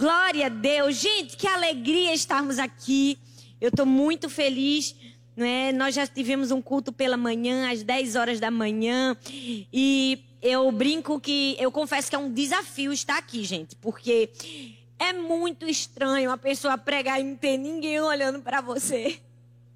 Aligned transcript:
Glória 0.00 0.46
a 0.46 0.48
Deus. 0.48 0.96
Gente, 0.96 1.36
que 1.36 1.46
alegria 1.46 2.14
estarmos 2.14 2.58
aqui. 2.58 3.18
Eu 3.60 3.68
estou 3.68 3.84
muito 3.84 4.30
feliz. 4.30 4.96
Né? 5.36 5.72
Nós 5.72 5.94
já 5.94 6.06
tivemos 6.06 6.50
um 6.50 6.62
culto 6.62 6.90
pela 6.90 7.18
manhã, 7.18 7.70
às 7.70 7.82
10 7.82 8.16
horas 8.16 8.40
da 8.40 8.50
manhã. 8.50 9.14
E 9.30 10.24
eu 10.40 10.72
brinco 10.72 11.20
que, 11.20 11.54
eu 11.60 11.70
confesso 11.70 12.08
que 12.08 12.16
é 12.16 12.18
um 12.18 12.32
desafio 12.32 12.94
estar 12.94 13.18
aqui, 13.18 13.44
gente. 13.44 13.76
Porque 13.76 14.30
é 14.98 15.12
muito 15.12 15.68
estranho 15.68 16.30
a 16.30 16.38
pessoa 16.38 16.78
pregar 16.78 17.20
e 17.20 17.24
não 17.24 17.36
ter 17.36 17.58
ninguém 17.58 18.00
olhando 18.00 18.40
para 18.40 18.62
você. 18.62 19.20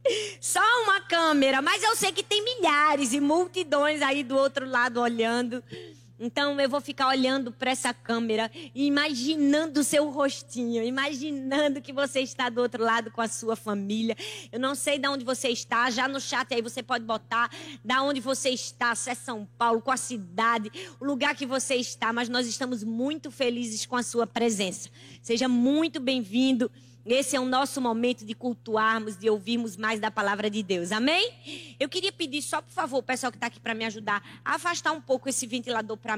Só 0.40 0.62
uma 0.84 1.02
câmera, 1.02 1.60
mas 1.60 1.82
eu 1.82 1.94
sei 1.96 2.12
que 2.12 2.22
tem 2.22 2.42
milhares 2.42 3.12
e 3.12 3.20
multidões 3.20 4.00
aí 4.00 4.22
do 4.22 4.38
outro 4.38 4.66
lado 4.66 5.02
olhando. 5.02 5.62
Então 6.18 6.60
eu 6.60 6.68
vou 6.68 6.80
ficar 6.80 7.08
olhando 7.08 7.50
para 7.50 7.72
essa 7.72 7.92
câmera 7.92 8.50
e 8.74 8.86
imaginando 8.86 9.80
o 9.80 9.84
seu 9.84 10.08
rostinho, 10.10 10.82
imaginando 10.82 11.82
que 11.82 11.92
você 11.92 12.20
está 12.20 12.48
do 12.48 12.60
outro 12.60 12.84
lado 12.84 13.10
com 13.10 13.20
a 13.20 13.26
sua 13.26 13.56
família. 13.56 14.16
Eu 14.52 14.60
não 14.60 14.76
sei 14.76 14.98
de 14.98 15.08
onde 15.08 15.24
você 15.24 15.48
está, 15.48 15.90
já 15.90 16.06
no 16.06 16.20
chat 16.20 16.54
aí 16.54 16.62
você 16.62 16.82
pode 16.82 17.04
botar 17.04 17.50
da 17.84 18.02
onde 18.02 18.20
você 18.20 18.50
está, 18.50 18.94
se 18.94 19.10
é 19.10 19.14
São 19.14 19.48
Paulo, 19.58 19.82
com 19.82 19.90
a 19.90 19.96
cidade, 19.96 20.70
o 21.00 21.04
lugar 21.04 21.34
que 21.34 21.46
você 21.46 21.74
está, 21.74 22.12
mas 22.12 22.28
nós 22.28 22.46
estamos 22.46 22.84
muito 22.84 23.30
felizes 23.30 23.84
com 23.84 23.96
a 23.96 24.02
sua 24.02 24.26
presença. 24.26 24.88
Seja 25.20 25.48
muito 25.48 25.98
bem-vindo. 25.98 26.70
Esse 27.06 27.36
é 27.36 27.40
o 27.40 27.44
nosso 27.44 27.80
momento 27.80 28.24
de 28.24 28.34
cultuarmos, 28.34 29.16
de 29.16 29.28
ouvirmos 29.28 29.76
mais 29.76 30.00
da 30.00 30.10
palavra 30.10 30.48
de 30.48 30.62
Deus. 30.62 30.90
Amém? 30.90 31.76
Eu 31.78 31.88
queria 31.88 32.10
pedir 32.10 32.40
só, 32.40 32.62
por 32.62 32.72
favor, 32.72 32.98
o 32.98 33.02
pessoal 33.02 33.30
que 33.30 33.36
está 33.36 33.48
aqui 33.48 33.60
para 33.60 33.74
me 33.74 33.84
ajudar, 33.84 34.22
a 34.44 34.54
afastar 34.54 34.92
um 34.92 35.00
pouco 35.00 35.28
esse 35.28 35.46
ventilador 35.46 35.98
para 35.98 36.16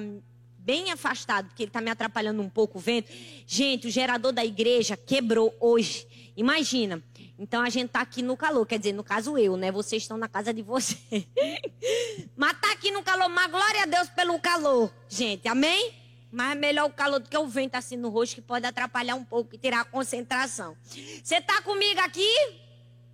bem 0.58 0.90
afastado, 0.90 1.46
porque 1.46 1.62
ele 1.62 1.70
está 1.70 1.80
me 1.80 1.90
atrapalhando 1.90 2.40
um 2.40 2.48
pouco 2.48 2.78
o 2.78 2.80
vento. 2.80 3.10
Gente, 3.46 3.86
o 3.86 3.90
gerador 3.90 4.32
da 4.32 4.44
igreja 4.44 4.96
quebrou 4.96 5.54
hoje. 5.60 6.06
Imagina. 6.36 7.02
Então 7.38 7.62
a 7.62 7.68
gente 7.68 7.86
está 7.86 8.00
aqui 8.00 8.22
no 8.22 8.36
calor, 8.36 8.66
quer 8.66 8.78
dizer, 8.78 8.92
no 8.92 9.04
caso 9.04 9.36
eu, 9.36 9.56
né? 9.56 9.70
Vocês 9.70 10.02
estão 10.02 10.16
na 10.16 10.28
casa 10.28 10.54
de 10.54 10.62
vocês. 10.62 10.98
mas 12.36 12.60
tá 12.60 12.72
aqui 12.72 12.90
no 12.90 13.02
calor, 13.02 13.28
mas 13.28 13.50
glória 13.50 13.82
a 13.82 13.86
Deus 13.86 14.08
pelo 14.10 14.38
calor, 14.40 14.92
gente. 15.08 15.46
Amém? 15.46 16.05
Mas 16.30 16.52
é 16.52 16.54
melhor 16.54 16.86
o 16.86 16.92
calor 16.92 17.20
do 17.20 17.28
que 17.28 17.36
o 17.36 17.46
vento 17.46 17.76
assim 17.76 17.96
no 17.96 18.08
rosto, 18.08 18.34
que 18.34 18.42
pode 18.42 18.66
atrapalhar 18.66 19.14
um 19.14 19.24
pouco 19.24 19.54
e 19.54 19.58
tirar 19.58 19.80
a 19.80 19.84
concentração. 19.84 20.76
Você 21.22 21.36
está 21.36 21.62
comigo 21.62 22.00
aqui? 22.00 22.28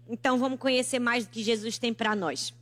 Então 0.09 0.39
vamos 0.39 0.59
conhecer 0.59 0.99
mais 0.99 1.27
do 1.27 1.31
que 1.31 1.43
Jesus 1.43 1.79
tem 1.79 1.93
para 1.93 2.17
nós. 2.17 2.53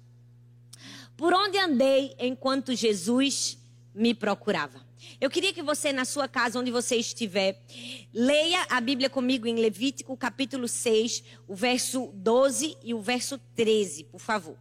Por 1.16 1.32
onde 1.32 1.58
andei 1.58 2.14
enquanto 2.18 2.74
Jesus 2.74 3.58
me 3.94 4.14
procurava? 4.14 4.80
Eu 5.20 5.30
queria 5.30 5.52
que 5.52 5.62
você, 5.62 5.92
na 5.92 6.04
sua 6.04 6.28
casa, 6.28 6.58
onde 6.58 6.70
você 6.70 6.96
estiver, 6.96 7.60
leia 8.12 8.66
a 8.70 8.80
Bíblia 8.80 9.08
comigo 9.10 9.46
em 9.46 9.54
Levítico, 9.54 10.16
capítulo 10.16 10.68
6, 10.68 11.24
o 11.46 11.54
verso 11.54 12.10
12 12.14 12.76
e 12.82 12.94
o 12.94 13.00
verso 13.00 13.38
13, 13.54 14.04
por 14.04 14.20
favor. 14.20 14.56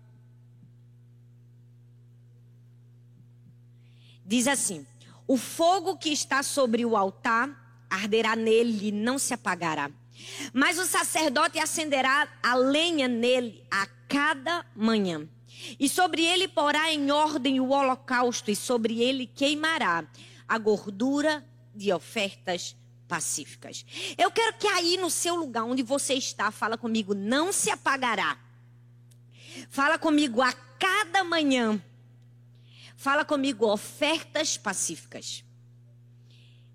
Diz 4.26 4.48
assim: 4.48 4.86
o 5.30 5.38
fogo 5.38 5.96
que 5.96 6.10
está 6.10 6.42
sobre 6.42 6.84
o 6.84 6.98
altar 6.98 7.86
arderá 7.88 8.36
nele 8.36 8.88
e 8.88 8.92
não 8.92 9.20
se 9.20 9.32
apagará. 9.32 9.92
Mas 10.52 10.80
o 10.80 10.86
sacerdote 10.88 11.60
acenderá 11.60 12.28
a 12.42 12.56
lenha 12.56 13.08
nele 13.08 13.64
a 13.70 13.86
cada 14.08 14.66
manhã. 14.76 15.30
E 15.80 15.88
sobre 15.88 16.26
ele 16.26 16.48
porá 16.48 16.92
em 16.92 17.12
ordem 17.12 17.60
o 17.60 17.70
holocausto, 17.70 18.50
e 18.50 18.56
sobre 18.56 19.04
ele 19.04 19.28
queimará 19.28 20.04
a 20.48 20.58
gordura 20.58 21.46
de 21.76 21.94
ofertas 21.94 22.76
pacíficas. 23.08 23.86
Eu 24.18 24.32
quero 24.32 24.58
que 24.58 24.68
aí 24.68 24.98
no 24.98 25.12
seu 25.12 25.36
lugar 25.36 25.64
onde 25.64 25.84
você 25.84 26.16
está, 26.16 26.50
fala 26.50 26.76
comigo, 26.76 27.14
não 27.14 27.54
se 27.54 27.70
apagará. 27.70 28.36
Fala 29.70 30.00
comigo 30.00 30.42
a 30.42 30.52
cada 30.54 31.24
manhã 31.24 31.80
Fala 33.00 33.24
comigo, 33.24 33.66
ofertas 33.66 34.58
pacíficas. 34.58 35.46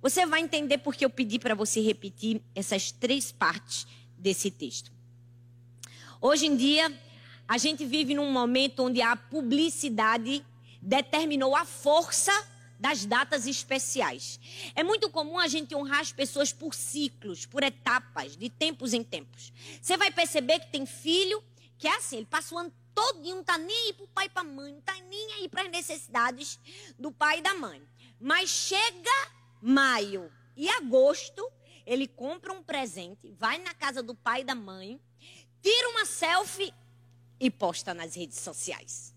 Você 0.01 0.25
vai 0.25 0.41
entender 0.41 0.79
porque 0.79 1.05
eu 1.05 1.11
pedi 1.11 1.39
para 1.39 1.55
você 1.55 1.83
repetir 1.83 2.41
essas 2.55 2.91
três 2.91 3.31
partes 3.31 3.87
desse 4.17 4.51
texto. 4.51 4.91
Hoje 6.23 6.47
em 6.47 6.57
dia, 6.57 6.91
a 7.47 7.59
gente 7.59 7.85
vive 7.85 8.15
num 8.15 8.33
momento 8.33 8.85
onde 8.85 9.03
a 9.03 9.15
publicidade 9.15 10.43
determinou 10.81 11.55
a 11.55 11.67
força 11.67 12.33
das 12.81 13.05
datas 13.05 13.47
especiais. 13.47 14.41
É 14.75 14.83
muito 14.83 15.11
comum 15.11 15.39
a 15.39 15.47
gente 15.47 15.75
honrar 15.75 16.01
as 16.01 16.11
pessoas 16.11 16.55
por 16.55 16.75
ciclos, 16.75 17.45
por 17.45 17.63
etapas, 17.63 18.35
de 18.35 18.49
tempos 18.49 18.95
em 18.95 19.05
tempos. 19.05 19.53
Você 19.79 19.95
vai 19.99 20.11
perceber 20.11 20.61
que 20.61 20.69
tem 20.69 20.87
filho 20.87 21.45
que 21.77 21.87
é 21.87 21.97
assim, 21.97 22.17
ele 22.17 22.27
passa 22.27 22.55
o 22.55 22.59
ano 22.59 22.73
todinho, 22.95 23.37
não 23.37 23.45
tá 23.45 23.59
nem 23.59 23.87
aí 23.87 23.93
pro 23.93 24.07
pai 24.09 24.27
e 24.27 24.31
pra 24.31 24.45
mãe, 24.45 24.73
não 24.73 24.81
tá 24.81 24.95
nem 25.09 25.33
aí 25.35 25.49
para 25.49 25.63
as 25.63 25.71
necessidades 25.71 26.59
do 26.99 27.11
pai 27.11 27.39
e 27.39 27.43
da 27.43 27.55
mãe. 27.55 27.83
Mas 28.21 28.49
chega 28.49 29.11
maio 29.61 30.33
e 30.57 30.69
agosto, 30.69 31.51
ele 31.85 32.07
compra 32.07 32.53
um 32.53 32.63
presente, 32.63 33.33
vai 33.33 33.59
na 33.59 33.75
casa 33.75 34.03
do 34.03 34.15
pai 34.15 34.43
e 34.43 34.45
da 34.45 34.55
mãe, 34.55 35.01
tira 35.61 35.89
uma 35.91 36.05
selfie 36.05 36.73
e 37.41 37.51
posta 37.51 37.93
nas 37.93 38.15
redes 38.15 38.39
sociais. 38.39 39.15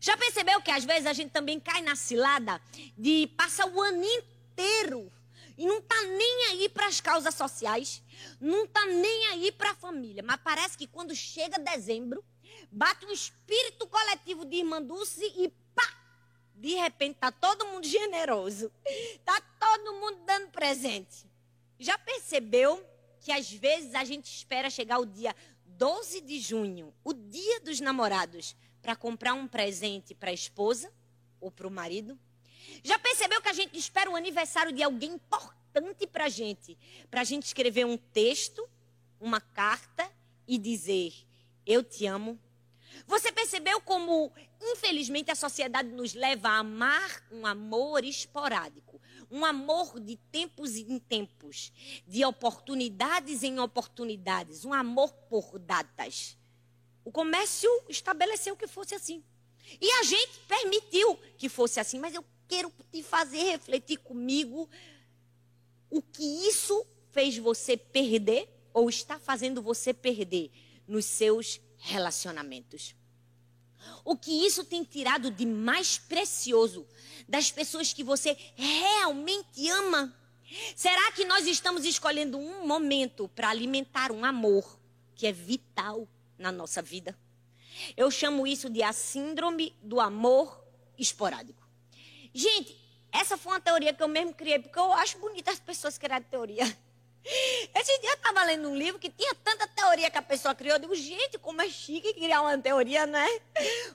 Já 0.00 0.16
percebeu 0.16 0.62
que 0.62 0.70
às 0.70 0.84
vezes 0.84 1.06
a 1.06 1.12
gente 1.12 1.30
também 1.30 1.58
cai 1.58 1.82
na 1.82 1.96
cilada 1.96 2.60
de 2.96 3.26
passar 3.36 3.66
o 3.66 3.80
ano 3.80 4.04
inteiro 4.04 5.12
e 5.56 5.66
não 5.66 5.82
tá 5.82 6.00
nem 6.04 6.44
aí 6.46 6.68
para 6.68 6.86
as 6.86 7.00
causas 7.00 7.34
sociais, 7.34 8.00
não 8.40 8.66
tá 8.66 8.86
nem 8.86 9.26
aí 9.26 9.50
para 9.50 9.72
a 9.72 9.74
família, 9.74 10.22
mas 10.22 10.40
parece 10.42 10.78
que 10.78 10.86
quando 10.86 11.14
chega 11.16 11.58
dezembro, 11.58 12.24
bate 12.70 13.06
um 13.06 13.12
espírito 13.12 13.86
coletivo 13.86 14.44
de 14.44 14.56
irmã 14.56 14.82
Dulce 14.82 15.24
e 15.36 15.48
pá! 15.74 15.98
De 16.54 16.74
repente 16.74 17.16
tá 17.18 17.30
todo 17.30 17.66
mundo 17.66 17.86
generoso. 17.88 18.70
Tá 19.24 19.40
todo 19.40 19.94
mundo 19.94 20.18
dando 20.24 20.48
presente. 20.48 21.26
Já 21.78 21.96
percebeu 21.96 22.84
que 23.20 23.30
às 23.32 23.50
vezes 23.50 23.94
a 23.94 24.04
gente 24.04 24.26
espera 24.26 24.68
chegar 24.70 24.98
o 24.98 25.06
dia 25.06 25.34
12 25.64 26.20
de 26.22 26.40
junho, 26.40 26.92
o 27.04 27.12
dia 27.12 27.60
dos 27.60 27.78
namorados, 27.78 28.56
para 28.82 28.96
comprar 28.96 29.34
um 29.34 29.46
presente 29.46 30.14
para 30.14 30.30
a 30.30 30.34
esposa 30.34 30.92
ou 31.40 31.50
para 31.50 31.68
o 31.68 31.70
marido? 31.70 32.18
Já 32.82 32.98
percebeu 32.98 33.40
que 33.40 33.48
a 33.48 33.52
gente 33.52 33.78
espera 33.78 34.10
o 34.10 34.16
aniversário 34.16 34.72
de 34.72 34.82
alguém 34.82 35.12
importante 35.12 36.06
para 36.06 36.24
a 36.24 36.28
gente? 36.28 36.76
Para 37.10 37.20
a 37.20 37.24
gente 37.24 37.44
escrever 37.44 37.86
um 37.86 37.96
texto, 37.96 38.68
uma 39.20 39.40
carta 39.40 40.10
e 40.46 40.58
dizer: 40.58 41.12
Eu 41.64 41.82
te 41.82 42.06
amo, 42.06 42.38
você 43.06 43.32
percebeu 43.32 43.80
como, 43.80 44.32
infelizmente, 44.60 45.30
a 45.30 45.34
sociedade 45.34 45.88
nos 45.90 46.14
leva 46.14 46.48
a 46.48 46.58
amar 46.58 47.22
um 47.30 47.46
amor 47.46 48.04
esporádico, 48.04 49.00
um 49.30 49.44
amor 49.44 50.00
de 50.00 50.16
tempos 50.16 50.76
em 50.76 50.98
tempos, 50.98 51.72
de 52.06 52.24
oportunidades 52.24 53.42
em 53.42 53.58
oportunidades, 53.58 54.64
um 54.64 54.72
amor 54.72 55.12
por 55.28 55.58
datas. 55.58 56.36
O 57.04 57.10
comércio 57.10 57.70
estabeleceu 57.88 58.56
que 58.56 58.66
fosse 58.66 58.94
assim. 58.94 59.22
E 59.80 59.90
a 59.92 60.02
gente 60.02 60.38
permitiu 60.46 61.18
que 61.36 61.48
fosse 61.48 61.78
assim, 61.78 61.98
mas 61.98 62.14
eu 62.14 62.24
quero 62.46 62.72
te 62.90 63.02
fazer 63.02 63.42
refletir 63.42 63.98
comigo 63.98 64.68
o 65.90 66.00
que 66.00 66.22
isso 66.48 66.86
fez 67.12 67.36
você 67.36 67.76
perder 67.76 68.48
ou 68.72 68.88
está 68.88 69.18
fazendo 69.18 69.60
você 69.60 69.92
perder 69.92 70.50
nos 70.86 71.04
seus 71.04 71.60
relacionamentos. 71.78 72.94
O 74.04 74.16
que 74.16 74.46
isso 74.46 74.64
tem 74.64 74.84
tirado 74.84 75.30
de 75.30 75.46
mais 75.46 75.98
precioso 75.98 76.86
das 77.28 77.50
pessoas 77.50 77.92
que 77.92 78.02
você 78.02 78.36
realmente 78.56 79.68
ama? 79.70 80.14
Será 80.74 81.12
que 81.12 81.24
nós 81.24 81.46
estamos 81.46 81.84
escolhendo 81.84 82.38
um 82.38 82.66
momento 82.66 83.28
para 83.28 83.50
alimentar 83.50 84.10
um 84.10 84.24
amor 84.24 84.78
que 85.14 85.26
é 85.26 85.32
vital 85.32 86.08
na 86.38 86.50
nossa 86.50 86.80
vida? 86.82 87.16
Eu 87.96 88.10
chamo 88.10 88.46
isso 88.46 88.68
de 88.68 88.82
a 88.82 88.92
síndrome 88.92 89.74
do 89.82 90.00
amor 90.00 90.64
esporádico. 90.98 91.66
Gente, 92.32 92.76
essa 93.12 93.36
foi 93.36 93.52
uma 93.52 93.60
teoria 93.60 93.92
que 93.92 94.02
eu 94.02 94.08
mesmo 94.08 94.34
criei, 94.34 94.58
porque 94.58 94.78
eu 94.78 94.92
acho 94.92 95.18
bonita 95.18 95.50
as 95.50 95.58
pessoas 95.58 95.96
criarem 95.96 96.26
teoria. 96.28 96.64
Esse 97.24 97.98
dia 98.00 98.10
eu 98.10 98.14
estava 98.14 98.44
lendo 98.44 98.68
um 98.68 98.76
livro 98.76 98.98
que 98.98 99.10
tinha 99.10 99.34
tanta 99.36 99.66
teoria 99.66 100.10
que 100.10 100.18
a 100.18 100.22
pessoa 100.22 100.54
criou. 100.54 100.76
Eu 100.76 100.80
digo, 100.80 100.94
gente, 100.94 101.38
como 101.38 101.60
é 101.60 101.68
chique 101.68 102.14
criar 102.14 102.42
uma 102.42 102.56
teoria, 102.58 103.06
né? 103.06 103.26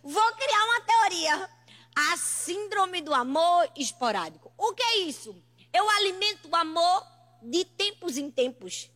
Vou 0.04 0.32
criar 0.34 0.64
uma 0.66 0.82
teoria. 0.82 1.50
A 1.96 2.18
síndrome 2.18 3.02
do 3.02 3.14
amor 3.14 3.70
esporádico. 3.76 4.52
O 4.58 4.74
que 4.74 4.82
é 4.82 4.98
isso? 5.00 5.36
Eu 5.72 5.90
alimento 5.90 6.48
o 6.50 6.56
amor 6.56 7.06
de 7.42 7.66
tempos 7.66 8.18
em 8.18 8.32
tempos, 8.32 8.90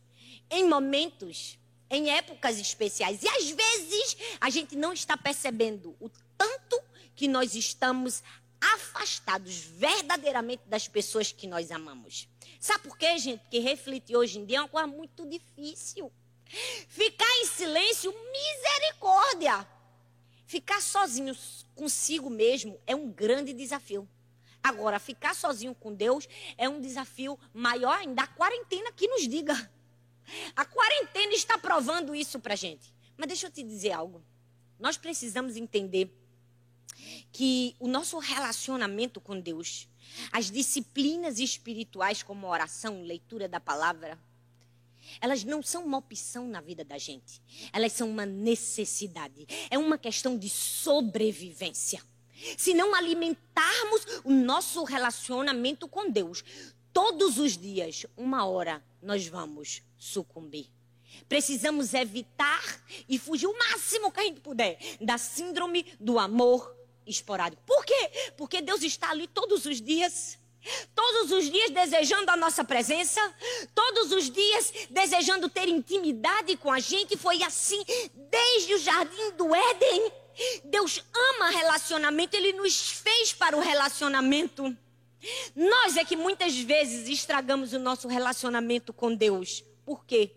em 0.50 0.66
momentos, 0.66 1.58
em 1.90 2.10
épocas 2.10 2.58
especiais. 2.58 3.22
E 3.22 3.28
às 3.28 3.50
vezes 3.50 4.16
a 4.40 4.50
gente 4.50 4.76
não 4.76 4.92
está 4.92 5.16
percebendo 5.16 5.96
o 6.00 6.10
tanto 6.36 6.80
que 7.14 7.28
nós 7.28 7.54
estamos 7.54 8.22
afastados 8.60 9.56
verdadeiramente 9.58 10.62
das 10.66 10.88
pessoas 10.88 11.32
que 11.32 11.46
nós 11.46 11.70
amamos. 11.70 12.28
Sabe 12.58 12.84
por 12.84 12.98
quê, 12.98 13.18
gente? 13.18 13.40
Porque 13.40 13.58
refletir 13.58 14.16
hoje 14.16 14.38
em 14.38 14.44
dia 14.44 14.58
é 14.58 14.60
uma 14.60 14.68
coisa 14.68 14.86
muito 14.86 15.26
difícil. 15.26 16.12
Ficar 16.88 17.30
em 17.40 17.46
silêncio, 17.46 18.12
misericórdia. 18.32 19.66
Ficar 20.46 20.80
sozinho 20.80 21.36
consigo 21.74 22.30
mesmo 22.30 22.80
é 22.86 22.96
um 22.96 23.10
grande 23.10 23.52
desafio. 23.52 24.08
Agora, 24.62 24.98
ficar 24.98 25.34
sozinho 25.34 25.74
com 25.74 25.94
Deus 25.94 26.28
é 26.56 26.68
um 26.68 26.80
desafio 26.80 27.38
maior 27.52 27.98
ainda. 27.98 28.22
A 28.22 28.26
quarentena 28.26 28.90
que 28.92 29.06
nos 29.06 29.28
diga. 29.28 29.70
A 30.56 30.64
quarentena 30.64 31.32
está 31.32 31.56
provando 31.56 32.14
isso 32.14 32.40
pra 32.40 32.56
gente. 32.56 32.92
Mas 33.16 33.28
deixa 33.28 33.46
eu 33.46 33.50
te 33.50 33.62
dizer 33.62 33.92
algo. 33.92 34.22
Nós 34.78 34.96
precisamos 34.96 35.56
entender 35.56 36.12
que 37.32 37.74
o 37.78 37.88
nosso 37.88 38.18
relacionamento 38.18 39.20
com 39.20 39.38
Deus, 39.38 39.88
as 40.32 40.50
disciplinas 40.50 41.38
espirituais 41.38 42.22
como 42.22 42.46
oração, 42.46 43.02
leitura 43.02 43.48
da 43.48 43.60
palavra, 43.60 44.18
elas 45.20 45.44
não 45.44 45.62
são 45.62 45.84
uma 45.84 45.98
opção 45.98 46.46
na 46.46 46.60
vida 46.60 46.84
da 46.84 46.98
gente. 46.98 47.40
Elas 47.72 47.92
são 47.92 48.10
uma 48.10 48.26
necessidade. 48.26 49.46
É 49.70 49.78
uma 49.78 49.96
questão 49.96 50.36
de 50.36 50.48
sobrevivência. 50.48 52.02
Se 52.56 52.74
não 52.74 52.94
alimentarmos 52.94 54.22
o 54.24 54.30
nosso 54.30 54.84
relacionamento 54.84 55.88
com 55.88 56.10
Deus, 56.10 56.44
todos 56.92 57.38
os 57.38 57.56
dias, 57.56 58.06
uma 58.16 58.46
hora, 58.46 58.82
nós 59.02 59.26
vamos 59.26 59.82
sucumbir. 59.96 60.70
Precisamos 61.28 61.94
evitar 61.94 62.62
e 63.08 63.18
fugir 63.18 63.46
o 63.46 63.58
máximo 63.58 64.12
que 64.12 64.20
a 64.20 64.24
gente 64.24 64.40
puder 64.40 64.78
da 65.00 65.18
síndrome 65.18 65.86
do 65.98 66.18
amor 66.18 66.77
esporádico. 67.08 67.62
Por 67.66 67.84
quê? 67.84 68.32
Porque 68.36 68.60
Deus 68.60 68.82
está 68.82 69.10
ali 69.10 69.26
todos 69.26 69.64
os 69.64 69.80
dias. 69.80 70.38
Todos 70.94 71.30
os 71.30 71.50
dias 71.50 71.70
desejando 71.70 72.30
a 72.30 72.36
nossa 72.36 72.64
presença, 72.64 73.20
todos 73.74 74.10
os 74.12 74.28
dias 74.28 74.72
desejando 74.90 75.48
ter 75.48 75.68
intimidade 75.68 76.56
com 76.56 76.70
a 76.70 76.80
gente. 76.80 77.16
Foi 77.16 77.42
assim 77.42 77.82
desde 78.14 78.74
o 78.74 78.78
jardim 78.78 79.30
do 79.32 79.54
Éden. 79.54 80.12
Deus 80.64 81.02
ama 81.14 81.50
relacionamento, 81.50 82.36
ele 82.36 82.52
nos 82.52 82.90
fez 82.90 83.32
para 83.32 83.56
o 83.56 83.60
relacionamento. 83.60 84.76
Nós 85.54 85.96
é 85.96 86.04
que 86.04 86.16
muitas 86.16 86.56
vezes 86.56 87.08
estragamos 87.08 87.72
o 87.72 87.78
nosso 87.78 88.06
relacionamento 88.06 88.92
com 88.92 89.14
Deus. 89.14 89.64
Por 89.84 90.04
quê? 90.04 90.32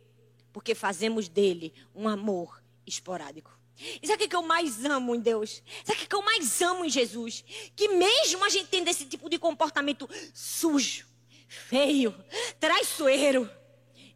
Porque 0.52 0.74
fazemos 0.74 1.28
dele 1.28 1.74
um 1.94 2.08
amor 2.08 2.62
esporádico. 2.86 3.61
E 4.02 4.08
sabe 4.08 4.26
o 4.26 4.30
que 4.30 4.36
eu 4.36 4.44
mais 4.44 4.84
amo 4.86 5.16
em 5.16 5.20
Deus? 5.20 5.64
Sabe 5.84 6.04
o 6.04 6.08
que 6.08 6.16
eu 6.16 6.22
mais 6.22 6.62
amo 6.62 6.86
em 6.86 6.90
Jesus? 6.90 7.44
Que 7.76 7.88
mesmo 7.90 8.44
a 8.46 8.50
gente 8.50 8.68
tendo 8.68 8.88
esse 8.88 9.06
tipo 9.06 9.30
de 9.30 9.40
comportamento 9.40 10.10
sujo, 10.34 11.06
feio, 11.48 12.14
traiçoeiro, 12.60 13.50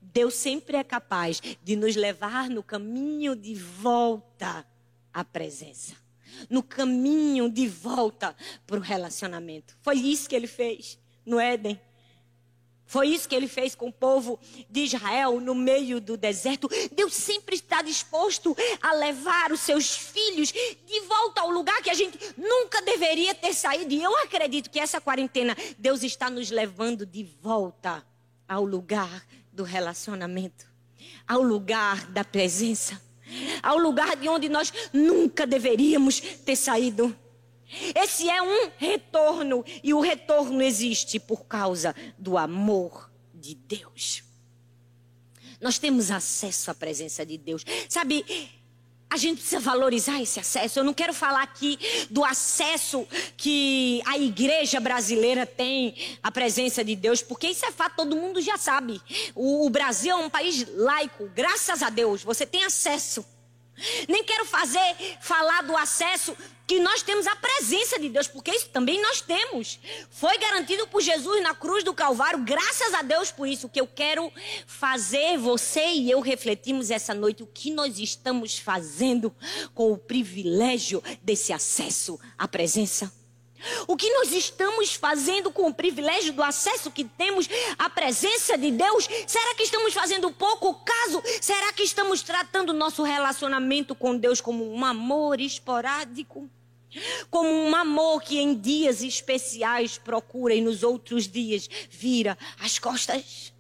Deus 0.02 0.36
sempre 0.36 0.78
é 0.78 0.84
capaz 0.84 1.42
de 1.64 1.76
nos 1.76 1.96
levar 1.96 2.50
no 2.50 2.64
caminho 2.64 3.36
de 3.36 3.54
volta 3.54 4.66
à 5.14 5.24
presença. 5.24 5.96
No 6.50 6.62
caminho 6.62 7.50
de 7.50 7.68
volta 7.68 8.36
para 8.68 8.78
o 8.78 8.82
relacionamento. 8.82 9.78
Foi 9.82 9.98
isso 9.98 10.30
que 10.30 10.36
ele 10.36 10.48
fez 10.48 11.00
no 11.26 11.40
Éden. 11.40 11.80
Foi 12.88 13.08
isso 13.08 13.28
que 13.28 13.36
ele 13.36 13.48
fez 13.48 13.74
com 13.74 13.88
o 13.88 13.94
povo 13.94 14.40
de 14.70 14.82
Israel 14.82 15.42
no 15.42 15.56
meio 15.56 16.00
do 16.00 16.16
deserto. 16.16 16.70
Deus 16.92 17.14
sempre 17.14 17.56
está 17.56 17.82
disposto 17.82 18.56
a 18.82 18.94
levar 18.94 19.52
os 19.52 19.60
seus 19.60 19.90
filhos 19.90 20.52
de 20.52 21.00
volta 21.02 21.42
ao 21.42 21.50
lugar 21.50 21.82
que 21.82 21.90
a 21.90 21.96
gente 21.96 22.18
nunca 22.38 22.82
deveria 22.84 23.34
ter 23.34 23.54
saído. 23.54 23.94
E 23.94 24.04
eu 24.04 24.16
acredito 24.20 24.70
que 24.70 24.80
essa 24.80 25.02
quarentena, 25.02 25.58
Deus 25.80 26.04
está 26.04 26.30
nos 26.30 26.52
levando 26.52 27.06
de 27.06 27.24
volta 27.42 28.06
ao 28.48 28.64
lugar 28.64 29.26
do 29.52 29.64
relacionamento, 29.64 30.68
ao 31.28 31.42
lugar 31.42 32.06
da 32.12 32.24
presença, 32.24 33.02
ao 33.64 33.80
lugar 33.80 34.16
de 34.16 34.30
onde 34.30 34.48
nós 34.48 34.72
nunca 34.94 35.48
deveríamos 35.48 36.20
ter 36.20 36.56
saído. 36.56 37.18
Esse 37.96 38.30
é 38.30 38.42
um 38.42 38.72
retorno 38.78 39.64
e 39.84 39.94
o 39.94 40.00
retorno 40.00 40.62
existe 40.62 41.20
por 41.20 41.46
causa 41.46 41.96
do 42.18 42.38
amor 42.38 43.10
de 43.34 43.56
Deus. 43.56 44.24
Nós 45.60 45.78
temos 45.80 46.12
acesso 46.12 46.70
à 46.70 46.76
presença 46.76 47.26
de 47.26 47.38
Deus. 47.38 47.66
Sabe, 47.90 48.24
a 49.10 49.18
gente 49.18 49.38
precisa 49.38 49.60
valorizar 49.60 50.22
esse 50.22 50.40
acesso. 50.40 50.80
Eu 50.80 50.84
não 50.84 50.94
quero 50.94 51.14
falar 51.14 51.42
aqui 51.42 51.80
do 52.10 52.24
acesso 52.24 53.08
que 53.38 54.02
a 54.06 54.18
igreja 54.18 54.80
brasileira 54.80 55.46
tem 55.46 55.96
à 56.22 56.32
presença 56.32 56.84
de 56.84 56.96
Deus, 56.96 57.22
porque 57.22 57.48
isso 57.48 57.66
é 57.66 57.72
fato, 57.72 57.96
todo 57.96 58.16
mundo 58.16 58.42
já 58.42 58.58
sabe. 58.58 59.02
O, 59.34 59.70
Brasil 59.70 60.12
é 60.12 60.16
um 60.16 60.30
país 60.30 60.66
laico, 60.76 61.30
graças 61.34 61.82
a 61.82 61.90
Deus, 61.90 62.24
você 62.24 62.46
tem 62.46 62.64
acesso. 62.64 63.26
Nem 64.07 64.24
quero 64.24 64.45
fazer 64.45 64.95
falar 65.22 65.63
do 65.63 65.75
acesso 65.75 66.36
que 66.68 66.80
nós 66.80 67.04
temos 67.04 67.27
a 67.27 67.36
presença 67.36 68.00
de 68.00 68.10
Deus, 68.10 68.27
porque 68.27 68.51
isso 68.51 68.69
também 68.69 69.01
nós 69.01 69.22
temos. 69.22 69.80
Foi 70.10 70.38
garantido 70.38 70.88
por 70.88 71.01
Jesus 71.01 71.42
na 71.44 71.54
cruz 71.54 71.83
do 71.83 71.94
Calvário, 71.94 72.39
graças 72.44 72.94
a 72.94 73.01
Deus 73.01 73.31
por 73.31 73.48
isso. 73.48 73.69
Que 73.69 73.81
eu 73.81 73.88
quero 73.88 74.31
fazer, 74.66 75.38
você 75.38 75.86
e 75.94 76.10
eu 76.10 76.19
refletimos 76.22 76.89
essa 76.89 77.13
noite, 77.13 77.44
o 77.44 77.48
que 77.48 77.72
nós 77.72 78.00
estamos 78.00 78.57
fazendo 78.57 79.33
com 79.74 79.92
o 79.92 79.98
privilégio 79.98 81.04
desse 81.22 81.54
acesso 81.54 82.19
à 82.38 82.48
presença. 82.48 83.25
O 83.88 83.96
que 83.96 84.12
nós 84.12 84.31
estamos 84.31 84.94
fazendo 84.94 85.52
com 85.52 85.68
o 85.68 85.74
privilégio 85.74 86.34
do 86.34 86.44
acesso 86.44 86.92
que 86.92 87.04
temos 87.04 87.48
à 87.78 87.90
presença 87.90 88.57
de 88.57 88.72
Deus? 88.72 89.07
Será 89.25 89.56
que 89.56 89.63
estamos 89.63 89.94
fazendo 89.94 90.31
pouco 90.31 90.74
caso? 90.74 91.24
Será 91.42 91.72
que 91.74 91.84
estamos 91.84 92.22
tratando 92.22 92.74
nosso 92.74 93.04
relacionamento 93.04 93.96
com 93.96 94.16
Deus 94.18 94.42
como 94.42 94.72
um 94.72 94.84
amor 94.86 95.40
esporádico? 95.40 96.50
Como 97.30 97.50
um 97.50 97.75
amor 97.75 98.22
que 98.22 98.40
em 98.40 98.56
dias 98.56 99.02
especiais 99.02 99.98
procura 99.98 100.54
e 100.54 100.62
nos 100.62 100.84
outros 100.84 101.28
dias 101.28 101.69
vira 101.90 102.38
as 102.60 102.80
costas? 102.80 103.54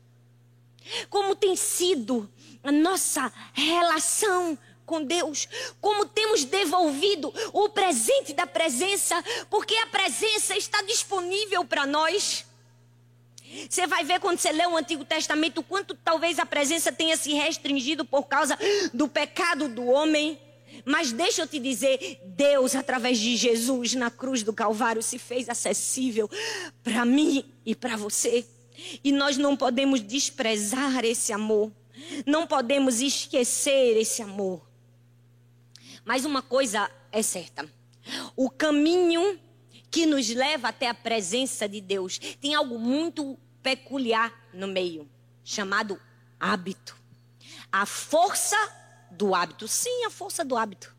Como 1.09 1.35
tem 1.35 1.55
sido 1.55 2.29
a 2.63 2.71
nossa 2.71 3.31
relação 3.53 4.57
com 4.85 5.03
Deus, 5.03 5.47
como 5.81 6.05
temos 6.05 6.43
devolvido 6.43 7.33
o 7.53 7.69
presente 7.69 8.33
da 8.33 8.45
presença, 8.45 9.15
porque 9.49 9.75
a 9.75 9.87
presença 9.87 10.55
está 10.55 10.81
disponível 10.83 11.65
para 11.65 11.85
nós. 11.85 12.45
Você 13.69 13.87
vai 13.87 14.03
ver 14.03 14.19
quando 14.19 14.39
você 14.39 14.51
lê 14.51 14.65
o 14.65 14.75
Antigo 14.75 15.05
Testamento 15.05 15.63
quanto 15.63 15.95
talvez 15.95 16.39
a 16.39 16.45
presença 16.45 16.91
tenha 16.91 17.15
se 17.15 17.33
restringido 17.33 18.03
por 18.03 18.23
causa 18.23 18.57
do 18.93 19.07
pecado 19.07 19.67
do 19.67 19.85
homem. 19.85 20.39
Mas 20.83 21.11
deixa 21.11 21.41
eu 21.43 21.47
te 21.47 21.57
dizer, 21.59 22.19
Deus, 22.25 22.75
através 22.75 23.17
de 23.17 23.35
Jesus 23.37 23.93
na 23.93 24.11
cruz 24.11 24.43
do 24.43 24.51
Calvário, 24.51 25.01
se 25.01 25.17
fez 25.17 25.47
acessível 25.47 26.29
para 26.83 27.05
mim 27.05 27.45
e 27.65 27.73
para 27.73 27.95
você. 27.95 28.45
E 29.03 29.11
nós 29.11 29.37
não 29.37 29.55
podemos 29.55 30.01
desprezar 30.01 31.05
esse 31.05 31.31
amor. 31.31 31.71
Não 32.25 32.45
podemos 32.45 32.99
esquecer 32.99 33.97
esse 33.97 34.21
amor. 34.21 34.61
Mas 36.05 36.23
uma 36.23 36.41
coisa 36.41 36.89
é 37.11 37.21
certa: 37.21 37.67
o 38.35 38.49
caminho 38.49 39.39
que 39.89 40.05
nos 40.05 40.29
leva 40.29 40.69
até 40.69 40.87
a 40.87 40.93
presença 40.93 41.67
de 41.67 41.81
Deus 41.81 42.19
tem 42.39 42.53
algo 42.53 42.77
muito 42.77 43.37
peculiar 43.63 44.31
no 44.53 44.67
meio, 44.67 45.09
chamado 45.43 45.99
hábito. 46.39 46.95
A 47.71 47.85
força 47.85 48.55
do 49.11 49.33
hábito. 49.33 49.67
Sim, 49.67 50.05
a 50.05 50.09
força 50.09 50.45
do 50.45 50.55
hábito. 50.55 50.95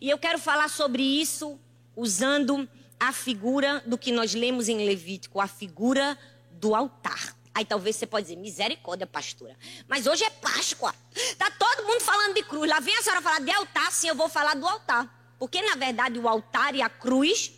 E 0.00 0.08
eu 0.08 0.18
quero 0.18 0.38
falar 0.38 0.70
sobre 0.70 1.02
isso 1.02 1.58
usando 1.94 2.68
a 2.98 3.12
figura 3.12 3.82
do 3.86 3.98
que 3.98 4.10
nós 4.10 4.34
lemos 4.34 4.68
em 4.68 4.86
Levítico, 4.86 5.40
a 5.40 5.46
figura 5.46 6.18
do 6.52 6.74
altar. 6.74 7.35
Aí 7.56 7.64
talvez 7.64 7.96
você 7.96 8.06
pode 8.06 8.26
dizer, 8.26 8.36
misericórdia, 8.36 9.06
pastora. 9.06 9.56
Mas 9.88 10.06
hoje 10.06 10.22
é 10.22 10.28
Páscoa. 10.28 10.94
Tá 11.38 11.50
todo 11.52 11.86
mundo 11.86 12.02
falando 12.02 12.34
de 12.34 12.42
cruz. 12.42 12.68
Lá 12.68 12.80
vem 12.80 12.94
a 12.94 13.00
senhora 13.00 13.22
falar 13.22 13.40
de 13.40 13.50
altar, 13.50 13.90
sim, 13.90 14.08
eu 14.08 14.14
vou 14.14 14.28
falar 14.28 14.52
do 14.56 14.68
altar. 14.68 15.34
Porque, 15.38 15.62
na 15.62 15.74
verdade, 15.74 16.18
o 16.18 16.28
altar 16.28 16.74
e 16.74 16.82
a 16.82 16.90
cruz 16.90 17.50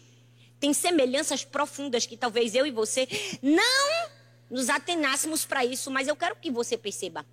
têm 0.61 0.73
semelhanças 0.73 1.45
profundas 1.45 2.07
que 2.07 2.17
talvez 2.17 2.55
eu 2.55 2.65
e 2.65 2.71
você 2.71 3.09
não 3.43 4.09
nos 4.49 4.71
atenássemos 4.71 5.45
para 5.45 5.65
isso, 5.65 5.91
mas 5.91 6.07
eu 6.07 6.15
quero 6.15 6.37
que 6.37 6.49
você 6.49 6.79
perceba. 6.79 7.27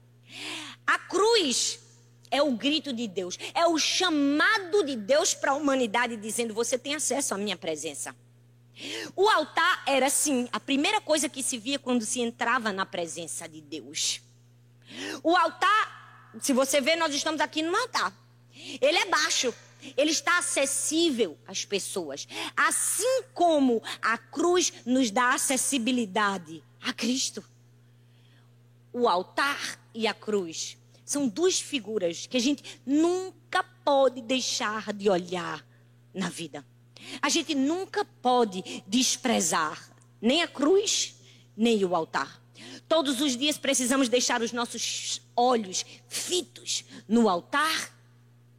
A 0.87 0.97
cruz 0.97 1.77
é 2.31 2.41
o 2.41 2.51
grito 2.53 2.91
de 2.91 3.07
Deus, 3.07 3.37
é 3.53 3.67
o 3.67 3.77
chamado 3.77 4.83
de 4.83 4.95
Deus 4.95 5.35
para 5.35 5.51
a 5.51 5.55
humanidade, 5.55 6.17
dizendo: 6.17 6.51
você 6.51 6.79
tem 6.79 6.95
acesso 6.95 7.35
à 7.35 7.37
minha 7.37 7.55
presença. 7.55 8.15
O 9.15 9.29
altar 9.29 9.83
era, 9.87 10.09
sim, 10.09 10.49
a 10.51 10.59
primeira 10.59 10.99
coisa 10.99 11.29
que 11.29 11.41
se 11.41 11.57
via 11.57 11.79
quando 11.79 12.05
se 12.05 12.19
entrava 12.19 12.71
na 12.71 12.85
presença 12.85 13.47
de 13.47 13.61
Deus. 13.61 14.21
O 15.23 15.35
altar, 15.35 16.31
se 16.41 16.53
você 16.53 16.81
vê, 16.81 16.95
nós 16.95 17.13
estamos 17.13 17.41
aqui 17.41 17.61
no 17.61 17.75
altar. 17.75 18.13
Ele 18.81 18.97
é 18.97 19.05
baixo, 19.05 19.53
ele 19.95 20.11
está 20.11 20.37
acessível 20.39 21.37
às 21.47 21.63
pessoas. 21.65 22.27
Assim 22.55 23.23
como 23.33 23.81
a 24.01 24.17
cruz 24.17 24.73
nos 24.85 25.11
dá 25.11 25.33
acessibilidade 25.33 26.63
a 26.81 26.93
Cristo. 26.93 27.43
o 28.93 29.09
altar 29.09 29.77
e 29.93 30.07
a 30.07 30.13
cruz 30.13 30.77
são 31.03 31.27
duas 31.27 31.59
figuras 31.59 32.25
que 32.25 32.37
a 32.37 32.39
gente 32.39 32.81
nunca 32.85 33.61
pode 33.83 34.21
deixar 34.21 34.93
de 34.93 35.09
olhar 35.09 35.65
na 36.13 36.29
vida. 36.29 36.65
A 37.21 37.29
gente 37.29 37.53
nunca 37.55 38.05
pode 38.05 38.83
desprezar 38.87 39.91
nem 40.21 40.41
a 40.41 40.47
cruz, 40.47 41.15
nem 41.55 41.83
o 41.85 41.95
altar. 41.95 42.41
Todos 42.87 43.21
os 43.21 43.35
dias 43.35 43.57
precisamos 43.57 44.09
deixar 44.09 44.41
os 44.41 44.51
nossos 44.51 45.21
olhos 45.35 45.85
fitos 46.07 46.85
no 47.07 47.27
altar 47.27 47.93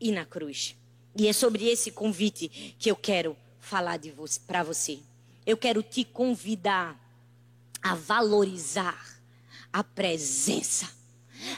e 0.01 0.13
na 0.13 0.25
cruz. 0.25 0.77
E 1.17 1.27
é 1.27 1.33
sobre 1.33 1.69
esse 1.69 1.91
convite 1.91 2.75
que 2.79 2.91
eu 2.91 2.97
quero 2.97 3.37
falar 3.59 3.99
para 4.47 4.63
você. 4.63 4.99
Eu 5.45 5.57
quero 5.57 5.83
te 5.83 6.05
convidar 6.05 7.01
a 7.83 7.95
valorizar 7.95 9.21
a 9.73 9.83
presença, 9.83 10.91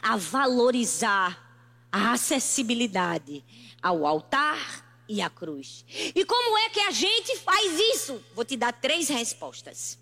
a 0.03 0.17
valorizar 0.17 1.49
a 1.91 2.13
acessibilidade 2.13 3.45
ao 3.83 4.07
altar 4.07 4.88
e 5.09 5.23
à 5.23 5.31
cruz. 5.31 5.85
E 6.15 6.25
como 6.25 6.59
é 6.59 6.69
que 6.69 6.81
a 6.81 6.91
gente 6.91 7.37
faz 7.39 7.79
isso? 7.95 8.23
Vou 8.35 8.45
te 8.45 8.57
dar 8.57 8.73
três 8.73 9.09
respostas. 9.09 9.99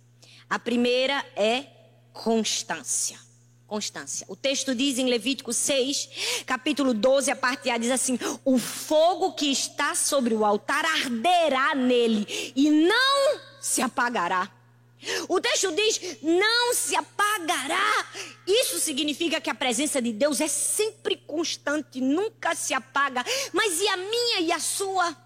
A 0.49 0.59
primeira 0.59 1.25
é 1.37 1.67
constância. 2.13 3.19
Constância. 3.67 4.25
O 4.29 4.37
texto 4.37 4.75
diz 4.75 4.97
em 4.97 5.09
Levítico 5.09 5.53
6, 5.53 6.45
capítulo 6.47 6.95
12, 6.95 7.33
a 7.33 7.37
parte 7.37 7.69
A 7.69 7.77
diz 7.77 7.91
assim: 7.91 8.17
O 8.45 8.59
fogo 8.59 9.33
que 9.33 9.51
está 9.51 9.95
sobre 9.95 10.35
o 10.35 10.45
altar 10.45 10.85
arderá 10.85 11.75
nele 11.75 12.53
e 12.55 12.71
não 12.71 13.41
se 13.61 13.83
apagará. 13.83 14.49
O 15.29 15.41
texto 15.41 15.73
diz: 15.73 16.19
não 16.23 16.75
se 16.75 16.95
apagará. 16.97 18.07
Isso 18.47 18.79
significa 18.79 19.41
que 19.41 19.51
a 19.51 19.55
presença 19.55 20.01
de 20.01 20.13
Deus 20.13 20.41
é 20.41 20.49
sempre 20.49 21.17
constante, 21.17 22.01
nunca 22.01 22.55
se 22.55 22.75
apaga. 22.75 23.25
Mas 23.53 23.81
e 23.81 23.89
a 23.89 23.97
minha 23.97 24.41
e 24.41 24.53
a 24.53 24.59
sua? 24.59 25.17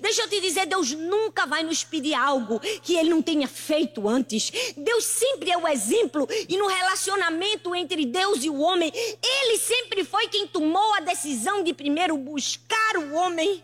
Deixa 0.00 0.22
eu 0.22 0.28
te 0.28 0.40
dizer, 0.40 0.66
Deus 0.66 0.92
nunca 0.92 1.46
vai 1.46 1.62
nos 1.62 1.84
pedir 1.84 2.14
algo 2.14 2.58
que 2.82 2.96
Ele 2.96 3.10
não 3.10 3.22
tenha 3.22 3.46
feito 3.46 4.08
antes. 4.08 4.50
Deus 4.76 5.04
sempre 5.04 5.50
é 5.50 5.58
o 5.58 5.68
exemplo. 5.68 6.26
E 6.48 6.56
no 6.56 6.66
relacionamento 6.66 7.74
entre 7.74 8.04
Deus 8.06 8.42
e 8.42 8.50
o 8.50 8.58
homem, 8.58 8.90
Ele 8.94 9.58
sempre 9.58 10.04
foi 10.04 10.28
quem 10.28 10.48
tomou 10.48 10.94
a 10.94 11.00
decisão 11.00 11.62
de 11.62 11.72
primeiro 11.72 12.16
buscar 12.16 12.96
o 12.96 13.12
homem 13.14 13.62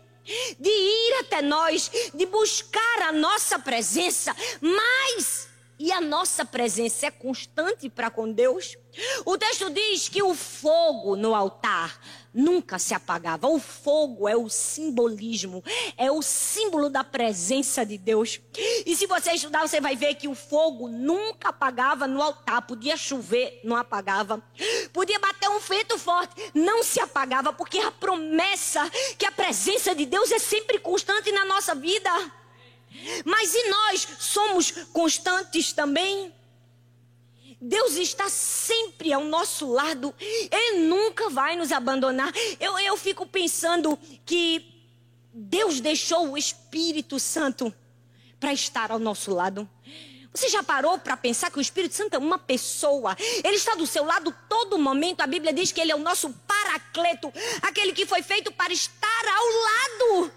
de 0.59 0.69
ir 0.69 1.19
até 1.19 1.41
nós, 1.41 1.91
de 2.13 2.25
buscar 2.25 3.01
a 3.03 3.11
nossa 3.11 3.59
presença, 3.59 4.35
mas 4.59 5.47
e 5.77 5.91
a 5.91 5.99
nossa 5.99 6.45
presença 6.45 7.07
é 7.07 7.11
constante 7.11 7.89
para 7.89 8.09
com 8.09 8.31
Deus? 8.31 8.77
O 9.25 9.37
texto 9.37 9.69
diz 9.69 10.07
que 10.07 10.23
o 10.23 10.33
fogo 10.33 11.15
no 11.15 11.35
altar 11.35 11.99
nunca 12.33 12.79
se 12.79 12.93
apagava. 12.93 13.47
O 13.47 13.59
fogo 13.59 14.27
é 14.27 14.35
o 14.35 14.49
simbolismo, 14.49 15.63
é 15.97 16.09
o 16.09 16.21
símbolo 16.21 16.89
da 16.89 17.03
presença 17.03 17.85
de 17.85 17.97
Deus. 17.97 18.39
E 18.85 18.95
se 18.95 19.05
você 19.05 19.33
estudar, 19.33 19.67
você 19.67 19.81
vai 19.81 19.95
ver 19.95 20.15
que 20.15 20.27
o 20.27 20.35
fogo 20.35 20.87
nunca 20.87 21.49
apagava 21.49 22.07
no 22.07 22.21
altar. 22.21 22.61
Podia 22.61 22.95
chover, 22.95 23.59
não 23.63 23.75
apagava. 23.75 24.41
Podia 24.93 25.19
bater 25.19 25.49
um 25.49 25.59
vento 25.59 25.97
forte, 25.97 26.51
não 26.53 26.83
se 26.83 26.99
apagava, 26.99 27.51
porque 27.51 27.79
a 27.79 27.91
promessa 27.91 28.89
que 29.17 29.25
a 29.25 29.31
presença 29.31 29.93
de 29.93 30.05
Deus 30.05 30.31
é 30.31 30.39
sempre 30.39 30.79
constante 30.79 31.31
na 31.31 31.43
nossa 31.45 31.75
vida. 31.75 32.09
Mas 33.23 33.53
e 33.53 33.69
nós 33.69 34.07
somos 34.19 34.71
constantes 34.93 35.73
também? 35.73 36.33
Deus 37.59 37.95
está 37.95 38.29
sempre 38.29 39.11
ao 39.13 39.23
nosso 39.23 39.71
lado, 39.71 40.13
Ele 40.19 40.79
nunca 40.87 41.29
vai 41.29 41.55
nos 41.55 41.71
abandonar. 41.71 42.31
Eu, 42.59 42.77
eu 42.77 42.97
fico 42.97 43.25
pensando 43.25 43.97
que 44.25 44.75
Deus 45.33 45.79
deixou 45.79 46.29
o 46.29 46.37
Espírito 46.37 47.19
Santo 47.19 47.73
para 48.39 48.53
estar 48.53 48.91
ao 48.91 48.99
nosso 48.99 49.33
lado. 49.33 49.67
Você 50.33 50.49
já 50.49 50.61
parou 50.61 50.99
para 50.99 51.15
pensar 51.15 51.49
que 51.49 51.57
o 51.57 51.61
Espírito 51.61 51.95
Santo 51.95 52.13
é 52.13 52.17
uma 52.17 52.37
pessoa? 52.37 53.15
Ele 53.43 53.55
está 53.55 53.73
do 53.73 53.87
seu 53.87 54.03
lado 54.03 54.35
todo 54.49 54.77
momento. 54.77 55.21
A 55.21 55.27
Bíblia 55.27 55.53
diz 55.53 55.71
que 55.71 55.79
ele 55.79 55.93
é 55.93 55.95
o 55.95 55.99
nosso 55.99 56.29
paracleto, 56.45 57.31
aquele 57.61 57.93
que 57.93 58.05
foi 58.05 58.21
feito 58.21 58.51
para 58.51 58.73
estar 58.73 59.25
ao 59.27 59.45
lado. 60.19 60.31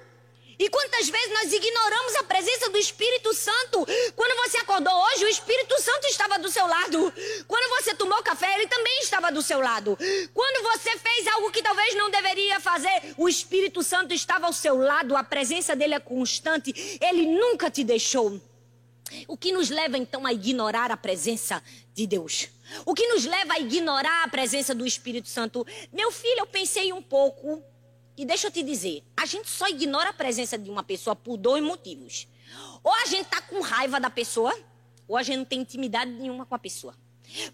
E 0.59 0.69
quantas 0.69 1.09
vezes 1.09 1.31
nós 1.31 1.53
ignoramos 1.53 2.17
a 2.17 2.25
presença 2.25 2.69
do 2.69 2.79
Espírito 2.79 3.33
Santo? 3.33 3.87
Quando 4.17 4.35
você 4.45 4.59
acordou 4.59 4.93
hoje, 4.93 5.25
o 5.25 5.29
Espírito 5.29 5.81
Santo 5.81 6.07
estava 6.09 6.37
do 6.37 6.51
seu 6.51 6.67
lado. 6.67 7.13
Quando 7.47 7.81
você 7.81 7.95
tomou 7.95 8.21
café, 8.25 8.53
ele 8.57 8.67
também 8.67 8.99
estava 9.01 9.31
do 9.31 9.41
seu 9.41 9.61
lado. 9.61 9.97
Quando 10.35 10.63
você 10.65 10.99
fez 10.99 11.29
algo 11.29 11.53
que 11.53 11.63
talvez 11.63 11.95
não 11.95 12.11
deveria 12.11 12.59
fazer, 12.59 13.15
o 13.17 13.29
Espírito 13.29 13.85
Santo 13.85 14.13
estava 14.13 14.47
ao 14.47 14.53
seu 14.53 14.77
lado. 14.77 15.17
A 15.17 15.23
presença 15.23 15.77
dele 15.77 15.95
é 15.95 16.01
constante. 16.01 16.75
Ele 17.01 17.27
nunca 17.27 17.71
te 17.71 17.85
deixou. 17.85 18.41
O 19.29 19.37
que 19.37 19.53
nos 19.53 19.71
leva 19.71 19.97
então 19.97 20.27
a 20.27 20.33
ignorar 20.33 20.91
a 20.91 20.97
presença 20.97 21.63
de 21.95 22.05
Deus? 22.05 22.49
O 22.85 22.95
que 22.95 23.07
nos 23.07 23.25
leva 23.25 23.55
a 23.55 23.61
ignorar 23.61 24.25
a 24.25 24.29
presença 24.29 24.75
do 24.75 24.85
Espírito 24.85 25.29
Santo? 25.29 25.65
Meu 25.93 26.11
filho, 26.11 26.41
eu 26.41 26.47
pensei 26.47 26.93
um 26.93 27.01
pouco 27.01 27.63
e 28.19 28.25
deixa 28.25 28.49
eu 28.49 28.51
te 28.51 28.65
dizer, 28.65 29.05
a 29.17 29.25
gente 29.25 29.49
só 29.49 29.69
ignora 29.69 30.11
a 30.11 30.13
presença 30.13 30.59
de 30.59 30.69
uma 30.69 30.83
pessoa 30.83 31.15
por 31.15 31.37
dois 31.37 31.63
motivos. 31.63 32.27
Ou 32.83 32.93
a 32.93 33.07
gente 33.07 33.29
tá 33.29 33.41
com 33.41 33.61
raiva 33.61 34.01
da 34.01 34.11
pessoa, 34.11 34.53
ou 35.07 35.17
a 35.17 35.23
gente 35.23 35.37
não 35.37 35.45
tem 35.45 35.61
intimidade 35.61 36.11
nenhuma 36.11 36.45
com 36.45 36.53
a 36.53 36.59
pessoa. 36.59 36.97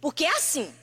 Porque 0.00 0.25
é 0.25 0.30
assim, 0.30 0.75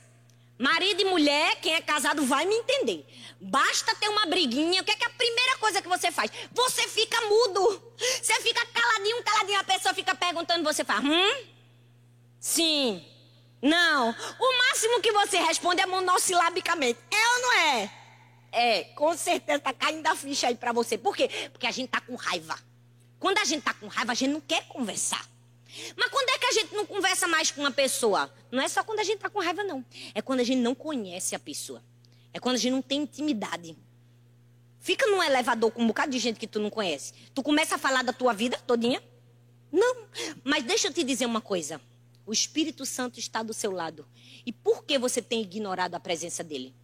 marido 0.59 1.01
e 1.01 1.05
mulher, 1.05 1.55
quem 1.61 1.73
é 1.73 1.81
casado 1.81 2.23
vai 2.23 2.45
me 2.45 2.53
entender. 2.53 3.07
Basta 3.39 3.95
ter 3.95 4.07
uma 4.07 4.27
briguinha, 4.27 4.83
o 4.83 4.85
que 4.85 4.91
é, 4.91 4.95
que 4.95 5.03
é 5.03 5.07
a 5.07 5.09
primeira 5.09 5.57
coisa 5.57 5.81
que 5.81 5.88
você 5.88 6.11
faz? 6.11 6.29
Você 6.51 6.88
fica 6.88 7.19
mudo. 7.21 7.81
Você 8.21 8.35
fica 8.41 8.63
caladinho, 8.67 9.23
caladinho, 9.23 9.59
a 9.59 9.63
pessoa 9.63 9.95
fica 9.95 10.13
perguntando, 10.13 10.63
você 10.63 10.83
fala, 10.83 11.01
hum? 11.01 11.45
Sim. 12.39 13.03
Não. 13.59 14.11
O 14.39 14.57
máximo 14.59 15.01
que 15.01 15.11
você 15.11 15.38
responde 15.38 15.81
é 15.81 15.88
monossilabicamente. 15.88 17.00
É 17.09 17.27
ou 17.29 17.41
não 17.41 17.53
é? 17.53 18.00
É, 18.51 18.84
com 18.96 19.15
certeza 19.15 19.60
tá 19.60 19.74
caindo 19.74 20.05
a 20.08 20.15
ficha 20.15 20.48
aí 20.48 20.55
para 20.55 20.74
você. 20.74 20.98
Por 20.98 21.15
quê? 21.15 21.29
Porque 21.51 21.65
a 21.65 21.72
gente 21.72 21.89
tá 21.89 22.01
com 22.01 22.15
raiva. 22.15 22.58
Quando 23.20 23.38
a 23.38 23.46
gente 23.46 23.63
tá 23.63 23.74
com 23.74 23.88
raiva, 23.88 24.12
a 24.12 24.15
gente 24.15 24.31
não 24.31 24.41
quer 24.41 24.67
conversar. 24.67 25.25
Mas 25.96 26.10
quando 26.10 26.29
é 26.29 26.38
que 26.38 26.46
a 26.46 26.51
gente 26.51 26.75
não 26.75 26.86
conversa 26.86 27.27
mais 27.27 27.50
com 27.50 27.62
uma 27.62 27.72
pessoa? 27.72 28.34
Não 28.51 28.62
é 28.62 28.67
só 28.67 28.84
quando 28.84 29.00
a 29.00 29.03
gente 29.03 29.20
tá 29.20 29.29
com 29.29 29.39
raiva, 29.39 29.63
não. 29.63 29.86
É 30.13 30.22
quando 30.22 30.41
a 30.41 30.43
gente 30.43 30.60
não 30.60 30.75
conhece 30.75 31.34
a 31.34 31.39
pessoa. 31.39 31.81
É 32.34 32.39
quando 32.39 32.55
a 32.55 32.58
gente 32.58 32.74
não 32.74 32.81
tem 32.81 33.03
intimidade. 33.03 33.77
Fica 34.79 35.05
num 35.08 35.22
elevador 35.24 35.72
com 35.72 35.84
um 35.84 35.88
bocado 35.88 36.12
de 36.12 36.20
gente 36.20 36.39
que 36.39 36.48
tu 36.48 36.60
não 36.60 36.70
conhece. 36.70 37.13
Tu 37.34 37.41
começa 37.43 37.75
a 37.75 37.77
falar 37.77 38.03
da 38.03 38.12
tua 38.12 38.34
vida 38.34 38.58
todinha? 38.65 39.01
Não. 39.72 40.08
Mas 40.43 40.63
deixa 40.63 40.88
eu 40.88 40.93
te 40.93 41.03
dizer 41.03 41.25
uma 41.25 41.39
coisa. 41.39 41.79
O 42.25 42.34
Espírito 42.34 42.86
Santo 42.86 43.20
está 43.20 43.43
do 43.43 43.53
seu 43.53 43.72
lado. 43.72 44.05
E 44.46 44.51
por 44.51 44.84
que 44.84 44.98
você 44.98 45.22
tem 45.22 45.41
ignorado 45.41 45.96
a 45.96 46.00
presença 46.00 46.43
dele? 46.43 46.75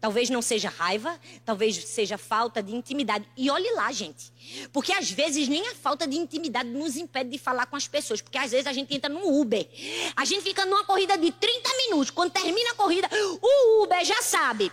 Talvez 0.00 0.30
não 0.30 0.40
seja 0.40 0.70
raiva, 0.70 1.20
talvez 1.44 1.76
seja 1.76 2.16
falta 2.16 2.62
de 2.62 2.74
intimidade. 2.74 3.28
E 3.36 3.50
olhe 3.50 3.70
lá, 3.72 3.92
gente. 3.92 4.32
Porque 4.72 4.92
às 4.92 5.10
vezes 5.10 5.46
nem 5.46 5.68
a 5.68 5.74
falta 5.74 6.06
de 6.06 6.16
intimidade 6.16 6.70
nos 6.70 6.96
impede 6.96 7.30
de 7.30 7.38
falar 7.38 7.66
com 7.66 7.76
as 7.76 7.86
pessoas. 7.86 8.22
Porque 8.22 8.38
às 8.38 8.50
vezes 8.50 8.66
a 8.66 8.72
gente 8.72 8.94
entra 8.94 9.10
no 9.10 9.40
Uber. 9.40 9.68
A 10.16 10.24
gente 10.24 10.42
fica 10.42 10.64
numa 10.64 10.84
corrida 10.84 11.18
de 11.18 11.30
30 11.30 11.68
minutos. 11.76 12.10
Quando 12.10 12.30
termina 12.30 12.70
a 12.70 12.74
corrida, 12.74 13.10
o 13.42 13.82
Uber 13.82 14.02
já 14.02 14.22
sabe 14.22 14.72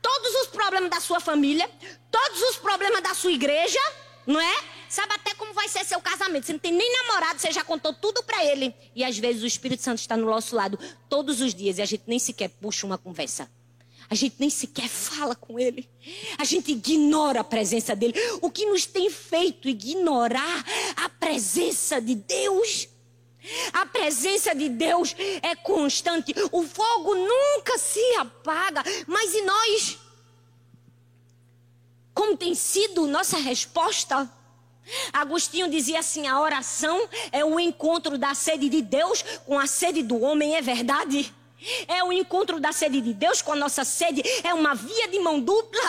todos 0.00 0.34
os 0.42 0.46
problemas 0.46 0.90
da 0.90 1.00
sua 1.00 1.20
família, 1.20 1.68
todos 2.10 2.40
os 2.42 2.56
problemas 2.56 3.02
da 3.02 3.14
sua 3.14 3.32
igreja, 3.32 3.80
não 4.26 4.40
é? 4.40 4.56
Sabe 4.88 5.12
até 5.12 5.34
como 5.34 5.52
vai 5.52 5.68
ser 5.68 5.84
seu 5.84 6.00
casamento. 6.00 6.46
Você 6.46 6.52
não 6.52 6.60
tem 6.60 6.72
nem 6.72 6.92
namorado, 7.02 7.40
você 7.40 7.50
já 7.50 7.64
contou 7.64 7.92
tudo 7.92 8.22
para 8.22 8.44
ele. 8.44 8.74
E 8.94 9.04
às 9.04 9.18
vezes 9.18 9.42
o 9.42 9.46
Espírito 9.46 9.82
Santo 9.82 9.98
está 9.98 10.16
no 10.16 10.26
nosso 10.26 10.54
lado 10.54 10.78
todos 11.08 11.40
os 11.40 11.54
dias 11.54 11.78
e 11.78 11.82
a 11.82 11.86
gente 11.86 12.04
nem 12.06 12.18
sequer 12.18 12.48
puxa 12.48 12.86
uma 12.86 12.96
conversa. 12.96 13.50
A 14.10 14.14
gente 14.14 14.36
nem 14.38 14.48
sequer 14.48 14.88
fala 14.88 15.34
com 15.34 15.58
ele. 15.58 15.88
A 16.38 16.44
gente 16.44 16.72
ignora 16.72 17.40
a 17.40 17.44
presença 17.44 17.94
dele. 17.94 18.14
O 18.40 18.50
que 18.50 18.64
nos 18.64 18.86
tem 18.86 19.10
feito 19.10 19.68
ignorar 19.68 20.64
a 20.96 21.08
presença 21.10 22.00
de 22.00 22.14
Deus? 22.14 22.88
A 23.72 23.84
presença 23.86 24.54
de 24.54 24.68
Deus 24.68 25.14
é 25.42 25.54
constante. 25.54 26.34
O 26.50 26.62
fogo 26.62 27.14
nunca 27.14 27.76
se 27.76 28.00
apaga. 28.16 28.82
Mas 29.06 29.34
e 29.34 29.42
nós? 29.42 29.98
Como 32.14 32.36
tem 32.36 32.54
sido 32.54 33.06
nossa 33.06 33.36
resposta? 33.36 34.30
Agostinho 35.12 35.70
dizia 35.70 35.98
assim: 35.98 36.26
a 36.26 36.40
oração 36.40 37.08
é 37.30 37.44
o 37.44 37.60
encontro 37.60 38.16
da 38.16 38.34
sede 38.34 38.68
de 38.70 38.80
Deus 38.80 39.22
com 39.44 39.58
a 39.58 39.66
sede 39.66 40.02
do 40.02 40.20
homem, 40.20 40.56
é 40.56 40.62
verdade? 40.62 41.32
É 41.86 42.02
o 42.04 42.12
encontro 42.12 42.60
da 42.60 42.72
sede 42.72 43.00
de 43.00 43.12
Deus 43.12 43.42
com 43.42 43.52
a 43.52 43.56
nossa 43.56 43.84
sede. 43.84 44.22
É 44.44 44.54
uma 44.54 44.74
via 44.74 45.08
de 45.08 45.18
mão 45.18 45.40
dupla. 45.40 45.80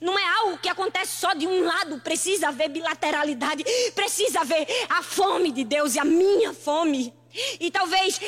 Não 0.00 0.18
é 0.18 0.24
algo 0.38 0.58
que 0.58 0.68
acontece 0.68 1.16
só 1.16 1.34
de 1.34 1.46
um 1.46 1.64
lado. 1.64 2.00
Precisa 2.00 2.48
haver 2.48 2.68
bilateralidade. 2.68 3.64
Precisa 3.94 4.40
haver 4.40 4.66
a 4.88 5.02
fome 5.02 5.50
de 5.50 5.64
Deus 5.64 5.94
e 5.94 5.98
a 5.98 6.04
minha 6.04 6.52
fome. 6.52 7.12
E 7.58 7.70
talvez 7.70 8.20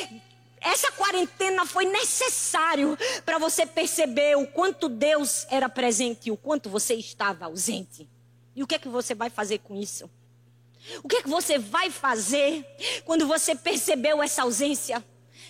essa 0.61 0.91
quarentena 0.93 1.65
foi 1.65 1.85
necessário 1.85 2.99
para 3.25 3.39
você 3.39 3.65
perceber 3.65 4.37
o 4.37 4.47
quanto 4.47 4.89
Deus 4.89 5.47
era 5.49 5.69
presente 5.69 6.29
e 6.29 6.33
o 6.33 6.37
quanto 6.37 6.69
você 6.69 6.95
estava 6.95 7.45
ausente. 7.45 8.09
E 8.55 8.63
o 8.63 8.67
que 8.67 8.75
é 8.75 8.79
que 8.79 8.89
você 8.89 9.15
vai 9.15 9.31
fazer 9.31 9.59
com 9.59 9.77
isso? 9.77 10.11
O 11.03 11.09
que 11.09 11.17
é 11.17 11.23
que 11.23 11.29
você 11.29 11.59
vai 11.59 11.91
fazer 11.91 12.65
quando 13.05 13.27
você 13.27 13.55
percebeu 13.55 14.23
essa 14.23 14.43
ausência? 14.43 15.05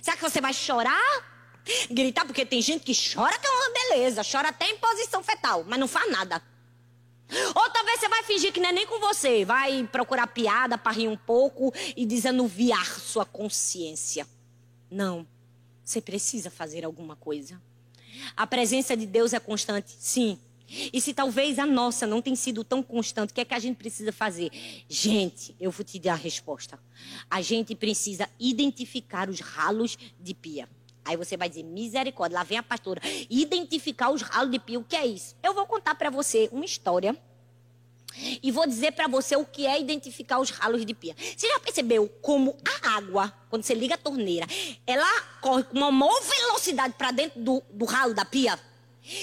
Será 0.06 0.16
que 0.16 0.22
você 0.22 0.40
vai 0.40 0.54
chorar? 0.54 1.60
Gritar, 1.90 2.25
porque 2.25 2.46
tem 2.46 2.62
gente 2.62 2.84
que 2.84 2.92
chora 2.94 3.36
que 3.40 3.44
é 3.44 3.50
uma 3.50 3.70
beleza, 3.72 4.22
chora 4.22 4.50
até 4.50 4.70
em 4.70 4.78
posição 4.78 5.20
fetal, 5.20 5.64
mas 5.66 5.80
não 5.80 5.88
faz 5.88 6.08
nada. 6.12 6.40
Ou 7.28 7.70
talvez 7.70 7.98
você 7.98 8.08
vai 8.08 8.22
fingir 8.22 8.52
que 8.52 8.60
não 8.60 8.68
é 8.68 8.72
nem 8.72 8.86
com 8.86 9.00
você, 9.00 9.44
vai 9.44 9.82
procurar 9.90 10.28
piada 10.28 10.78
para 10.78 10.92
rir 10.92 11.08
um 11.08 11.16
pouco 11.16 11.75
e 11.96 12.06
desanuviar 12.06 12.86
sua 13.00 13.25
consciência. 13.25 14.28
Não, 14.88 15.26
você 15.82 16.00
precisa 16.00 16.52
fazer 16.52 16.84
alguma 16.84 17.16
coisa. 17.16 17.60
A 18.36 18.46
presença 18.46 18.96
de 18.96 19.06
Deus 19.06 19.32
é 19.32 19.40
constante, 19.40 19.90
sim. 19.98 20.38
E 20.68 21.00
se 21.00 21.14
talvez 21.14 21.58
a 21.58 21.66
nossa 21.66 22.06
não 22.06 22.20
tenha 22.20 22.37
sido 22.37 22.64
tão 22.64 22.82
constante, 22.82 23.30
o 23.30 23.35
que 23.35 23.40
é 23.40 23.44
que 23.44 23.54
a 23.54 23.58
gente 23.58 23.76
precisa 23.76 24.12
fazer? 24.12 24.50
Gente, 24.88 25.54
eu 25.61 25.70
vou 25.70 25.85
te 25.85 25.99
dar 25.99 26.12
a 26.12 26.16
resposta. 26.16 26.78
A 27.30 27.40
gente 27.40 27.75
precisa 27.75 28.28
identificar 28.38 29.28
os 29.28 29.40
ralos 29.40 29.96
de 30.20 30.35
pia. 30.35 30.68
Aí 31.04 31.16
você 31.16 31.37
vai 31.37 31.49
dizer, 31.49 31.62
misericórdia, 31.62 32.37
lá 32.37 32.42
vem 32.42 32.58
a 32.58 32.62
pastora. 32.62 33.00
Identificar 33.30 34.11
os 34.11 34.23
ralos 34.23 34.50
de 34.50 34.58
pia, 34.58 34.78
o 34.78 34.85
que 34.85 34.96
é 34.96 35.06
isso? 35.06 35.37
Eu 35.42 35.54
vou 35.54 35.64
contar 35.66 35.94
para 35.94 36.11
você 36.11 36.49
uma 36.50 36.64
história. 36.64 37.16
E 38.42 38.50
vou 38.50 38.66
dizer 38.66 38.92
para 38.92 39.06
você 39.06 39.37
o 39.37 39.44
que 39.44 39.66
é 39.66 39.80
identificar 39.80 40.40
os 40.40 40.50
ralos 40.50 40.85
de 40.85 40.94
pia. 40.94 41.14
Você 41.37 41.46
já 41.49 41.61
percebeu 41.61 42.08
como 42.23 42.56
a 42.82 42.96
água, 42.96 43.32
quando 43.50 43.62
você 43.62 43.75
liga 43.75 43.94
a 43.94 43.99
torneira, 43.99 44.46
ela 44.87 45.20
corre 45.40 45.64
com 45.64 45.76
uma 45.76 45.92
maior 45.92 46.20
velocidade 46.23 46.94
para 46.94 47.11
dentro 47.11 47.40
do, 47.40 47.62
do 47.70 47.85
ralo 47.85 48.14
da 48.14 48.25
pia? 48.25 48.58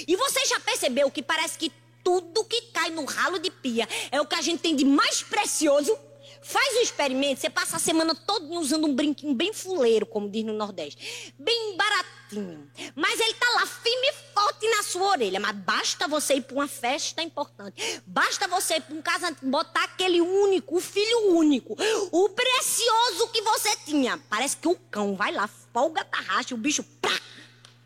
E 0.08 0.16
você 0.16 0.46
já 0.46 0.60
percebeu 0.60 1.12
que 1.12 1.22
parece 1.22 1.58
que 1.58 1.72
tudo 2.04 2.44
que 2.46 2.62
cai 2.74 2.90
no 2.90 3.06
ralo 3.06 3.40
de 3.40 3.50
pia 3.50 3.88
é 4.12 4.20
o 4.20 4.26
que 4.26 4.36
a 4.36 4.42
gente 4.42 4.60
tem 4.60 4.76
de 4.76 4.86
mais 4.86 5.22
precioso? 5.24 5.98
Faz 6.44 6.76
o 6.76 6.82
experimento, 6.82 7.40
você 7.40 7.50
passa 7.50 7.78
a 7.78 7.80
semana 7.80 8.14
toda 8.14 8.46
usando 8.60 8.86
um 8.86 8.94
brinquinho 8.94 9.34
bem 9.34 9.54
fuleiro, 9.54 10.06
como 10.06 10.30
diz 10.30 10.44
no 10.44 10.52
Nordeste. 10.52 11.34
Bem 11.40 11.78
baratinho. 11.78 12.70
Mas 12.94 13.18
ele 13.18 13.34
tá 13.36 13.50
lá 13.56 13.66
firme 13.66 14.08
e 14.08 14.14
forte 14.34 14.68
na 14.68 14.84
sua 14.84 15.08
orelha. 15.12 15.40
Mas 15.40 15.56
basta 15.56 16.06
você 16.06 16.36
ir 16.36 16.42
para 16.42 16.56
uma 16.56 16.68
festa 16.68 17.24
importante. 17.24 18.02
Basta 18.06 18.46
você 18.50 18.76
ir 18.76 18.82
para 18.82 18.94
um 18.94 19.02
casamento, 19.02 19.46
botar 19.46 19.86
aquele 19.86 20.20
único, 20.20 20.76
o 20.76 20.82
filho 20.82 21.32
único, 21.32 21.78
o 22.12 22.30
precioso 22.30 23.30
que 23.30 23.42
você 23.42 23.78
tinha. 23.86 24.18
Parece 24.30 24.58
que 24.58 24.68
o 24.68 24.76
cão 24.92 25.16
vai 25.16 25.32
lá, 25.32 25.50
folga 25.72 26.04
tarraxa, 26.04 26.54
o 26.54 26.58
bicho 26.58 26.84
pá, 27.02 27.18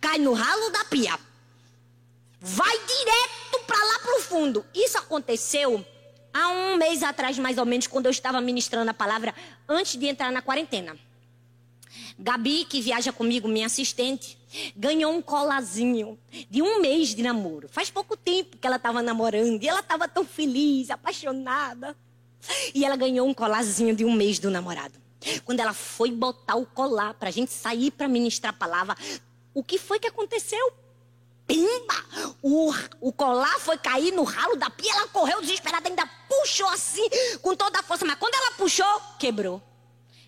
cai 0.02 0.18
no 0.18 0.34
ralo 0.34 0.72
da 0.72 0.84
pia. 0.86 1.20
Vai 2.40 2.78
direto 2.80 3.66
para 3.66 3.84
lá 3.84 4.00
pro 4.00 4.22
fundo. 4.22 4.66
Isso 4.74 4.98
aconteceu 4.98 5.86
há 6.34 6.50
um 6.50 6.78
mês 6.78 7.02
atrás, 7.02 7.38
mais 7.40 7.58
ou 7.58 7.66
menos, 7.66 7.88
quando 7.88 8.06
eu 8.06 8.12
estava 8.12 8.40
ministrando 8.40 8.92
a 8.92 8.94
palavra, 8.94 9.34
antes 9.68 9.98
de 10.00 10.06
entrar 10.06 10.32
na 10.32 10.42
quarentena. 10.42 10.98
Gabi, 12.20 12.66
que 12.66 12.82
viaja 12.82 13.12
comigo, 13.12 13.48
minha 13.48 13.66
assistente, 13.66 14.38
ganhou 14.76 15.14
um 15.14 15.22
colazinho 15.22 16.18
de 16.50 16.62
um 16.62 16.82
mês 16.82 17.10
de 17.10 17.22
namoro. 17.22 17.68
Faz 17.70 17.90
pouco 17.90 18.16
tempo 18.16 18.58
que 18.58 18.66
ela 18.66 18.78
estava 18.78 19.02
namorando 19.02 19.62
e 19.62 19.68
ela 19.68 19.80
estava 19.80 20.08
tão 20.08 20.26
feliz, 20.26 20.90
apaixonada. 20.90 21.96
E 22.74 22.86
ela 22.86 22.96
ganhou 22.96 23.28
um 23.28 23.34
colazinho 23.34 23.96
de 23.96 24.06
um 24.06 24.14
mês 24.14 24.40
do 24.40 24.50
namorado. 24.50 24.94
Quando 25.44 25.60
ela 25.60 25.74
foi 25.74 26.12
botar 26.12 26.56
o 26.56 26.66
colar 26.66 27.14
para 27.16 27.30
a 27.30 27.32
gente 27.32 27.52
sair 27.52 27.92
para 27.92 28.08
ministrar 28.08 28.54
a 28.54 28.58
palavra, 28.58 28.96
o 29.54 29.64
que 29.64 29.78
foi 29.78 30.00
que 30.00 30.08
aconteceu? 30.08 30.74
Pimba! 31.48 32.06
O, 32.42 32.74
o 33.00 33.14
colar 33.14 33.60
foi 33.60 33.78
cair 33.78 34.12
no 34.12 34.24
ralo 34.24 34.58
da 34.58 34.70
pia, 34.70 34.92
ela 34.92 35.08
correu 35.08 35.42
desesperada, 35.42 35.88
ainda 35.88 36.06
puxou 36.28 36.68
assim, 36.68 37.08
com 37.42 37.56
toda 37.56 37.80
a 37.80 37.84
força. 37.84 38.06
Mas 38.06 38.20
quando 38.20 38.36
ela 38.36 38.52
puxou, 38.52 39.02
quebrou. 39.18 39.62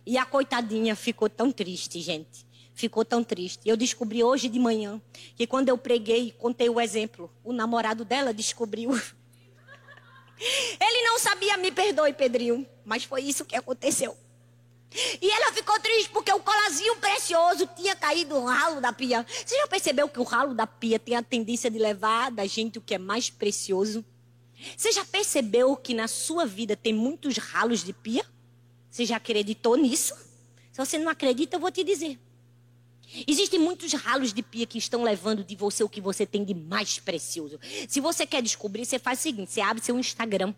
E 0.06 0.18
a 0.18 0.26
coitadinha 0.26 0.96
ficou 0.96 1.30
tão 1.30 1.52
triste, 1.52 2.02
gente. 2.02 2.48
Ficou 2.74 3.04
tão 3.04 3.24
triste. 3.24 3.60
Eu 3.66 3.76
descobri 3.76 4.24
hoje 4.24 4.48
de 4.48 4.58
manhã 4.58 5.02
que 5.36 5.46
quando 5.46 5.68
eu 5.68 5.78
preguei, 5.78 6.32
contei 6.32 6.70
o 6.70 6.80
exemplo, 6.80 7.30
o 7.44 7.52
namorado 7.52 8.06
dela 8.06 8.34
descobriu. 8.34 8.90
Ele 10.80 11.02
não 11.04 11.20
sabia, 11.20 11.58
me 11.58 11.70
perdoe, 11.72 12.14
Pedrinho, 12.14 12.66
mas 12.86 13.04
foi 13.04 13.22
isso 13.22 13.44
que 13.44 13.56
aconteceu. 13.56 14.16
E 14.92 15.30
ela 15.30 15.54
ficou 15.54 15.80
triste 15.80 16.10
porque 16.10 16.32
o 16.32 16.40
colazinho 16.40 16.96
precioso 16.96 17.68
tinha 17.76 17.96
caído 17.96 18.40
no 18.40 18.46
ralo 18.46 18.82
da 18.82 18.92
pia. 18.92 19.26
Você 19.46 19.56
já 19.56 19.68
percebeu 19.68 20.10
que 20.10 20.20
o 20.20 20.24
ralo 20.24 20.54
da 20.54 20.66
pia 20.66 20.98
tem 20.98 21.16
a 21.16 21.22
tendência 21.22 21.70
de 21.70 21.78
levar 21.78 22.32
da 22.32 22.46
gente 22.46 22.80
o 22.80 22.82
que 22.82 22.96
é 22.96 22.98
mais 22.98 23.30
precioso? 23.30 24.04
Você 24.76 24.92
já 24.92 25.06
percebeu 25.06 25.76
que 25.76 25.94
na 25.94 26.08
sua 26.08 26.46
vida 26.46 26.76
tem 26.76 26.94
muitos 26.94 27.38
ralos 27.38 27.84
de 27.84 27.94
pia? 27.94 28.26
Você 28.90 29.06
já 29.06 29.18
acreditou 29.18 29.76
nisso? 29.78 30.16
Se 30.72 30.84
você 30.84 30.98
não 30.98 31.12
acredita, 31.12 31.56
eu 31.56 31.60
vou 31.60 31.72
te 31.72 31.84
dizer. 31.84 32.20
Existem 33.28 33.60
muitos 33.60 33.92
ralos 33.94 34.32
de 34.32 34.44
pia 34.44 34.66
que 34.66 34.78
estão 34.78 35.04
levando 35.04 35.44
de 35.44 35.56
você 35.56 35.84
o 35.84 35.90
que 35.90 36.00
você 36.00 36.26
tem 36.26 36.44
de 36.44 36.54
mais 36.54 37.00
precioso. 37.00 37.60
Se 37.88 38.00
você 38.00 38.26
quer 38.26 38.42
descobrir, 38.42 38.86
você 38.86 39.00
faz 39.00 39.20
o 39.20 39.24
seguinte: 39.24 39.52
você 39.52 39.62
abre 39.62 39.84
seu 39.84 39.98
Instagram, 39.98 40.54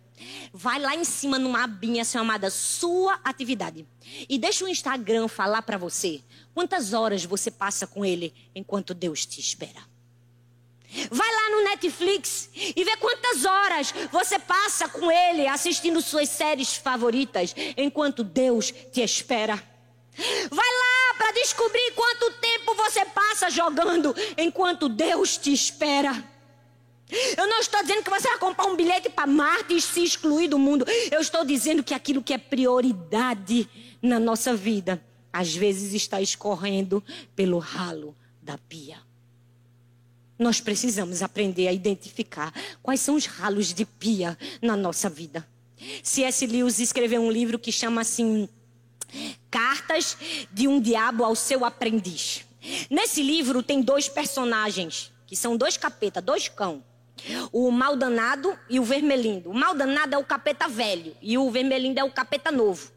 vai 0.52 0.80
lá 0.80 0.96
em 0.96 1.04
cima 1.06 1.40
numa 1.40 1.64
abinha 1.64 2.04
chamada 2.04 2.50
Sua 2.50 3.20
Atividade 3.24 3.86
e 4.28 4.38
deixa 4.38 4.66
o 4.66 4.68
Instagram 4.68 5.28
falar 5.28 5.62
para 5.62 5.78
você 5.78 6.22
quantas 6.54 6.94
horas 6.94 7.24
você 7.24 7.50
passa 7.50 7.88
com 7.88 8.04
ele 8.04 8.34
enquanto 8.54 8.94
Deus 8.94 9.26
te 9.26 9.40
espera. 9.40 9.90
Vai 11.10 11.32
lá 11.32 11.50
no 11.52 11.64
Netflix 11.70 12.50
e 12.54 12.84
vê 12.84 12.98
quantas 12.98 13.46
horas 13.46 13.94
você 14.12 14.38
passa 14.38 14.90
com 14.90 15.10
ele 15.10 15.48
assistindo 15.48 16.02
suas 16.02 16.28
séries 16.28 16.76
favoritas 16.76 17.56
enquanto 17.78 18.26
Deus 18.26 18.74
te 18.92 19.02
espera. 19.02 19.56
Vai 20.52 20.68
lá 20.68 20.81
para 21.22 21.34
descobrir 21.34 21.94
quanto 21.94 22.32
tempo 22.40 22.74
você 22.74 23.06
passa 23.06 23.48
jogando 23.52 24.16
enquanto 24.36 24.90
Deus 24.90 25.38
te 25.38 25.54
espera. 25.54 26.12
Eu 27.38 27.46
não 27.46 27.60
estou 27.60 27.80
dizendo 27.84 28.02
que 28.02 28.10
você 28.10 28.28
vai 28.28 28.40
comprar 28.40 28.66
um 28.66 28.76
bilhete 28.76 29.08
para 29.08 29.28
Marte 29.28 29.76
e 29.76 29.82
se 29.82 30.04
excluir 30.04 30.48
do 30.48 30.58
mundo. 30.58 30.84
Eu 31.12 31.22
estou 31.22 31.46
dizendo 31.46 31.84
que 31.84 31.94
aquilo 31.94 32.24
que 32.24 32.34
é 32.34 32.40
prioridade 32.40 33.70
na 34.02 34.20
nossa 34.20 34.56
vida, 34.56 35.00
às 35.32 35.56
vezes 35.56 35.94
está 35.94 36.20
escorrendo 36.20 37.04
pelo 37.36 37.60
ralo 37.60 38.16
da 38.42 38.58
pia. 38.58 38.98
Nós 40.40 40.60
precisamos 40.60 41.22
aprender 41.22 41.68
a 41.68 41.72
identificar 41.72 42.52
quais 42.82 43.00
são 43.00 43.14
os 43.14 43.28
ralos 43.28 43.76
de 43.76 43.86
pia 43.86 44.36
na 44.60 44.76
nossa 44.76 45.08
vida. 45.08 45.48
C.S. 46.02 46.48
Lewis 46.48 46.80
escreveu 46.80 47.22
um 47.22 47.30
livro 47.30 47.60
que 47.60 47.72
chama 47.72 48.02
assim 48.02 48.50
Cartas 49.52 50.18
de 50.52 50.66
um 50.68 50.80
Diabo 50.80 51.26
ao 51.26 51.36
Seu 51.36 51.66
Aprendiz. 51.66 52.46
Nesse 52.90 53.22
livro 53.22 53.62
tem 53.62 53.82
dois 53.82 54.08
personagens, 54.08 55.12
que 55.28 55.36
são 55.36 55.58
dois 55.58 55.76
capetas, 55.76 56.24
dois 56.24 56.48
cão. 56.48 56.82
O 57.52 57.70
mal 57.70 57.98
danado 57.98 58.58
e 58.70 58.80
o 58.80 58.84
vermelindo. 58.84 59.52
O 59.52 59.54
mal 59.54 59.76
danado 59.76 60.16
é 60.16 60.18
o 60.18 60.24
capeta 60.24 60.70
velho 60.70 61.16
e 61.22 61.38
o 61.38 61.52
vermelindo 61.52 62.00
é 62.00 62.04
o 62.04 62.12
capeta 62.12 62.50
novo. 62.50 62.92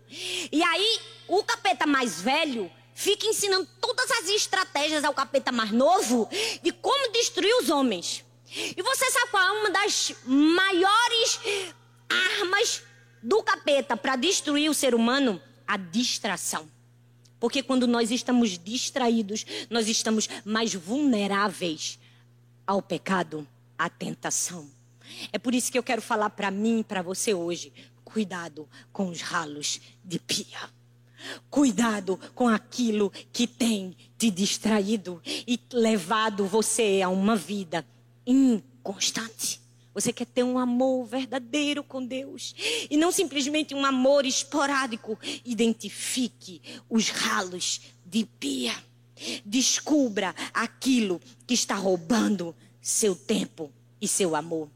E 0.52 0.62
aí, 0.62 1.00
o 1.26 1.42
capeta 1.42 1.86
mais 1.86 2.20
velho 2.20 2.70
fica 2.94 3.26
ensinando 3.26 3.68
todas 3.80 4.08
as 4.12 4.28
estratégias 4.28 5.02
ao 5.02 5.12
capeta 5.12 5.50
mais 5.50 5.72
novo 5.72 6.28
de 6.62 6.70
como 6.70 7.12
destruir 7.12 7.52
os 7.60 7.68
homens. 7.68 8.24
E 8.54 8.80
você 8.80 9.10
sabe 9.10 9.30
qual 9.32 9.42
é 9.42 9.50
uma 9.50 9.70
das 9.70 10.14
maiores 10.24 11.40
armas 12.08 12.82
do 13.20 13.42
capeta 13.42 13.96
para 13.96 14.14
destruir 14.14 14.70
o 14.70 14.74
ser 14.74 14.94
humano? 14.94 15.42
A 15.66 15.76
distração. 15.76 16.68
Porque 17.40 17.62
quando 17.62 17.86
nós 17.86 18.10
estamos 18.10 18.58
distraídos, 18.58 19.44
nós 19.68 19.88
estamos 19.88 20.28
mais 20.44 20.74
vulneráveis 20.74 21.98
ao 22.66 22.80
pecado, 22.80 23.46
à 23.78 23.90
tentação. 23.90 24.68
É 25.32 25.38
por 25.38 25.54
isso 25.54 25.70
que 25.70 25.78
eu 25.78 25.82
quero 25.82 26.00
falar 26.00 26.30
para 26.30 26.50
mim 26.50 26.80
e 26.80 26.84
para 26.84 27.02
você 27.02 27.34
hoje: 27.34 27.72
cuidado 28.04 28.68
com 28.92 29.08
os 29.08 29.20
ralos 29.20 29.80
de 30.04 30.18
pia. 30.18 30.70
Cuidado 31.48 32.18
com 32.34 32.48
aquilo 32.48 33.10
que 33.32 33.46
tem 33.46 33.96
te 34.18 34.30
distraído 34.30 35.22
e 35.24 35.58
levado 35.72 36.46
você 36.46 37.00
a 37.02 37.08
uma 37.08 37.34
vida 37.34 37.84
inconstante. 38.26 39.63
Você 39.94 40.12
quer 40.12 40.26
ter 40.26 40.42
um 40.42 40.58
amor 40.58 41.06
verdadeiro 41.06 41.84
com 41.84 42.04
Deus 42.04 42.54
e 42.90 42.96
não 42.96 43.12
simplesmente 43.12 43.74
um 43.74 43.86
amor 43.86 44.26
esporádico. 44.26 45.16
Identifique 45.44 46.60
os 46.90 47.08
ralos 47.08 47.80
de 48.04 48.24
pia. 48.24 48.74
Descubra 49.44 50.34
aquilo 50.52 51.20
que 51.46 51.54
está 51.54 51.76
roubando 51.76 52.54
seu 52.80 53.14
tempo 53.14 53.72
e 54.00 54.08
seu 54.08 54.34
amor. 54.34 54.68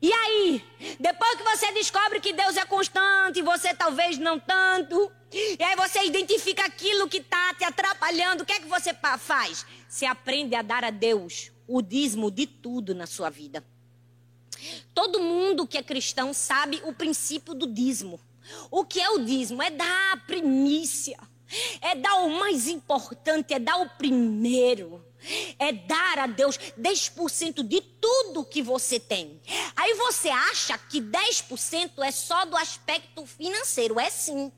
E 0.00 0.12
aí, 0.12 0.64
depois 1.00 1.36
que 1.36 1.42
você 1.42 1.72
descobre 1.72 2.20
que 2.20 2.32
Deus 2.32 2.56
é 2.56 2.64
constante 2.64 3.42
você 3.42 3.74
talvez 3.74 4.18
não 4.18 4.38
tanto, 4.38 5.10
E 5.32 5.62
aí 5.62 5.76
você 5.76 6.04
identifica 6.06 6.64
aquilo 6.64 7.08
que 7.08 7.18
está 7.18 7.54
te 7.54 7.64
atrapalhando. 7.64 8.42
O 8.42 8.46
que 8.46 8.52
é 8.52 8.60
que 8.60 8.68
você 8.68 8.94
faz? 9.18 9.66
Você 9.88 10.06
aprende 10.06 10.54
a 10.54 10.62
dar 10.62 10.84
a 10.84 10.90
Deus 10.90 11.50
o 11.66 11.82
dízimo 11.82 12.30
de 12.30 12.46
tudo 12.46 12.94
na 12.94 13.06
sua 13.06 13.28
vida. 13.28 13.62
Todo 14.94 15.20
mundo 15.20 15.66
que 15.66 15.78
é 15.78 15.82
cristão 15.82 16.32
sabe 16.32 16.80
o 16.84 16.92
princípio 16.92 17.54
do 17.54 17.66
dízimo. 17.66 18.20
O 18.70 18.84
que 18.84 19.00
é 19.00 19.10
o 19.10 19.24
dízimo? 19.24 19.62
É 19.62 19.70
dar 19.70 20.12
a 20.12 20.16
primícia. 20.18 21.18
É 21.80 21.94
dar 21.94 22.16
o 22.24 22.30
mais 22.30 22.66
importante, 22.66 23.54
é 23.54 23.58
dar 23.58 23.80
o 23.80 23.88
primeiro. 23.90 25.04
É 25.58 25.72
dar 25.72 26.18
a 26.18 26.26
Deus 26.26 26.58
10% 26.78 27.62
de 27.62 27.80
tudo 27.80 28.44
que 28.44 28.62
você 28.62 29.00
tem. 29.00 29.40
Aí 29.74 29.94
você 29.94 30.28
acha 30.28 30.76
que 30.78 31.00
10% 31.00 32.02
é 32.02 32.10
só 32.10 32.44
do 32.44 32.56
aspecto 32.56 33.26
financeiro. 33.26 33.98
É 33.98 34.10
sim. 34.10 34.52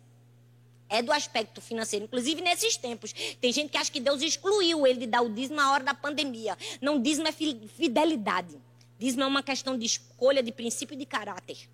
É 0.88 1.02
do 1.02 1.12
aspecto 1.12 1.60
financeiro. 1.60 2.06
Inclusive 2.06 2.40
nesses 2.40 2.76
tempos. 2.76 3.12
Tem 3.40 3.52
gente 3.52 3.70
que 3.70 3.78
acha 3.78 3.92
que 3.92 4.00
Deus 4.00 4.22
excluiu 4.22 4.86
ele 4.86 5.00
de 5.00 5.06
dar 5.06 5.22
o 5.22 5.28
dízimo 5.28 5.56
na 5.56 5.72
hora 5.72 5.84
da 5.84 5.94
pandemia. 5.94 6.56
Não, 6.80 7.00
dízimo 7.00 7.28
é 7.28 7.32
fidelidade. 7.32 8.58
Dízimo 8.98 9.22
é 9.22 9.26
uma 9.26 9.42
questão 9.42 9.78
de 9.78 9.86
escolha, 9.86 10.42
de 10.42 10.50
princípio 10.50 10.94
e 10.94 10.98
de 10.98 11.06
caráter. 11.06 11.68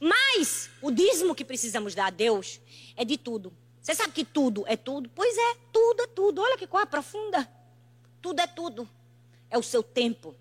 Mas 0.00 0.70
o 0.80 0.90
dízimo 0.90 1.34
que 1.34 1.44
precisamos 1.44 1.94
dar 1.94 2.06
a 2.06 2.10
Deus 2.10 2.60
é 2.96 3.04
de 3.04 3.16
tudo. 3.16 3.52
Você 3.80 3.94
sabe 3.94 4.12
que 4.12 4.24
tudo 4.24 4.64
é 4.68 4.76
tudo? 4.76 5.10
Pois 5.14 5.36
é, 5.36 5.56
tudo 5.72 6.02
é 6.02 6.06
tudo. 6.06 6.40
Olha 6.40 6.56
que 6.56 6.66
coisa 6.66 6.86
profunda. 6.86 7.48
Tudo 8.20 8.40
é 8.40 8.46
tudo. 8.46 8.88
É 9.50 9.58
o 9.58 9.62
seu 9.62 9.82
tempo, 9.82 10.34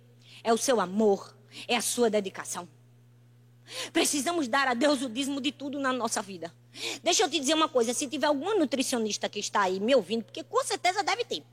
é 0.44 0.54
o 0.54 0.58
seu 0.58 0.80
amor, 0.80 1.36
é 1.68 1.76
a 1.76 1.82
sua 1.82 2.10
dedicação. 2.10 2.68
Precisamos 3.92 4.48
dar 4.48 4.68
a 4.68 4.74
Deus 4.74 5.02
o 5.02 5.10
dízimo 5.10 5.42
de 5.42 5.52
tudo 5.52 5.80
na 5.80 5.92
nossa 5.92 6.22
vida. 6.22 6.54
Deixa 7.04 7.24
eu 7.24 7.30
te 7.30 7.40
dizer 7.40 7.54
uma 7.54 7.68
coisa: 7.68 7.94
se 7.94 8.08
tiver 8.08 8.28
alguma 8.28 8.56
nutricionista 8.56 9.28
que 9.28 9.40
está 9.40 9.62
aí 9.64 9.80
me 9.80 9.96
ouvindo, 9.96 10.24
porque 10.24 10.44
com 10.44 10.64
certeza 10.64 11.04
deve 11.04 11.26
ter, 11.26 11.44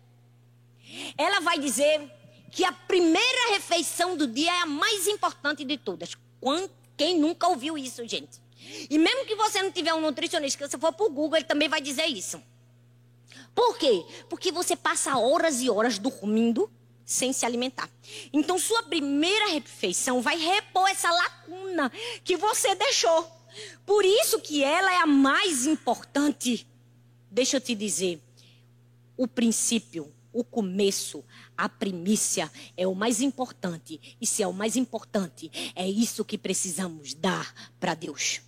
ela 1.16 1.40
vai 1.40 1.58
dizer 1.58 2.10
que 2.50 2.64
a 2.64 2.72
primeira 2.72 3.50
refeição 3.52 4.16
do 4.16 4.26
dia 4.26 4.50
é 4.50 4.62
a 4.62 4.66
mais 4.66 5.06
importante 5.06 5.64
de 5.64 5.76
todas. 5.76 6.16
Quem 6.96 7.18
nunca 7.18 7.48
ouviu 7.48 7.78
isso, 7.78 8.06
gente? 8.06 8.40
E 8.90 8.98
mesmo 8.98 9.24
que 9.24 9.34
você 9.34 9.62
não 9.62 9.70
tiver 9.70 9.94
um 9.94 10.00
nutricionista, 10.00 10.58
que 10.58 10.68
você 10.68 10.78
for 10.78 10.92
para 10.92 11.06
o 11.06 11.10
Google, 11.10 11.36
ele 11.36 11.46
também 11.46 11.68
vai 11.68 11.80
dizer 11.80 12.06
isso. 12.06 12.42
Por 13.54 13.78
quê? 13.78 14.04
Porque 14.28 14.50
você 14.52 14.76
passa 14.76 15.16
horas 15.16 15.60
e 15.60 15.70
horas 15.70 15.98
dormindo 15.98 16.70
sem 17.04 17.32
se 17.32 17.46
alimentar. 17.46 17.88
Então, 18.32 18.58
sua 18.58 18.82
primeira 18.82 19.52
refeição 19.52 20.20
vai 20.20 20.36
repor 20.36 20.88
essa 20.88 21.10
lacuna 21.10 21.90
que 22.22 22.36
você 22.36 22.74
deixou. 22.74 23.30
Por 23.86 24.04
isso 24.04 24.40
que 24.40 24.62
ela 24.62 24.92
é 24.92 24.98
a 24.98 25.06
mais 25.06 25.66
importante. 25.66 26.66
Deixa 27.30 27.56
eu 27.56 27.60
te 27.60 27.74
dizer, 27.74 28.20
o 29.16 29.26
princípio, 29.26 30.12
o 30.32 30.44
começo, 30.44 31.24
a 31.58 31.68
primícia 31.68 32.48
é 32.76 32.86
o 32.86 32.94
mais 32.94 33.20
importante. 33.20 34.16
E 34.20 34.26
se 34.26 34.44
é 34.44 34.46
o 34.46 34.52
mais 34.52 34.76
importante, 34.76 35.50
é 35.74 35.88
isso 35.88 36.24
que 36.24 36.38
precisamos 36.38 37.14
dar 37.14 37.52
para 37.80 37.94
Deus. 37.94 38.40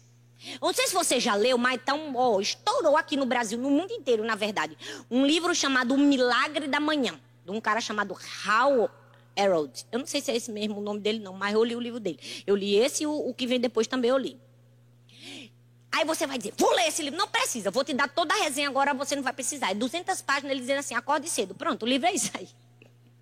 Não 0.63 0.73
sei 0.73 0.87
se 0.87 0.95
você 0.95 1.19
já 1.19 1.35
leu, 1.35 1.59
mas 1.59 1.75
então, 1.75 2.15
oh, 2.15 2.41
estourou 2.41 2.97
aqui 2.97 3.17
no 3.17 3.27
Brasil, 3.27 3.59
no 3.59 3.69
mundo 3.69 3.93
inteiro, 3.93 4.25
na 4.25 4.37
verdade. 4.37 4.79
Um 5.11 5.27
livro 5.27 5.53
chamado 5.55 5.93
O 5.93 5.99
Milagre 5.99 6.69
da 6.69 6.79
Manhã, 6.79 7.21
de 7.45 7.51
um 7.51 7.61
cara 7.61 7.81
chamado 7.81 8.17
Hal 8.47 8.89
Harold. 9.37 9.85
Eu 9.91 9.99
não 9.99 10.07
sei 10.07 10.21
se 10.21 10.31
é 10.31 10.37
esse 10.37 10.51
mesmo 10.51 10.79
o 10.79 10.83
nome 10.83 11.01
dele, 11.01 11.19
não, 11.19 11.35
mas 11.35 11.53
eu 11.53 11.65
li 11.65 11.75
o 11.75 11.81
livro 11.81 11.99
dele. 11.99 12.19
Eu 12.47 12.55
li 12.55 12.77
esse 12.77 13.03
e 13.03 13.07
o, 13.07 13.13
o 13.13 13.35
que 13.35 13.47
vem 13.47 13.61
depois 13.61 13.87
também 13.87 14.11
eu 14.11 14.17
li. 14.17 14.41
Aí 15.93 16.05
você 16.05 16.27
vai 16.27 16.39
dizer, 16.39 16.55
vou 16.57 16.73
ler 16.75 16.87
esse 16.87 17.03
livro. 17.03 17.19
Não 17.19 17.27
precisa, 17.27 17.71
vou 17.71 17.85
te 17.85 17.93
dar 17.93 18.09
toda 18.09 18.33
a 18.33 18.45
resenha 18.45 18.69
agora, 18.69 18.95
você 18.95 19.17
não 19.17 19.23
vai 19.25 19.33
precisar. 19.33 19.73
É 19.73 19.75
200 19.75 20.23
páginas 20.23 20.53
ele 20.53 20.61
dizendo 20.61 20.79
assim, 20.79 20.95
acorde 20.95 21.29
cedo. 21.29 21.55
Pronto, 21.55 21.83
o 21.83 21.89
livro 21.89 22.07
é 22.07 22.15
isso 22.15 22.31
aí. 22.39 22.49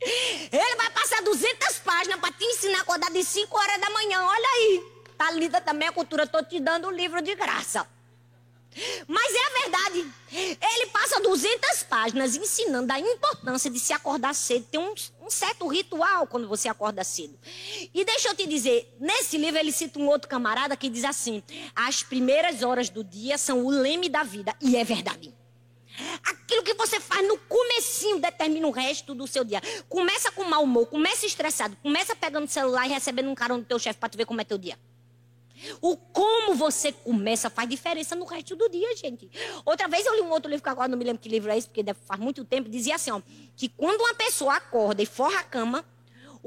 Ele 0.00 0.76
vai 0.76 0.90
passar 0.90 1.22
200 1.22 1.78
páginas 1.80 2.20
para 2.20 2.32
te 2.32 2.44
ensinar 2.44 2.78
a 2.78 2.82
acordar 2.82 3.10
de 3.10 3.24
5 3.24 3.56
horas 3.56 3.80
da 3.80 3.90
manhã. 3.90 4.22
Olha 4.22 4.48
aí. 4.56 4.98
Lida 5.34 5.60
também 5.60 5.88
a 5.88 5.92
cultura, 5.92 6.22
estou 6.22 6.44
te 6.44 6.60
dando 6.60 6.86
o 6.86 6.88
um 6.88 6.92
livro 6.92 7.20
de 7.20 7.34
graça. 7.34 7.86
Mas 9.06 9.34
é 9.34 9.46
a 9.46 9.62
verdade. 9.62 10.12
Ele 10.30 10.86
passa 10.92 11.20
200 11.20 11.82
páginas 11.84 12.36
ensinando 12.36 12.92
a 12.92 13.00
importância 13.00 13.70
de 13.70 13.80
se 13.80 13.92
acordar 13.92 14.34
cedo. 14.34 14.66
Tem 14.70 14.80
um, 14.80 14.94
um, 15.22 15.30
certo 15.30 15.66
ritual 15.66 16.26
quando 16.26 16.46
você 16.48 16.68
acorda 16.68 17.02
cedo. 17.02 17.36
E 17.92 18.04
deixa 18.04 18.28
eu 18.28 18.34
te 18.34 18.46
dizer, 18.46 18.94
nesse 19.00 19.36
livro 19.36 19.58
ele 19.58 19.72
cita 19.72 19.98
um 19.98 20.06
outro 20.06 20.28
camarada 20.28 20.76
que 20.76 20.88
diz 20.88 21.04
assim: 21.04 21.42
as 21.74 22.02
primeiras 22.02 22.62
horas 22.62 22.88
do 22.88 23.02
dia 23.02 23.36
são 23.38 23.64
o 23.64 23.70
leme 23.70 24.08
da 24.08 24.22
vida. 24.22 24.54
E 24.60 24.76
é 24.76 24.84
verdade. 24.84 25.34
Aquilo 26.24 26.62
que 26.62 26.74
você 26.74 27.00
faz 27.00 27.26
no 27.26 27.38
comecinho 27.38 28.20
determina 28.20 28.66
o 28.66 28.70
resto 28.70 29.14
do 29.14 29.26
seu 29.26 29.44
dia. 29.44 29.60
Começa 29.88 30.30
com 30.32 30.44
mau 30.44 30.64
humor, 30.64 30.86
começa 30.86 31.26
estressado, 31.26 31.76
começa 31.82 32.14
pegando 32.16 32.44
o 32.44 32.48
celular 32.48 32.86
e 32.86 32.90
recebendo 32.90 33.28
um 33.28 33.34
carão 33.34 33.58
do 33.58 33.64
teu 33.64 33.78
chefe 33.78 33.98
para 33.98 34.08
tu 34.08 34.18
ver 34.18 34.24
como 34.24 34.40
é 34.40 34.44
teu 34.44 34.58
dia. 34.58 34.78
O 35.80 35.96
como 35.96 36.54
você 36.54 36.92
começa 36.92 37.50
faz 37.50 37.68
diferença 37.68 38.14
no 38.14 38.24
resto 38.24 38.54
do 38.54 38.68
dia, 38.68 38.96
gente. 38.96 39.28
Outra 39.64 39.88
vez 39.88 40.06
eu 40.06 40.14
li 40.14 40.20
um 40.20 40.30
outro 40.30 40.48
livro 40.48 40.62
que 40.62 40.68
agora 40.68 40.88
não 40.88 40.96
me 40.96 41.04
lembro 41.04 41.20
que 41.20 41.28
livro 41.28 41.50
é 41.50 41.58
esse, 41.58 41.68
porque 41.68 41.82
faz 41.94 42.20
muito 42.20 42.44
tempo, 42.44 42.68
dizia 42.68 42.94
assim, 42.94 43.10
ó, 43.10 43.20
que 43.56 43.68
quando 43.68 44.00
uma 44.00 44.14
pessoa 44.14 44.54
acorda 44.54 45.02
e 45.02 45.06
forra 45.06 45.40
a 45.40 45.44
cama, 45.44 45.84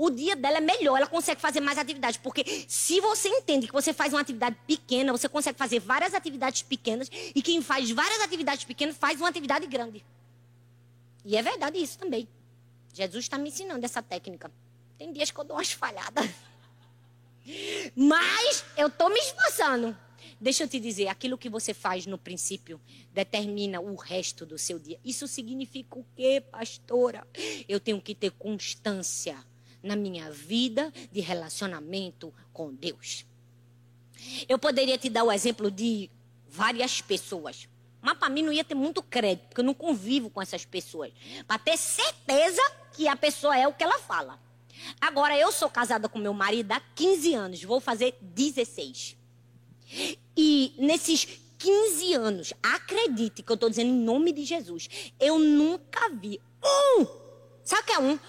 o 0.04 0.10
dia 0.10 0.36
dela 0.36 0.58
é 0.58 0.62
melhor, 0.62 0.98
ela 0.98 1.06
consegue 1.06 1.40
fazer 1.40 1.60
mais 1.60 1.78
atividades. 1.78 2.18
Porque 2.18 2.66
se 2.68 3.00
você 3.00 3.30
entende 3.30 3.68
que 3.68 3.74
você 3.74 3.94
faz 3.94 4.12
uma 4.12 4.22
atividade 4.22 4.58
pequena, 4.66 5.12
você 5.12 5.30
consegue 5.30 5.60
fazer 5.60 5.80
várias 5.80 6.16
atividades 6.16 6.64
pequenas, 6.64 7.08
e 7.12 7.40
quem 7.40 7.62
faz 7.62 7.92
várias 7.92 8.20
atividades 8.22 8.64
pequenas 8.64 8.98
faz 8.98 9.20
uma 9.20 9.30
atividade 9.30 9.68
grande. 9.68 10.04
E 11.24 11.38
é 11.38 11.42
verdade 11.44 11.78
isso 11.78 12.00
também. 12.00 12.28
Jesus 12.92 13.26
está 13.26 13.38
me 13.38 13.50
ensinando 13.50 13.86
essa 13.86 14.02
técnica. 14.02 14.52
Tem 14.98 15.14
dias 15.14 15.30
que 15.30 15.40
eu 15.40 15.44
dou 15.44 15.56
umas 15.56 15.72
falhadas. 15.72 16.28
Mas 17.96 18.66
eu 18.76 18.88
estou 18.88 19.08
me 19.08 19.20
esforçando. 19.20 19.96
Deixa 20.40 20.64
eu 20.64 20.68
te 20.68 20.80
dizer, 20.80 21.10
aquilo 21.10 21.38
que 21.38 21.48
você 21.48 21.76
faz 21.76 22.08
no 22.08 22.18
princípio 22.18 22.82
determina 23.14 23.80
o 23.80 23.94
resto 23.94 24.48
do 24.48 24.58
seu 24.58 24.80
dia. 24.80 25.00
Isso 25.06 25.28
significa 25.28 26.00
o 26.00 26.06
quê, 26.16 26.42
pastora? 26.42 27.28
Eu 27.70 27.80
tenho 27.80 28.02
que 28.02 28.16
ter 28.16 28.32
constância 28.32 29.38
na 29.82 29.96
minha 29.96 30.32
vida 30.32 30.94
de 31.12 31.22
relacionamento 31.22 32.34
com 32.54 32.74
Deus. 32.74 33.26
Eu 34.48 34.60
poderia 34.60 34.98
te 34.98 35.10
dar 35.10 35.24
o 35.24 35.32
exemplo 35.32 35.72
de 35.72 36.10
várias 36.48 37.02
pessoas. 37.02 37.68
Mas 38.02 38.18
para 38.18 38.30
mim 38.30 38.42
não 38.42 38.52
ia 38.52 38.64
ter 38.64 38.76
muito 38.76 39.02
crédito, 39.04 39.48
porque 39.48 39.62
eu 39.62 39.66
não 39.66 39.74
convivo 39.74 40.30
com 40.30 40.42
essas 40.42 40.66
pessoas. 40.66 41.12
Para 41.48 41.60
ter 41.60 41.78
certeza 41.78 42.62
que 42.94 43.08
a 43.08 43.16
pessoa 43.16 43.58
é 43.58 43.68
o 43.68 43.74
que 43.74 43.84
ela 43.84 44.00
fala. 44.00 44.40
Agora, 45.00 45.38
eu 45.38 45.52
sou 45.52 45.70
casada 45.70 46.10
com 46.10 46.18
meu 46.18 46.34
marido 46.34 46.72
há 46.72 46.82
15 46.96 47.34
anos, 47.36 47.64
vou 47.64 47.80
fazer 47.80 48.18
16. 48.22 49.16
E 50.36 50.74
nesses 50.78 51.28
15 51.60 52.14
anos, 52.16 52.54
acredite 52.64 53.44
que 53.44 53.52
eu 53.52 53.54
estou 53.54 53.70
dizendo 53.70 53.90
em 53.90 54.04
nome 54.04 54.32
de 54.32 54.44
Jesus, 54.44 54.90
eu 55.20 55.38
nunca 55.38 56.10
vi 56.10 56.42
um, 56.64 57.06
sabe 57.64 57.84
o 57.84 57.86
que 57.86 57.92
é 57.94 58.00
um? 58.00 58.20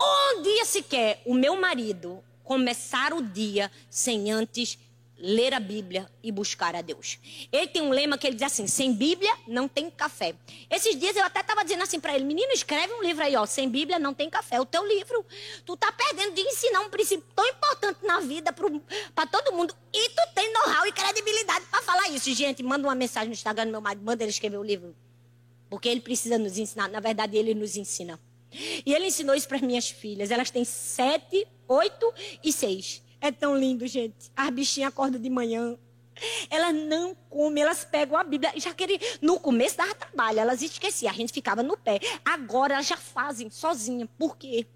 Um 0.00 0.42
dia 0.42 0.64
sequer 0.64 1.20
o 1.26 1.34
meu 1.34 1.56
marido 1.60 2.24
começar 2.42 3.12
o 3.12 3.22
dia 3.22 3.70
sem 3.90 4.30
antes 4.32 4.78
ler 5.20 5.52
a 5.52 5.60
Bíblia 5.60 6.10
e 6.22 6.32
buscar 6.32 6.74
a 6.74 6.80
Deus. 6.80 7.18
Ele 7.52 7.66
tem 7.66 7.82
um 7.82 7.90
lema 7.90 8.16
que 8.16 8.26
ele 8.26 8.34
diz 8.34 8.44
assim: 8.44 8.66
sem 8.66 8.94
Bíblia 8.94 9.30
não 9.46 9.68
tem 9.68 9.90
café. 9.90 10.34
Esses 10.70 10.98
dias 10.98 11.14
eu 11.14 11.24
até 11.24 11.40
estava 11.40 11.62
dizendo 11.62 11.82
assim 11.82 12.00
para 12.00 12.14
ele: 12.14 12.24
menino, 12.24 12.50
escreve 12.52 12.92
um 12.94 13.02
livro 13.02 13.22
aí, 13.22 13.36
ó. 13.36 13.44
Sem 13.44 13.68
Bíblia 13.68 13.98
não 13.98 14.14
tem 14.14 14.30
café. 14.30 14.58
O 14.58 14.64
teu 14.64 14.86
livro. 14.86 15.24
Tu 15.66 15.76
tá 15.76 15.92
perdendo 15.92 16.34
de 16.34 16.40
ensinar 16.40 16.80
um 16.80 16.90
princípio 16.90 17.26
tão 17.36 17.46
importante 17.46 17.98
na 18.02 18.20
vida 18.20 18.52
para 18.52 19.26
todo 19.26 19.52
mundo. 19.52 19.74
E 19.92 20.08
tu 20.08 20.22
tem 20.34 20.50
know-how 20.52 20.86
e 20.86 20.92
credibilidade 20.92 21.66
para 21.66 21.82
falar 21.82 22.08
isso. 22.08 22.32
Gente, 22.32 22.62
manda 22.62 22.88
uma 22.88 22.94
mensagem 22.94 23.28
no 23.28 23.34
Instagram 23.34 23.66
do 23.66 23.72
meu 23.72 23.80
marido, 23.80 24.02
manda 24.02 24.24
ele 24.24 24.30
escrever 24.30 24.56
o 24.56 24.62
livro. 24.62 24.96
Porque 25.68 25.88
ele 25.88 26.00
precisa 26.00 26.38
nos 26.38 26.56
ensinar. 26.56 26.88
Na 26.88 27.00
verdade, 27.00 27.36
ele 27.36 27.54
nos 27.54 27.76
ensina. 27.76 28.18
E 28.52 28.92
ele 28.92 29.06
ensinou 29.06 29.34
isso 29.34 29.48
para 29.48 29.58
minhas 29.60 29.88
filhas. 29.90 30.30
Elas 30.30 30.50
têm 30.50 30.64
sete, 30.64 31.46
oito 31.68 32.12
e 32.42 32.52
seis. 32.52 33.02
É 33.20 33.30
tão 33.30 33.56
lindo, 33.56 33.86
gente. 33.86 34.30
As 34.36 34.50
bichinhas 34.50 34.88
acordam 34.88 35.20
de 35.20 35.30
manhã. 35.30 35.78
Elas 36.50 36.74
não 36.74 37.14
comem, 37.14 37.62
elas 37.62 37.84
pegam 37.84 38.16
a 38.16 38.24
Bíblia. 38.24 38.52
Já 38.56 38.74
querem. 38.74 38.98
No 39.20 39.38
começo 39.38 39.76
dava 39.76 39.94
trabalho, 39.94 40.40
elas 40.40 40.62
esqueciam. 40.62 41.10
A 41.10 41.14
gente 41.14 41.32
ficava 41.32 41.62
no 41.62 41.76
pé. 41.76 42.00
Agora 42.24 42.74
elas 42.74 42.86
já 42.86 42.96
fazem 42.96 43.50
sozinha. 43.50 44.06
Por 44.18 44.36
quê? 44.36 44.66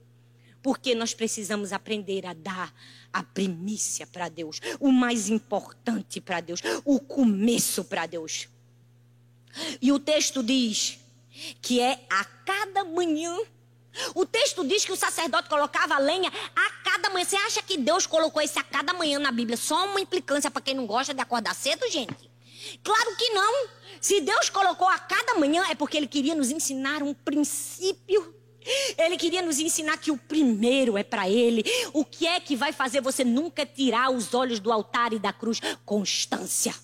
Porque 0.62 0.94
nós 0.94 1.12
precisamos 1.12 1.72
aprender 1.72 2.24
a 2.24 2.32
dar 2.32 2.74
a 3.12 3.22
primícia 3.22 4.06
para 4.06 4.28
Deus, 4.28 4.60
o 4.80 4.90
mais 4.90 5.28
importante 5.28 6.20
para 6.20 6.40
Deus, 6.40 6.60
o 6.84 6.98
começo 6.98 7.84
para 7.84 8.06
Deus. 8.06 8.48
E 9.80 9.92
o 9.92 9.98
texto 9.98 10.42
diz 10.42 10.98
que 11.60 11.80
é 11.80 12.06
a 12.10 12.24
cada 12.24 12.82
manhã 12.82 13.36
o 14.14 14.26
texto 14.26 14.66
diz 14.66 14.84
que 14.84 14.92
o 14.92 14.96
sacerdote 14.96 15.48
colocava 15.48 15.98
lenha 15.98 16.30
a 16.54 16.70
cada 16.82 17.10
manhã. 17.10 17.24
Você 17.24 17.36
acha 17.36 17.62
que 17.62 17.76
Deus 17.76 18.06
colocou 18.06 18.42
esse 18.42 18.58
a 18.58 18.62
cada 18.62 18.92
manhã 18.92 19.18
na 19.18 19.30
Bíblia? 19.30 19.56
Só 19.56 19.86
uma 19.86 20.00
implicância 20.00 20.50
para 20.50 20.62
quem 20.62 20.74
não 20.74 20.86
gosta 20.86 21.14
de 21.14 21.20
acordar 21.20 21.54
cedo, 21.54 21.88
gente? 21.90 22.30
Claro 22.82 23.16
que 23.16 23.30
não. 23.30 23.68
Se 24.00 24.20
Deus 24.20 24.50
colocou 24.50 24.88
a 24.88 24.98
cada 24.98 25.34
manhã, 25.34 25.64
é 25.70 25.74
porque 25.74 25.96
Ele 25.96 26.06
queria 26.06 26.34
nos 26.34 26.50
ensinar 26.50 27.02
um 27.02 27.14
princípio. 27.14 28.34
Ele 28.96 29.16
queria 29.16 29.42
nos 29.42 29.58
ensinar 29.58 29.98
que 29.98 30.10
o 30.10 30.16
primeiro 30.16 30.96
é 30.96 31.02
para 31.02 31.28
Ele. 31.28 31.62
O 31.92 32.04
que 32.04 32.26
é 32.26 32.40
que 32.40 32.56
vai 32.56 32.72
fazer 32.72 33.00
você 33.00 33.22
nunca 33.24 33.66
tirar 33.66 34.10
os 34.10 34.32
olhos 34.32 34.58
do 34.58 34.72
altar 34.72 35.12
e 35.12 35.18
da 35.18 35.32
cruz? 35.32 35.60
Constância. 35.84 36.74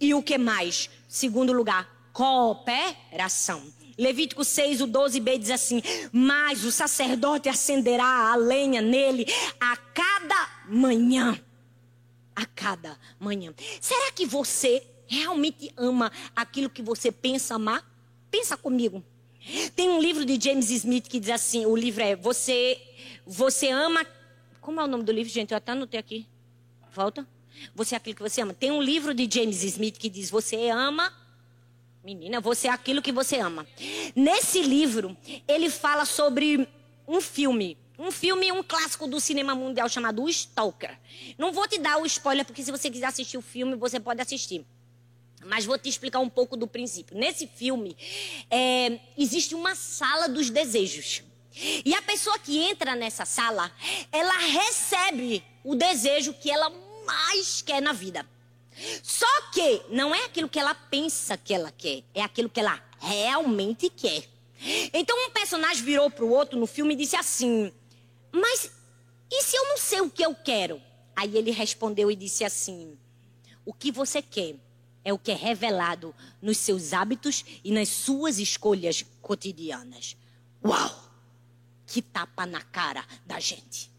E 0.00 0.12
o 0.14 0.22
que 0.22 0.36
mais? 0.36 0.90
Segundo 1.08 1.52
lugar, 1.52 1.88
cooperação. 2.12 3.62
Levítico 3.98 4.44
6, 4.44 4.80
o 4.80 4.86
12b 4.86 5.38
diz 5.38 5.50
assim: 5.50 5.82
Mas 6.12 6.64
o 6.64 6.70
sacerdote 6.70 7.48
acenderá 7.48 8.32
a 8.32 8.36
lenha 8.36 8.80
nele 8.80 9.26
a 9.58 9.76
cada 9.76 10.62
manhã. 10.68 11.36
A 12.36 12.46
cada 12.46 12.96
manhã. 13.18 13.52
Será 13.80 14.12
que 14.12 14.24
você 14.24 14.86
realmente 15.08 15.72
ama 15.76 16.12
aquilo 16.36 16.70
que 16.70 16.80
você 16.80 17.10
pensa 17.10 17.56
amar? 17.56 17.84
Pensa 18.30 18.56
comigo. 18.56 19.02
Tem 19.74 19.88
um 19.88 20.00
livro 20.00 20.24
de 20.24 20.38
James 20.40 20.70
Smith 20.70 21.08
que 21.08 21.18
diz 21.18 21.30
assim: 21.30 21.66
o 21.66 21.74
livro 21.74 22.04
é 22.04 22.14
Você, 22.14 22.80
você 23.26 23.68
ama. 23.68 24.06
Como 24.60 24.80
é 24.80 24.84
o 24.84 24.86
nome 24.86 25.02
do 25.02 25.10
livro, 25.10 25.32
gente? 25.32 25.50
Eu 25.50 25.56
até 25.56 25.72
anotei 25.72 25.98
aqui. 25.98 26.28
Volta. 26.92 27.26
Você 27.74 27.96
é 27.96 27.98
aquilo 27.98 28.14
que 28.14 28.22
você 28.22 28.42
ama. 28.42 28.54
Tem 28.54 28.70
um 28.70 28.80
livro 28.80 29.12
de 29.12 29.28
James 29.28 29.64
Smith 29.64 29.98
que 29.98 30.08
diz: 30.08 30.30
Você 30.30 30.68
ama. 30.68 31.12
Menina, 32.02 32.40
você 32.40 32.68
é 32.68 32.70
aquilo 32.70 33.02
que 33.02 33.12
você 33.12 33.38
ama. 33.38 33.66
Nesse 34.14 34.62
livro, 34.62 35.16
ele 35.46 35.68
fala 35.68 36.04
sobre 36.04 36.68
um 37.06 37.20
filme. 37.20 37.76
Um 37.98 38.12
filme, 38.12 38.52
um 38.52 38.62
clássico 38.62 39.08
do 39.08 39.18
cinema 39.18 39.54
mundial 39.54 39.88
chamado 39.88 40.22
o 40.22 40.28
Stalker. 40.28 40.96
Não 41.36 41.52
vou 41.52 41.66
te 41.66 41.78
dar 41.78 41.98
o 41.98 42.06
spoiler, 42.06 42.44
porque 42.44 42.62
se 42.62 42.70
você 42.70 42.88
quiser 42.88 43.06
assistir 43.06 43.36
o 43.36 43.42
filme, 43.42 43.74
você 43.74 43.98
pode 43.98 44.22
assistir. 44.22 44.64
Mas 45.44 45.64
vou 45.64 45.76
te 45.76 45.88
explicar 45.88 46.20
um 46.20 46.28
pouco 46.28 46.56
do 46.56 46.66
princípio. 46.66 47.16
Nesse 47.16 47.46
filme, 47.46 47.96
é, 48.48 49.00
existe 49.16 49.54
uma 49.54 49.74
sala 49.74 50.28
dos 50.28 50.48
desejos. 50.48 51.24
E 51.84 51.92
a 51.92 52.02
pessoa 52.02 52.38
que 52.38 52.56
entra 52.56 52.94
nessa 52.94 53.24
sala, 53.24 53.70
ela 54.12 54.36
recebe 54.38 55.42
o 55.64 55.74
desejo 55.74 56.32
que 56.34 56.50
ela 56.50 56.70
mais 57.04 57.62
quer 57.62 57.82
na 57.82 57.92
vida. 57.92 58.24
Só 59.02 59.26
que 59.52 59.82
não 59.90 60.14
é 60.14 60.24
aquilo 60.24 60.48
que 60.48 60.58
ela 60.58 60.74
pensa 60.74 61.36
que 61.36 61.52
ela 61.52 61.70
quer, 61.70 62.02
é 62.14 62.22
aquilo 62.22 62.48
que 62.48 62.60
ela 62.60 62.82
realmente 62.98 63.90
quer. 63.90 64.28
Então 64.92 65.16
um 65.26 65.30
personagem 65.30 65.84
virou 65.84 66.10
para 66.10 66.24
o 66.24 66.30
outro 66.30 66.58
no 66.58 66.66
filme 66.66 66.94
e 66.94 66.96
disse 66.96 67.16
assim: 67.16 67.72
Mas 68.32 68.70
e 69.30 69.42
se 69.42 69.56
eu 69.56 69.64
não 69.68 69.78
sei 69.78 70.00
o 70.00 70.10
que 70.10 70.24
eu 70.24 70.34
quero? 70.34 70.80
Aí 71.14 71.36
ele 71.36 71.50
respondeu 71.50 72.10
e 72.10 72.16
disse 72.16 72.44
assim: 72.44 72.98
O 73.64 73.72
que 73.72 73.92
você 73.92 74.22
quer 74.22 74.56
é 75.04 75.12
o 75.12 75.18
que 75.18 75.30
é 75.30 75.34
revelado 75.34 76.14
nos 76.40 76.58
seus 76.58 76.92
hábitos 76.92 77.44
e 77.64 77.70
nas 77.70 77.88
suas 77.88 78.38
escolhas 78.38 79.04
cotidianas. 79.22 80.16
Uau! 80.64 81.08
Que 81.86 82.02
tapa 82.02 82.44
na 82.44 82.60
cara 82.60 83.04
da 83.24 83.40
gente. 83.40 83.90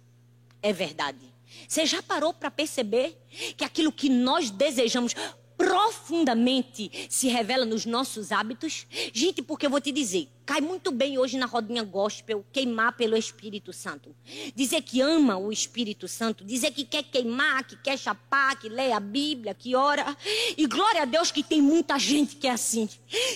É 0.62 0.72
verdade. 0.72 1.34
Você 1.68 1.86
já 1.86 2.02
parou 2.02 2.34
para 2.34 2.52
perceber 2.52 3.18
que 3.58 3.64
aquilo 3.64 3.92
que 3.92 4.10
nós 4.10 4.50
desejamos 4.50 5.14
profundamente 5.60 6.90
se 7.10 7.28
revela 7.28 7.66
nos 7.66 7.86
nossos 7.86 8.32
hábitos? 8.32 8.88
Gente, 9.14 9.42
porque 9.42 9.66
eu 9.66 9.70
vou 9.70 9.82
te 9.82 9.92
dizer, 9.92 10.30
cai 10.46 10.62
muito 10.62 10.90
bem 10.90 11.18
hoje 11.18 11.38
na 11.38 11.46
rodinha 11.46 11.84
gospel 11.84 12.46
queimar 12.54 12.96
pelo 12.96 13.18
Espírito 13.18 13.74
Santo. 13.74 14.16
Dizer 14.56 14.82
que 14.82 15.02
ama 15.02 15.38
o 15.38 15.52
Espírito 15.52 16.08
Santo, 16.08 16.46
dizer 16.46 16.72
que 16.72 16.86
quer 16.86 17.04
queimar, 17.04 17.66
que 17.66 17.76
quer 17.76 18.00
chapar, 18.00 18.58
que 18.58 18.70
lê 18.70 18.94
a 18.94 19.02
Bíblia, 19.02 19.54
que 19.54 19.76
ora. 19.76 20.16
E 20.58 20.66
glória 20.66 21.02
a 21.02 21.06
Deus 21.06 21.30
que 21.30 21.44
tem 21.44 21.62
muita 21.62 22.00
gente 22.00 22.38
que 22.38 22.48
é 22.48 22.52
assim, 22.52 22.88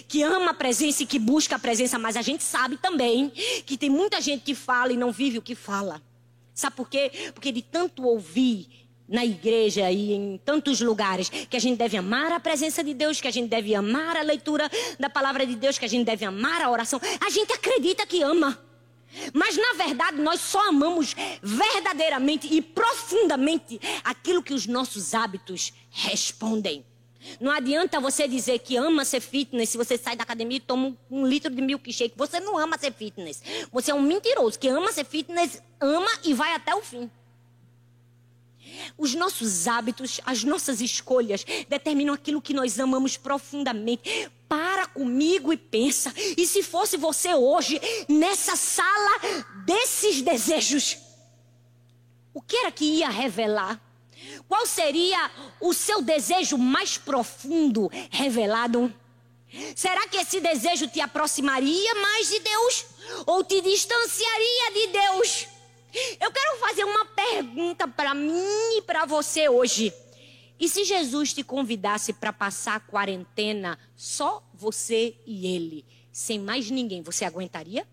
que 0.08 0.24
ama 0.24 0.52
a 0.52 0.54
presença 0.54 1.04
e 1.04 1.06
que 1.06 1.20
busca 1.20 1.58
a 1.58 1.60
presença, 1.60 2.00
mas 2.00 2.16
a 2.16 2.22
gente 2.22 2.44
sabe 2.44 2.78
também 2.78 3.32
que 3.66 3.78
tem 3.78 3.90
muita 3.90 4.22
gente 4.22 4.44
que 4.44 4.56
fala 4.56 4.94
e 4.94 4.98
não 4.98 5.12
vive 5.12 5.40
o 5.40 5.42
que 5.42 5.56
fala. 5.56 6.02
Sabe 6.54 6.76
por 6.76 6.90
quê? 6.90 7.12
Porque 7.34 7.52
de 7.52 7.62
tanto 7.62 8.04
ouvir 8.04 8.84
na 9.08 9.26
igreja 9.26 9.92
e 9.92 10.14
em 10.14 10.40
tantos 10.44 10.80
lugares, 10.80 11.30
que 11.30 11.58
a 11.58 11.60
gente 11.60 11.78
deve 11.78 11.98
amar 11.98 12.32
a 12.32 12.40
presença 12.40 12.84
de 12.84 12.94
Deus, 12.94 13.20
que 13.20 13.28
a 13.28 13.32
gente 13.32 13.50
deve 13.50 13.76
amar 13.76 14.16
a 14.16 14.22
leitura 14.22 14.70
da 15.00 15.10
palavra 15.10 15.46
de 15.46 15.56
Deus, 15.56 15.78
que 15.78 15.86
a 15.86 15.90
gente 15.90 16.06
deve 16.06 16.26
amar 16.26 16.62
a 16.62 16.70
oração. 16.70 17.00
A 17.26 17.30
gente 17.30 17.52
acredita 17.54 18.08
que 18.08 18.24
ama. 18.24 18.58
Mas 19.32 19.56
na 19.56 19.74
verdade 19.74 20.20
nós 20.22 20.42
só 20.42 20.70
amamos 20.70 21.16
verdadeiramente 21.42 22.48
e 22.52 22.62
profundamente 22.62 23.80
aquilo 24.04 24.42
que 24.42 24.54
os 24.54 24.66
nossos 24.66 25.14
hábitos 25.14 25.72
respondem. 25.92 26.84
Não 27.40 27.52
adianta 27.52 28.00
você 28.00 28.28
dizer 28.28 28.60
que 28.60 28.76
ama 28.76 29.06
ser 29.06 29.22
fitness 29.22 29.70
se 29.70 29.78
você 29.78 29.98
sai 29.98 30.16
da 30.16 30.24
academia 30.24 30.58
e 30.58 30.62
toma 30.62 30.96
um, 31.10 31.26
litro 31.26 31.54
de 31.54 31.62
milkshake. 31.62 32.14
Você 32.18 32.40
não 32.40 32.58
ama 32.58 32.78
ser 32.78 32.94
fitness. 32.94 33.42
Você 33.72 33.92
é 33.92 33.94
um 33.94 34.02
mentiroso 34.02 34.60
que 34.60 34.68
ama 34.68 34.92
ser 34.92 35.06
fitness, 35.06 35.62
ama 35.80 36.10
e 36.24 36.34
vai 36.34 36.54
até 36.54 36.76
o 36.76 36.82
fim. 36.82 37.10
Os 38.98 39.14
nossos 39.14 39.68
hábitos, 39.68 40.20
as 40.26 40.44
nossas 40.44 40.82
escolhas 40.82 41.46
determinam 41.70 42.14
aquilo 42.14 42.42
que 42.42 42.54
nós 42.54 42.80
amamos 42.80 43.18
profundamente. 43.18 44.30
Para 44.48 44.86
comigo 44.86 45.52
e 45.52 45.58
pensa. 45.58 46.14
E 46.38 46.46
se 46.46 46.62
fosse 46.62 46.96
você 46.96 47.34
hoje 47.34 47.82
nessa 48.08 48.56
sala 48.56 49.20
desses 49.66 50.22
desejos, 50.22 50.98
o 52.34 52.42
que 52.42 52.58
era 52.58 52.72
que 52.72 52.86
ia 52.86 53.10
revelar? 53.10 53.82
Qual 54.48 54.66
seria 54.66 55.32
o 55.60 55.74
seu 55.74 56.02
desejo 56.02 56.58
mais 56.58 56.98
profundo 56.98 57.90
revelado? 58.12 58.94
Será 59.76 60.08
que 60.08 60.18
esse 60.18 60.40
desejo 60.40 60.88
te 60.88 61.00
aproximaria 61.00 61.96
mais 61.96 62.30
de 62.30 62.40
Deus 62.40 62.86
ou 63.26 63.44
te 63.44 63.62
distanciaria 63.62 64.72
de 64.74 64.88
Deus? 64.88 65.48
Eu 66.20 66.32
quero 66.32 66.58
fazer 66.60 66.84
uma 66.84 67.06
pergunta 67.06 67.88
para 67.88 68.16
mim 68.16 68.78
e 68.78 68.82
para 68.82 69.06
você 69.06 69.48
hoje. 69.48 69.94
E 70.60 70.68
se 70.68 70.84
Jesus 70.84 71.34
te 71.34 71.44
convidasse 71.44 72.14
para 72.14 72.34
passar 72.34 72.76
a 72.76 72.80
quarentena 72.80 73.78
só 73.96 74.44
você 74.54 75.16
e 75.26 75.46
ele, 75.46 75.86
sem 76.12 76.40
mais 76.40 76.70
ninguém, 76.72 77.02
você 77.02 77.26
aguentaria? 77.26 77.88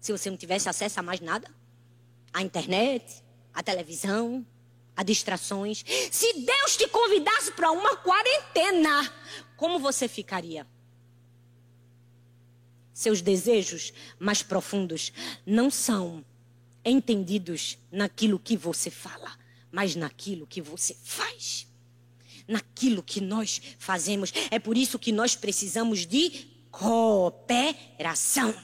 Se 0.00 0.10
você 0.10 0.30
não 0.30 0.36
tivesse 0.36 0.68
acesso 0.68 0.98
a 0.98 1.02
mais 1.02 1.20
nada? 1.20 1.48
A 2.32 2.42
internet, 2.42 3.22
a 3.52 3.62
televisão, 3.62 4.44
a 4.96 5.02
distrações. 5.02 5.84
Se 6.10 6.32
Deus 6.40 6.76
te 6.76 6.88
convidasse 6.88 7.52
para 7.52 7.70
uma 7.70 7.96
quarentena, 7.96 9.12
como 9.56 9.78
você 9.78 10.08
ficaria? 10.08 10.66
Seus 12.92 13.20
desejos 13.20 13.92
mais 14.18 14.42
profundos 14.42 15.12
não 15.44 15.70
são 15.70 16.24
entendidos 16.84 17.78
naquilo 17.90 18.38
que 18.38 18.56
você 18.56 18.90
fala, 18.90 19.36
mas 19.72 19.96
naquilo 19.96 20.46
que 20.46 20.60
você 20.60 20.94
faz. 21.02 21.66
Naquilo 22.46 23.02
que 23.02 23.20
nós 23.20 23.60
fazemos. 23.78 24.32
É 24.50 24.58
por 24.58 24.76
isso 24.76 24.98
que 24.98 25.10
nós 25.10 25.34
precisamos 25.34 26.06
de 26.06 26.46
cooperação. 26.70 28.54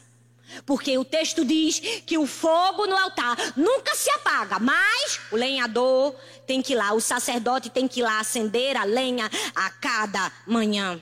Porque 0.66 0.96
o 0.98 1.04
texto 1.04 1.44
diz 1.44 1.80
que 2.06 2.18
o 2.18 2.26
fogo 2.26 2.86
no 2.86 2.96
altar 2.96 3.36
nunca 3.56 3.94
se 3.94 4.10
apaga, 4.10 4.58
mas 4.58 5.20
o 5.30 5.36
lenhador 5.36 6.14
tem 6.46 6.60
que 6.60 6.72
ir 6.72 6.76
lá, 6.76 6.92
o 6.92 7.00
sacerdote 7.00 7.70
tem 7.70 7.86
que 7.86 8.00
ir 8.00 8.02
lá 8.02 8.20
acender 8.20 8.76
a 8.76 8.84
lenha 8.84 9.30
a 9.54 9.70
cada 9.70 10.32
manhã. 10.46 11.00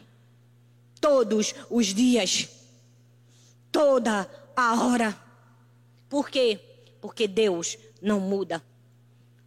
Todos 1.00 1.54
os 1.70 1.86
dias. 1.86 2.48
Toda 3.70 4.28
a 4.56 4.74
hora. 4.82 5.18
Por 6.08 6.28
quê? 6.28 6.58
Porque 7.00 7.28
Deus 7.28 7.76
não 8.00 8.18
muda. 8.20 8.62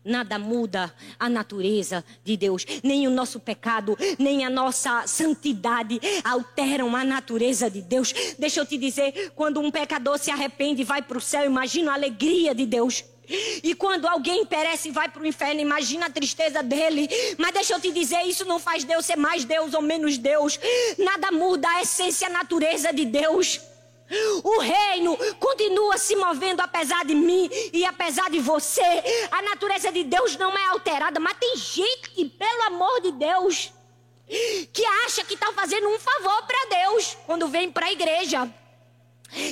Nada 0.04 0.40
muda 0.40 0.94
a 1.20 1.30
natureza 1.30 2.04
de 2.24 2.36
Deus, 2.36 2.66
nem 2.84 3.08
o 3.08 3.12
nosso 3.12 3.40
pecado, 3.40 3.98
nem 4.18 4.44
a 4.44 4.50
nossa 4.50 5.06
santidade 5.06 6.00
alteram 6.24 6.96
a 6.96 7.04
natureza 7.04 7.70
de 7.70 7.82
Deus. 7.82 8.12
Deixa 8.40 8.60
eu 8.60 8.66
te 8.66 8.78
dizer, 8.78 9.32
quando 9.36 9.60
um 9.60 9.70
pecador 9.70 10.18
se 10.18 10.32
arrepende 10.32 10.82
e 10.82 10.86
vai 10.86 11.04
para 11.04 11.18
o 11.18 11.22
céu, 11.22 11.46
imagina 11.46 11.92
a 11.92 11.96
alegria 11.96 12.56
de 12.56 12.66
Deus. 12.66 13.04
E 13.64 13.74
quando 13.76 14.08
alguém 14.08 14.46
perece 14.46 14.90
e 14.90 14.92
vai 14.92 15.08
para 15.08 15.22
o 15.22 15.26
inferno, 15.26 15.62
imagina 15.62 16.08
a 16.08 16.10
tristeza 16.10 16.62
dele. 16.62 17.08
Mas 17.38 17.54
deixa 17.54 17.74
eu 17.74 17.80
te 17.80 17.92
dizer, 17.92 18.22
isso 18.24 18.44
não 18.46 18.60
faz 18.60 18.84
Deus 18.84 19.06
ser 19.06 19.16
mais 19.16 19.46
Deus 19.46 19.74
ou 19.74 19.82
menos 19.82 20.18
Deus. 20.18 20.60
Nada 20.98 21.32
muda 21.32 21.68
a 21.70 21.82
essência, 21.82 22.28
a 22.28 22.32
natureza 22.32 22.92
de 22.92 23.06
Deus. 23.06 23.62
O 24.44 24.60
reino 24.60 25.18
continua 25.40 25.98
se 25.98 26.16
movendo 26.16 26.60
apesar 26.60 27.06
de 27.06 27.16
mim 27.16 27.50
e 27.72 27.86
apesar 27.86 28.30
de 28.30 28.40
você. 28.40 28.82
A 29.32 29.42
natureza 29.42 29.92
de 29.92 30.04
Deus 30.04 30.36
não 30.36 30.56
é 30.58 30.66
alterada, 30.70 31.20
mas 31.20 31.38
tem 31.40 31.56
gente, 31.56 32.26
pelo 32.38 32.64
amor 32.64 33.02
de 33.02 33.12
Deus, 33.14 33.72
que 34.74 34.86
acha 35.06 35.24
que 35.24 35.34
está 35.34 35.52
fazendo 35.54 35.88
um 35.88 36.00
favor 36.00 36.44
para 36.46 36.84
Deus 36.84 37.18
quando 37.26 37.48
vem 37.48 37.72
para 37.72 37.88
a 37.88 37.92
igreja. 37.92 38.54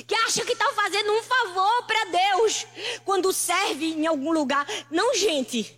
Que 0.05 0.15
acha 0.25 0.43
que 0.43 0.51
está 0.51 0.69
fazendo 0.73 1.09
um 1.13 1.23
favor 1.23 1.83
para 1.87 2.05
Deus 2.05 2.67
quando 3.05 3.31
serve 3.31 3.85
em 3.85 4.05
algum 4.05 4.33
lugar. 4.33 4.67
Não, 4.91 5.15
gente. 5.15 5.77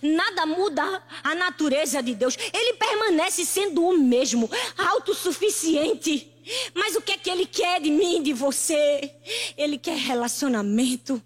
Nada 0.00 0.46
muda 0.46 1.02
a 1.22 1.34
natureza 1.34 2.02
de 2.02 2.14
Deus. 2.14 2.36
Ele 2.52 2.74
permanece 2.74 3.44
sendo 3.44 3.84
o 3.84 3.98
mesmo, 3.98 4.50
autossuficiente. 4.78 6.31
Mas 6.74 6.96
o 6.96 7.02
que 7.02 7.12
é 7.12 7.18
que 7.18 7.30
ele 7.30 7.46
quer 7.46 7.80
de 7.80 7.90
mim, 7.90 8.22
de 8.22 8.32
você? 8.32 9.10
Ele 9.56 9.78
quer 9.78 9.96
relacionamento. 9.96 11.22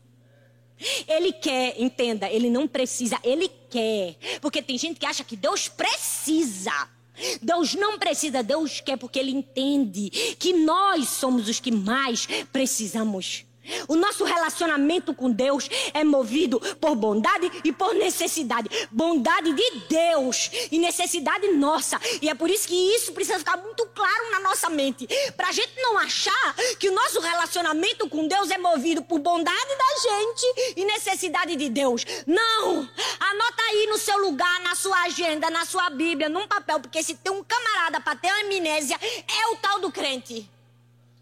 Ele 1.09 1.33
quer, 1.33 1.75
entenda, 1.81 2.29
ele 2.31 2.51
não 2.51 2.69
precisa, 2.69 3.19
ele 3.25 3.49
quer. 3.71 4.17
Porque 4.43 4.61
tem 4.61 4.77
gente 4.77 5.01
que 5.01 5.07
acha 5.07 5.25
que 5.25 5.35
Deus 5.35 5.69
precisa. 5.69 6.89
Deus 7.41 7.75
não 7.75 7.99
precisa, 7.99 8.43
Deus 8.43 8.81
quer 8.81 8.99
porque 8.99 9.19
ele 9.19 9.31
entende 9.31 10.11
que 10.39 10.53
nós 10.53 11.09
somos 11.09 11.49
os 11.49 11.59
que 11.59 11.71
mais 11.71 12.27
precisamos. 12.53 13.47
O 13.89 13.97
nosso 13.97 14.25
relacionamento 14.25 15.15
com 15.15 15.31
Deus 15.31 15.69
é 15.93 16.05
movido 16.05 16.61
por 16.81 16.95
bondade 16.95 17.51
e 17.65 17.73
por 17.73 17.95
necessidade. 17.95 18.69
Bondade 18.91 19.53
de 19.53 19.71
Deus 19.89 20.51
e 20.71 20.79
necessidade 20.79 21.49
nossa. 21.49 22.01
E 22.21 22.29
é 22.29 22.35
por 22.35 22.51
isso 22.51 22.69
que 22.69 22.75
isso 22.95 23.13
precisa 23.13 23.39
ficar 23.39 23.57
muito 23.57 23.87
claro 23.95 24.31
na 24.31 24.41
nossa 24.41 24.69
mente. 24.69 25.07
Para 25.37 25.49
a 25.49 25.53
gente 25.53 25.73
não 25.77 25.99
achar 25.99 26.55
que 26.79 26.89
o 26.89 26.93
nosso 26.93 27.21
relacionamento 27.21 28.09
com 28.09 28.27
Deus 28.27 28.51
é 28.51 28.59
movido 28.59 29.03
por 29.03 29.19
bondade 29.19 29.57
da 29.57 30.11
gente 30.11 30.75
e 30.77 30.85
necessidade 30.85 31.57
de 31.57 31.69
Deus. 31.69 32.05
Não! 32.27 32.89
Anota 33.21 33.63
aí 33.71 33.87
no 33.89 33.99
seu 33.99 34.19
lugar, 34.19 34.61
na 34.61 34.75
sua 34.75 35.05
agenda, 35.05 35.51
na 35.51 35.65
sua 35.65 35.91
Bíblia, 35.91 36.29
num 36.29 36.47
papel, 36.47 36.81
porque 36.81 37.03
se 37.03 37.15
tem 37.15 37.33
um 37.33 37.43
camarada 37.43 38.01
para 38.01 38.17
ter 38.17 38.29
amnésia, 38.29 38.99
é 39.03 39.53
o 39.53 39.57
tal 39.57 39.81
do 39.81 39.91
crente. 39.91 40.56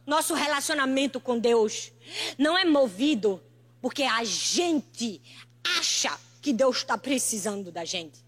Nosso 0.07 0.35
relacionamento 0.35 1.19
com 1.19 1.39
Deus 1.39 1.93
não 2.37 2.57
é 2.57 2.65
movido 2.65 3.43
porque 3.81 4.03
a 4.03 4.25
gente 4.25 5.21
acha 5.79 6.19
que 6.41 6.53
Deus 6.53 6.79
está 6.79 6.99
precisando 6.99 7.73
da 7.73 7.85
gente. 7.85 8.23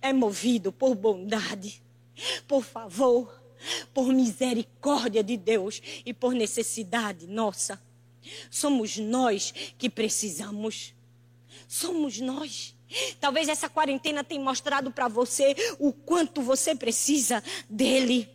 É 0.00 0.12
movido 0.12 0.72
por 0.72 0.94
bondade, 0.94 1.82
por 2.46 2.64
favor, 2.64 3.42
por 3.92 4.08
misericórdia 4.08 5.22
de 5.22 5.36
Deus 5.36 5.82
e 6.04 6.14
por 6.14 6.32
necessidade 6.32 7.26
nossa. 7.26 7.80
Somos 8.50 8.96
nós 8.96 9.52
que 9.76 9.90
precisamos. 9.90 10.94
Somos 11.66 12.18
nós. 12.20 12.74
Talvez 13.20 13.48
essa 13.48 13.68
quarentena 13.68 14.24
tenha 14.24 14.42
mostrado 14.42 14.90
para 14.90 15.08
você 15.08 15.54
o 15.78 15.92
quanto 15.92 16.40
você 16.40 16.74
precisa 16.74 17.42
dele 17.68 18.28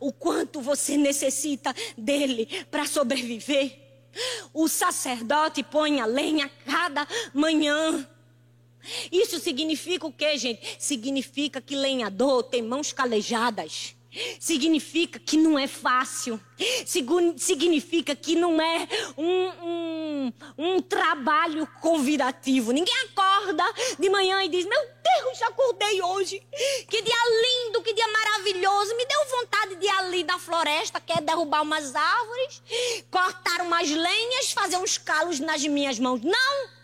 o 0.00 0.12
quanto 0.12 0.60
você 0.60 0.96
necessita 0.96 1.74
dele 1.96 2.46
para 2.70 2.86
sobreviver. 2.86 3.78
O 4.52 4.68
sacerdote 4.68 5.62
põe 5.62 6.00
a 6.00 6.06
lenha 6.06 6.50
cada 6.66 7.06
manhã. 7.32 8.08
Isso 9.12 9.38
significa 9.38 10.06
o 10.06 10.12
quê, 10.12 10.36
gente? 10.38 10.76
Significa 10.78 11.60
que 11.60 11.76
lenhador 11.76 12.44
tem 12.44 12.62
mãos 12.62 12.92
calejadas. 12.92 13.94
Significa 14.40 15.18
que 15.18 15.36
não 15.36 15.58
é 15.58 15.66
fácil. 15.66 16.40
Significa 17.36 18.16
que 18.16 18.34
não 18.34 18.60
é 18.60 18.88
um, 19.16 19.48
um, 19.62 20.32
um, 20.58 20.82
trabalho 20.82 21.66
convidativo. 21.80 22.72
Ninguém 22.72 22.94
acorda 23.04 23.64
de 23.98 24.08
manhã 24.10 24.42
e 24.42 24.48
diz: 24.48 24.64
Meu 24.64 24.80
Deus, 24.80 25.38
já 25.38 25.46
acordei 25.48 26.02
hoje. 26.02 26.42
Que 26.88 27.02
dia 27.02 27.14
lindo, 27.42 27.82
que 27.82 27.94
dia 27.94 28.08
maravilhoso. 28.08 28.96
Me 28.96 29.06
deu 29.06 29.24
vontade 29.26 29.76
de 29.76 29.86
ir 29.86 29.90
ali 29.90 30.24
da 30.24 30.38
floresta, 30.38 31.00
quer 31.00 31.20
derrubar 31.20 31.62
umas 31.62 31.94
árvores, 31.94 32.62
cortar 33.10 33.60
umas 33.62 33.88
lenhas, 33.88 34.52
fazer 34.52 34.78
uns 34.78 34.98
calos 34.98 35.38
nas 35.40 35.62
minhas 35.64 35.98
mãos. 35.98 36.20
Não! 36.22 36.77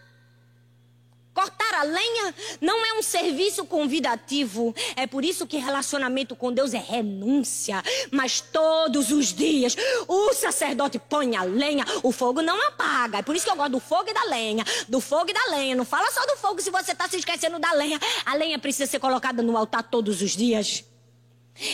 Cortar 1.35 1.75
a 1.75 1.83
lenha 1.83 2.33
não 2.61 2.87
é 2.87 2.97
um 2.97 3.03
serviço 3.03 3.65
convidativo. 3.65 4.73
É 4.95 5.05
por 5.05 5.25
isso 5.25 5.49
que 5.49 5.57
relacionamento 5.57 6.37
com 6.37 6.53
Deus 6.53 6.73
é 6.73 6.79
renúncia. 6.79 7.83
Mas 8.13 8.41
todos 8.41 9.11
os 9.11 9.35
dias 9.35 9.77
o 10.07 10.33
sacerdote 10.33 10.97
põe 11.01 11.35
a 11.35 11.43
lenha, 11.43 11.85
o 12.05 12.13
fogo 12.13 12.41
não 12.41 12.69
apaga. 12.69 13.19
É 13.19 13.23
por 13.23 13.35
isso 13.35 13.45
que 13.45 13.51
eu 13.51 13.57
gosto 13.57 13.73
do 13.73 13.81
fogo 13.81 14.09
e 14.09 14.15
da 14.15 14.25
lenha. 14.27 14.65
Do 14.89 15.01
fogo 15.01 15.29
e 15.29 15.35
da 15.35 15.57
lenha. 15.57 15.75
Não 15.75 15.85
fala 15.85 16.09
só 16.13 16.25
do 16.25 16.37
fogo 16.37 16.63
se 16.63 16.71
você 16.71 16.93
está 16.93 17.09
se 17.09 17.17
esquecendo 17.17 17.59
da 17.59 17.73
lenha. 17.73 17.99
A 18.25 18.35
lenha 18.37 18.59
precisa 18.59 18.89
ser 18.89 19.01
colocada 19.01 19.43
no 19.43 19.57
altar 19.57 19.83
todos 19.83 20.23
os 20.23 20.37
dias. 20.37 20.85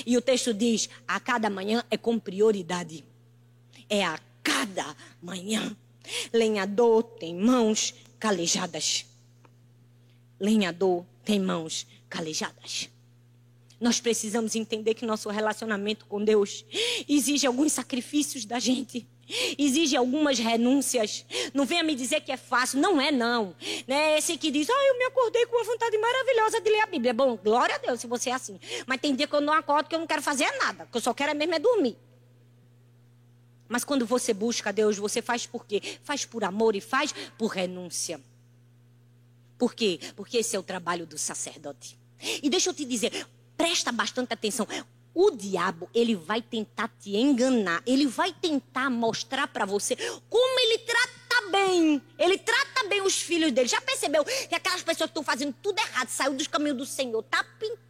E 0.07 0.17
o 0.17 0.23
texto 0.23 0.55
diz: 0.55 0.89
a 1.07 1.21
cada 1.21 1.51
manhã 1.51 1.85
é 1.91 1.99
com 1.99 2.19
prioridade. 2.19 3.05
É 3.91 4.07
a 4.07 4.19
cada 4.43 4.97
manhã. 5.21 5.77
Lenhador 6.33 7.03
tem 7.03 7.35
mãos 7.35 7.95
calejadas 8.19 9.10
lenhador 10.41 11.05
tem 11.25 11.39
mãos 11.39 11.87
calejadas. 12.09 12.89
Nós 13.81 14.01
precisamos 14.01 14.55
entender 14.55 14.95
que 14.95 15.07
nosso 15.07 15.31
relacionamento 15.31 16.05
com 16.07 16.23
Deus 16.23 16.65
exige 17.09 17.47
alguns 17.47 17.73
sacrifícios 17.73 18.45
da 18.45 18.59
gente. 18.59 19.09
Exige 19.57 19.97
algumas 19.97 20.39
renúncias. 20.39 21.25
Não 21.55 21.65
venha 21.65 21.83
me 21.83 21.95
dizer 21.95 22.21
que 22.21 22.33
é 22.33 22.37
fácil. 22.37 22.81
Não 22.81 23.01
é, 23.01 23.11
não. 23.11 23.55
Né? 23.87 24.19
Esse 24.19 24.37
que 24.37 24.51
diz, 24.51 24.69
ah, 24.69 24.87
eu 24.89 24.99
me 24.99 25.05
acordei 25.05 25.47
com 25.47 25.57
uma 25.57 25.65
vontade 25.65 25.97
maravilhosa 25.97 26.61
de 26.61 26.69
ler 26.69 26.81
a 26.81 26.87
Bíblia. 26.87 27.15
Bom, 27.15 27.37
glória 27.37 27.77
a 27.77 27.79
Deus 27.79 28.01
se 28.01 28.07
você 28.07 28.31
é 28.31 28.35
assim. 28.35 28.59
Mas 28.87 29.01
tem 29.01 29.15
dia 29.15 29.27
que 29.27 29.35
eu 29.35 29.41
não 29.41 29.55
acordo 29.55 29.89
que 29.89 29.95
eu 29.95 30.01
não 30.01 30.07
quero 30.07 30.21
fazer 30.21 30.51
nada. 30.59 30.87
Que 30.91 30.97
eu 30.97 31.01
só 31.01 31.15
quero 31.15 31.35
mesmo 31.35 31.55
é 31.55 31.59
dormir. 31.59 31.97
Mas 33.69 33.85
quando 33.85 34.05
você 34.05 34.35
busca 34.35 34.73
Deus, 34.73 34.99
você 34.99 35.23
faz 35.23 35.47
por 35.47 35.65
quê? 35.65 35.81
Faz 36.03 36.25
por 36.25 36.43
amor 36.43 36.75
e 36.75 36.81
faz 36.81 37.15
por 37.39 37.47
renúncia. 37.47 38.21
Por 39.61 39.75
quê? 39.75 40.01
Porque 40.17 40.39
esse 40.39 40.57
é 40.57 40.59
o 40.59 40.63
trabalho 40.63 41.07
do 41.07 41.19
sacerdote. 41.19 41.99
E 42.43 42.49
deixa 42.49 42.71
eu 42.71 42.75
te 42.75 42.83
dizer, 42.83 43.27
presta 43.59 43.93
bastante 43.93 44.33
atenção. 44.33 44.67
O 45.15 45.31
diabo, 45.33 45.91
ele 45.95 46.17
vai 46.17 46.41
tentar 46.41 46.89
te 46.99 47.15
enganar, 47.15 47.83
ele 47.87 48.07
vai 48.07 48.33
tentar 48.33 48.89
mostrar 48.89 49.47
para 49.49 49.67
você 49.67 49.97
como 50.31 50.61
ele 50.61 50.79
trata 50.79 51.51
bem. 51.51 52.01
Ele 52.19 52.39
trata 52.39 52.89
bem 52.89 53.03
os 53.03 53.21
filhos 53.21 53.53
dele. 53.53 53.69
Já 53.69 53.83
percebeu 53.83 54.25
que 54.25 54.55
aquelas 54.55 54.83
pessoas 54.83 55.11
que 55.11 55.11
estão 55.11 55.23
fazendo 55.23 55.55
tudo 55.63 55.79
errado, 55.79 56.09
saiu 56.09 56.33
dos 56.33 56.47
caminhos 56.47 56.79
do 56.79 56.87
Senhor, 56.87 57.23
tá 57.25 57.45
pintando 57.59 57.90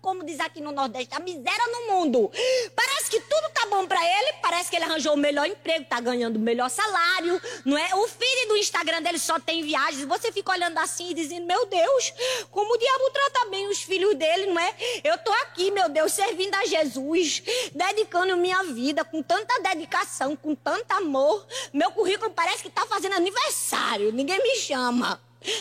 como 0.00 0.24
diz 0.24 0.40
aqui 0.40 0.60
no 0.60 0.72
Nordeste, 0.72 1.14
a 1.14 1.20
miséria 1.20 1.66
no 1.66 1.94
mundo. 1.94 2.30
Parece 2.74 3.10
que 3.10 3.20
tudo 3.20 3.50
tá 3.52 3.66
bom 3.66 3.86
para 3.86 4.02
ele, 4.02 4.32
parece 4.42 4.70
que 4.70 4.76
ele 4.76 4.84
arranjou 4.84 5.14
o 5.14 5.16
melhor 5.16 5.46
emprego, 5.46 5.84
tá 5.84 6.00
ganhando 6.00 6.36
o 6.36 6.40
melhor 6.40 6.70
salário, 6.70 7.40
não 7.64 7.76
é? 7.76 7.94
O 7.94 8.08
feed 8.08 8.48
do 8.48 8.56
Instagram 8.56 9.02
dele 9.02 9.18
só 9.18 9.38
tem 9.38 9.62
viagens. 9.62 10.04
Você 10.04 10.32
fica 10.32 10.52
olhando 10.52 10.78
assim 10.78 11.10
e 11.10 11.14
dizendo: 11.14 11.46
"Meu 11.46 11.66
Deus, 11.66 12.12
como 12.50 12.74
o 12.74 12.78
diabo 12.78 13.10
trata 13.10 13.50
bem 13.50 13.68
os 13.68 13.82
filhos 13.82 14.14
dele, 14.14 14.46
não 14.46 14.60
é? 14.60 14.74
Eu 15.04 15.18
tô 15.18 15.32
aqui, 15.32 15.70
meu 15.70 15.88
Deus, 15.88 16.12
servindo 16.12 16.54
a 16.54 16.66
Jesus, 16.66 17.42
dedicando 17.72 18.36
minha 18.36 18.62
vida 18.64 19.04
com 19.04 19.22
tanta 19.22 19.60
dedicação, 19.60 20.34
com 20.34 20.54
tanto 20.54 20.90
amor. 20.92 21.46
Meu 21.72 21.90
currículo 21.92 22.30
parece 22.30 22.62
que 22.62 22.70
tá 22.70 22.86
fazendo 22.86 23.14
aniversário, 23.14 24.12
ninguém 24.12 24.42
me 24.42 24.56
chama 24.56 25.20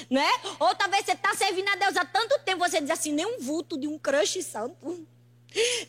né? 0.10 0.28
Ou 0.60 0.76
talvez 0.76 1.06
você 1.06 1.14
está 1.14 1.34
servindo 1.36 1.70
a 1.70 1.76
Deus 1.76 1.98
há 1.98 2.06
tanto 2.06 2.40
tempo, 2.40 2.60
você 2.60 2.82
diz 2.82 2.90
assim, 2.90 3.12
nem 3.12 3.26
um 3.26 3.40
vulto 3.40 3.78
de 3.78 3.88
um 3.88 3.98
crush 3.98 4.42
santo. 4.44 5.08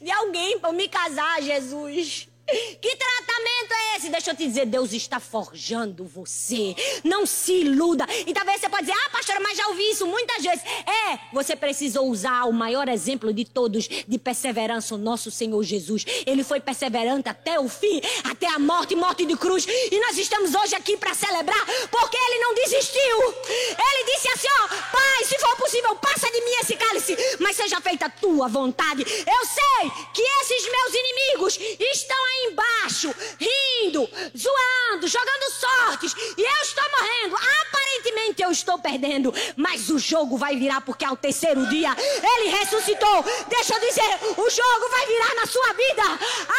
De 0.00 0.10
alguém 0.10 0.58
para 0.58 0.72
me 0.72 0.88
casar, 0.88 1.42
Jesus. 1.42 2.28
Que 2.80 2.96
tratamento 2.96 3.72
é 3.72 3.96
esse? 3.96 4.08
Deixa 4.08 4.30
eu 4.30 4.34
te 4.36 4.46
dizer, 4.46 4.66
Deus 4.66 4.92
está 4.92 5.20
forjando 5.20 6.04
você. 6.04 6.74
Não 7.04 7.26
se 7.26 7.52
iluda. 7.60 8.06
E 8.26 8.32
talvez 8.32 8.60
você 8.60 8.68
pode 8.68 8.86
dizer, 8.86 8.98
ah, 9.06 9.10
pastora, 9.10 9.40
mas 9.40 9.56
já 9.56 9.66
ouvi 9.68 9.90
isso 9.90 10.06
muitas 10.06 10.42
vezes. 10.42 10.64
É, 10.64 11.18
você 11.32 11.54
precisa 11.54 12.00
usar 12.00 12.44
o 12.44 12.52
maior 12.52 12.88
exemplo 12.88 13.32
de 13.32 13.44
todos 13.44 13.88
de 13.88 14.18
perseverança, 14.18 14.94
o 14.94 14.98
nosso 14.98 15.30
Senhor 15.30 15.62
Jesus. 15.62 16.04
Ele 16.26 16.42
foi 16.42 16.60
perseverante 16.60 17.28
até 17.28 17.58
o 17.60 17.68
fim, 17.68 18.00
até 18.24 18.46
a 18.46 18.58
morte, 18.58 18.94
morte 18.94 19.26
de 19.26 19.36
cruz. 19.36 19.66
E 19.66 20.00
nós 20.00 20.16
estamos 20.16 20.54
hoje 20.54 20.74
aqui 20.74 20.96
para 20.96 21.14
celebrar, 21.14 21.66
porque 21.90 22.16
ele 22.16 22.38
não 22.40 22.54
desistiu. 22.54 23.34
Ele 23.50 24.04
disse 24.14 24.28
assim: 24.28 24.48
ó, 24.62 24.68
Pai, 24.68 25.24
se 25.24 25.38
for 25.38 25.56
possível, 25.56 25.94
passa 25.96 26.30
de 26.30 26.40
mim 26.40 26.52
esse 26.60 26.76
cálice, 26.76 27.16
mas 27.38 27.56
seja 27.56 27.80
feita 27.80 28.06
a 28.06 28.10
tua 28.10 28.48
vontade. 28.48 29.02
Eu 29.02 29.46
sei 29.46 29.90
que 30.14 30.22
esses 30.22 30.70
meus 30.70 30.94
inimigos 30.94 31.58
estão 31.78 32.24
aí 32.24 32.39
embaixo, 32.46 33.14
rindo, 33.38 34.08
zoando, 34.36 35.08
jogando 35.08 35.50
sortes, 35.52 36.14
e 36.36 36.40
eu 36.40 36.62
estou 36.62 36.84
morrendo. 36.90 37.36
Aparentemente 37.62 38.42
eu 38.42 38.50
estou 38.50 38.78
perdendo, 38.78 39.32
mas 39.56 39.90
o 39.90 39.98
jogo 39.98 40.36
vai 40.36 40.56
virar 40.56 40.80
porque 40.80 41.04
ao 41.04 41.16
terceiro 41.16 41.66
dia 41.68 41.94
ele 41.98 42.50
ressuscitou. 42.50 43.24
Deixa 43.48 43.74
eu 43.74 43.80
dizer, 43.80 44.40
o 44.40 44.50
jogo 44.50 44.88
vai 44.90 45.06
virar 45.06 45.34
na 45.34 45.46
sua 45.46 45.72
vida. 45.72 46.02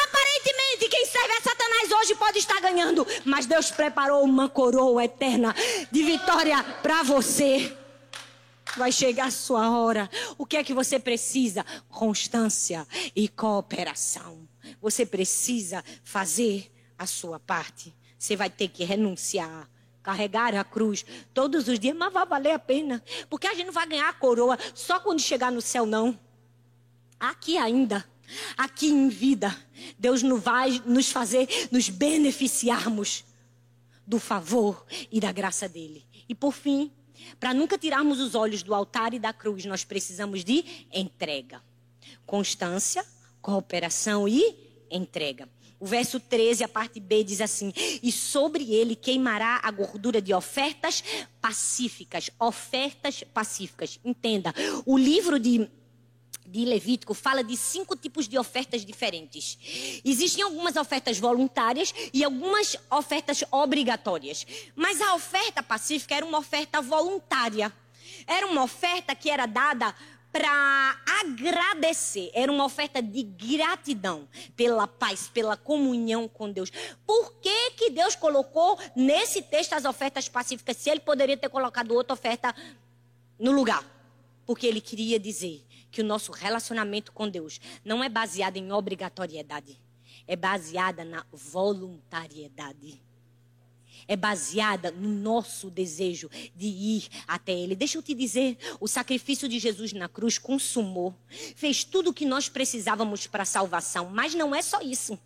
Aparentemente 0.03 0.89
quem 0.89 1.05
serve 1.05 1.33
a 1.33 1.41
Satanás 1.41 1.91
hoje 1.91 2.15
pode 2.15 2.39
estar 2.39 2.59
ganhando, 2.61 3.05
mas 3.25 3.45
Deus 3.45 3.71
preparou 3.71 4.23
uma 4.23 4.49
coroa 4.49 5.03
eterna 5.03 5.55
de 5.91 6.03
vitória 6.03 6.63
para 6.81 7.03
você. 7.03 7.75
Vai 8.77 8.91
chegar 8.91 9.25
a 9.25 9.31
sua 9.31 9.69
hora. 9.69 10.09
O 10.37 10.45
que 10.45 10.55
é 10.55 10.63
que 10.63 10.73
você 10.73 10.97
precisa? 10.97 11.65
Constância 11.89 12.87
e 13.15 13.27
cooperação. 13.27 14.50
Você 14.79 15.05
precisa 15.05 15.83
fazer 16.03 16.71
a 16.97 17.05
sua 17.05 17.39
parte. 17.39 17.93
Você 18.17 18.35
vai 18.35 18.49
ter 18.49 18.67
que 18.67 18.83
renunciar 18.83 19.69
carregar 20.01 20.55
a 20.55 20.63
cruz 20.63 21.05
todos 21.33 21.67
os 21.67 21.79
dias, 21.79 21.95
mas 21.95 22.11
vai 22.11 22.25
valer 22.25 22.51
a 22.51 22.59
pena. 22.59 23.03
Porque 23.29 23.47
a 23.47 23.53
gente 23.53 23.67
não 23.67 23.73
vai 23.73 23.87
ganhar 23.87 24.09
a 24.09 24.13
coroa 24.13 24.57
só 24.73 24.99
quando 24.99 25.19
chegar 25.19 25.51
no 25.51 25.61
céu, 25.61 25.85
não. 25.85 26.19
Aqui 27.19 27.57
ainda, 27.57 28.03
aqui 28.57 28.87
em 28.87 29.09
vida, 29.09 29.55
Deus 29.97 30.23
não 30.23 30.37
vai 30.37 30.81
nos 30.85 31.11
fazer 31.11 31.47
nos 31.71 31.87
beneficiarmos 31.89 33.23
do 34.05 34.19
favor 34.19 34.85
e 35.11 35.19
da 35.19 35.31
graça 35.31 35.69
dele. 35.69 36.05
E 36.27 36.33
por 36.33 36.51
fim, 36.51 36.91
para 37.39 37.53
nunca 37.53 37.77
tirarmos 37.77 38.19
os 38.19 38.33
olhos 38.33 38.63
do 38.63 38.73
altar 38.73 39.13
e 39.13 39.19
da 39.19 39.31
cruz, 39.31 39.65
nós 39.65 39.83
precisamos 39.83 40.43
de 40.43 40.87
entrega, 40.91 41.61
constância, 42.25 43.05
cooperação 43.41 44.27
e 44.27 44.55
entrega. 44.89 45.49
O 45.79 45.85
verso 45.85 46.19
13, 46.19 46.63
a 46.63 46.67
parte 46.67 46.99
B, 46.99 47.23
diz 47.23 47.41
assim: 47.41 47.73
E 48.03 48.11
sobre 48.11 48.71
ele 48.71 48.95
queimará 48.95 49.59
a 49.63 49.71
gordura 49.71 50.21
de 50.21 50.31
ofertas 50.31 51.03
pacíficas. 51.41 52.29
Ofertas 52.39 53.23
pacíficas. 53.33 53.99
Entenda, 54.05 54.53
o 54.85 54.95
livro 54.97 55.39
de 55.39 55.67
de 56.51 56.65
Levítico 56.65 57.13
fala 57.13 57.43
de 57.43 57.55
cinco 57.55 57.95
tipos 57.95 58.27
de 58.27 58.37
ofertas 58.37 58.85
diferentes. 58.85 59.57
Existem 60.03 60.43
algumas 60.43 60.75
ofertas 60.75 61.17
voluntárias 61.17 61.93
e 62.13 62.25
algumas 62.25 62.75
ofertas 62.89 63.41
obrigatórias. 63.49 64.45
Mas 64.75 64.99
a 64.99 65.15
oferta 65.15 65.63
pacífica 65.63 66.13
era 66.13 66.25
uma 66.25 66.39
oferta 66.39 66.81
voluntária. 66.81 67.71
Era 68.27 68.47
uma 68.47 68.63
oferta 68.63 69.15
que 69.15 69.29
era 69.29 69.45
dada 69.45 69.95
para 70.31 71.01
agradecer. 71.21 72.31
Era 72.33 72.51
uma 72.51 72.65
oferta 72.65 73.01
de 73.01 73.23
gratidão 73.23 74.27
pela 74.55 74.87
paz, 74.87 75.27
pela 75.27 75.57
comunhão 75.57 76.27
com 76.27 76.51
Deus. 76.51 76.71
Por 77.05 77.33
que, 77.41 77.71
que 77.71 77.89
Deus 77.89 78.15
colocou 78.15 78.79
nesse 78.95 79.41
texto 79.41 79.73
as 79.73 79.85
ofertas 79.85 80.29
pacíficas? 80.29 80.77
Se 80.77 80.89
ele 80.89 81.01
poderia 81.01 81.37
ter 81.37 81.49
colocado 81.49 81.93
outra 81.93 82.13
oferta 82.13 82.55
no 83.37 83.51
lugar. 83.51 83.83
Porque 84.45 84.67
ele 84.67 84.79
queria 84.79 85.19
dizer 85.19 85.65
que 85.91 86.01
o 86.01 86.05
nosso 86.05 86.31
relacionamento 86.31 87.11
com 87.11 87.27
Deus 87.27 87.59
não 87.83 88.03
é 88.03 88.07
baseado 88.07 88.57
em 88.57 88.71
obrigatoriedade, 88.71 89.77
é 90.27 90.35
baseada 90.35 91.03
na 91.03 91.25
voluntariedade. 91.31 93.01
É 94.11 94.15
baseada 94.17 94.91
no 94.91 95.07
nosso 95.07 95.69
desejo 95.69 96.29
de 96.53 96.67
ir 96.67 97.07
até 97.25 97.53
Ele. 97.53 97.75
Deixa 97.75 97.97
eu 97.97 98.03
te 98.03 98.13
dizer: 98.13 98.57
o 98.77 98.85
sacrifício 98.85 99.47
de 99.47 99.57
Jesus 99.57 99.93
na 99.93 100.09
cruz 100.09 100.37
consumou, 100.37 101.15
fez 101.55 101.85
tudo 101.85 102.09
o 102.09 102.13
que 102.13 102.25
nós 102.25 102.49
precisávamos 102.49 103.25
para 103.25 103.43
a 103.43 103.45
salvação, 103.45 104.09
mas 104.11 104.35
não 104.35 104.53
é 104.53 104.61
só 104.61 104.81
isso. 104.81 105.17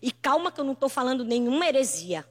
E 0.00 0.10
calma 0.10 0.50
que 0.50 0.58
eu 0.58 0.64
não 0.64 0.72
estou 0.72 0.88
falando 0.88 1.22
nenhuma 1.22 1.68
heresia. 1.68 2.26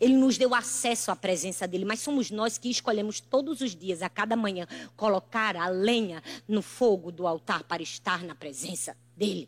Ele 0.00 0.14
nos 0.14 0.38
deu 0.38 0.54
acesso 0.54 1.10
à 1.10 1.16
presença 1.16 1.68
dele, 1.68 1.84
mas 1.84 2.00
somos 2.00 2.30
nós 2.30 2.56
que 2.56 2.70
escolhemos 2.70 3.20
todos 3.20 3.60
os 3.60 3.76
dias, 3.76 4.00
a 4.00 4.08
cada 4.08 4.34
manhã, 4.34 4.66
colocar 4.96 5.56
a 5.56 5.68
lenha 5.68 6.22
no 6.48 6.62
fogo 6.62 7.12
do 7.12 7.26
altar 7.26 7.64
para 7.64 7.82
estar 7.82 8.24
na 8.24 8.34
presença 8.34 8.96
dele. 9.14 9.46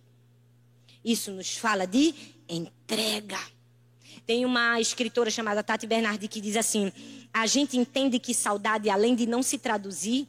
Isso 1.03 1.31
nos 1.31 1.57
fala 1.57 1.87
de 1.87 2.15
entrega. 2.47 3.41
Tem 4.29 4.45
uma 4.45 4.79
escritora 4.79 5.31
chamada 5.31 5.63
Tati 5.63 5.87
Bernardi 5.87 6.29
que 6.29 6.39
diz 6.39 6.55
assim: 6.55 6.93
a 7.33 7.47
gente 7.47 7.79
entende 7.79 8.19
que 8.19 8.35
saudade, 8.35 8.91
além 8.91 9.15
de 9.15 9.25
não 9.25 9.43
se 9.43 9.57
traduzir, 9.57 10.29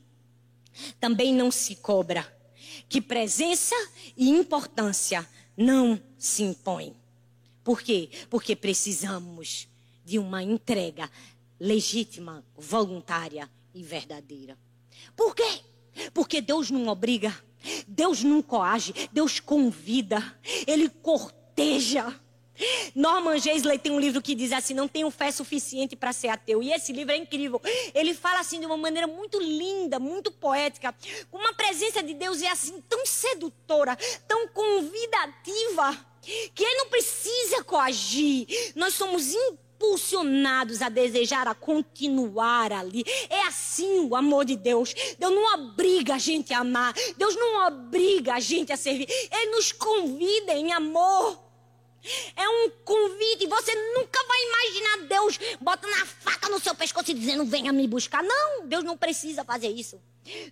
também 1.02 1.34
não 1.34 1.52
se 1.52 1.76
cobra. 1.76 2.26
Que 2.88 3.02
presença 3.02 3.76
e 4.16 4.30
importância 4.30 5.28
não 5.58 6.02
se 6.18 6.44
impõem. 6.44 6.96
Por 7.62 7.82
quê? 7.82 8.10
Porque 8.30 8.56
precisamos 8.56 9.68
de 10.06 10.18
uma 10.18 10.42
entrega 10.42 11.12
legítima, 11.60 12.46
voluntária 12.56 13.50
e 13.76 13.84
verdadeira. 13.84 14.58
Por 15.14 15.36
quê? 15.36 15.60
Porque 16.14 16.40
Deus 16.40 16.72
não 16.72 16.88
obriga, 16.88 17.38
Deus 17.86 18.24
não 18.24 18.42
coage, 18.42 18.94
Deus 19.12 19.42
convida, 19.42 20.40
Ele 20.66 20.88
corteja. 20.88 22.18
Norman 22.96 23.40
Geisler 23.40 23.80
tem 23.80 23.92
um 23.92 24.00
livro 24.00 24.22
que 24.22 24.36
diz 24.36 24.52
assim: 24.52 24.74
Não 24.74 24.88
tenho 24.88 25.10
fé 25.12 25.32
suficiente 25.32 25.96
para 25.96 26.14
ser 26.14 26.30
ateu. 26.30 26.62
E 26.62 26.72
esse 26.72 26.92
livro 26.92 27.14
é 27.14 27.18
incrível. 27.18 27.62
Ele 27.94 28.14
fala 28.14 28.40
assim 28.40 28.60
de 28.60 28.66
uma 28.66 28.78
maneira 28.78 29.08
muito 29.08 29.40
linda, 29.40 30.00
muito 30.00 30.32
poética, 30.32 30.94
com 31.32 31.38
uma 31.38 31.54
presença 31.54 32.02
de 32.02 32.14
Deus 32.14 32.42
é 32.42 32.50
assim 32.50 32.82
tão 32.88 33.06
sedutora, 33.06 33.98
tão 34.28 34.48
convidativa, 34.50 35.98
que 36.54 36.64
ele 36.64 36.76
não 36.76 36.90
precisa 36.90 37.64
coagir. 37.64 38.48
Nós 38.76 38.94
somos 38.94 39.34
impulsionados 39.34 40.82
a 40.82 40.90
desejar, 40.90 41.48
a 41.48 41.56
continuar 41.56 42.74
ali. 42.74 43.04
É 43.30 43.44
assim 43.44 44.02
o 44.02 44.16
amor 44.16 44.44
de 44.44 44.58
Deus. 44.58 44.94
Deus 45.18 45.34
não 45.34 45.54
obriga 45.54 46.16
a 46.16 46.18
gente 46.18 46.54
a 46.54 46.60
amar. 46.60 46.94
Deus 47.18 47.36
não 47.36 47.68
obriga 47.68 48.36
a 48.36 48.40
gente 48.40 48.74
a 48.74 48.78
servir. 48.78 49.08
Ele 49.32 49.52
nos 49.52 49.72
convida 49.72 50.54
em 50.54 50.74
amor. 50.74 51.49
É 52.36 52.50
um 52.50 52.70
convite. 52.84 53.48
Você 53.48 53.76
nunca 53.94 54.20
vai 54.26 54.38
imaginar 54.48 55.08
Deus 55.08 55.40
botando 55.60 55.94
a 56.02 56.06
faca 56.06 56.50
no 56.50 56.60
seu 56.60 56.76
pescoço 56.76 57.12
e 57.12 57.14
dizendo: 57.14 57.46
venha 57.46 57.74
me 57.74 57.88
buscar. 57.88 58.24
Não, 58.24 58.66
Deus 58.66 58.84
não 58.84 58.98
precisa 58.98 59.44
fazer 59.44 59.70
isso. 59.70 60.02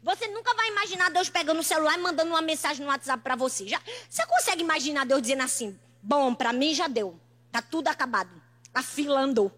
Você 0.04 0.28
nunca 0.28 0.54
vai 0.54 0.70
imaginar 0.70 1.12
Deus 1.12 1.30
pegando 1.30 1.60
o 1.60 1.64
celular 1.64 1.98
e 1.98 2.02
mandando 2.02 2.32
uma 2.32 2.42
mensagem 2.42 2.84
no 2.84 2.92
WhatsApp 2.92 3.24
para 3.24 3.36
você. 3.36 3.68
Já, 3.68 3.82
você 4.10 4.26
consegue 4.26 4.62
imaginar 4.62 5.06
Deus 5.06 5.22
dizendo 5.22 5.44
assim: 5.44 5.78
bom, 6.02 6.34
para 6.34 6.52
mim 6.52 6.74
já 6.74 6.88
deu. 6.88 7.20
Tá 7.52 7.62
tudo 7.62 7.88
acabado 7.88 8.48
a 8.78 8.84
fila 8.84 9.22
andou. 9.22 9.52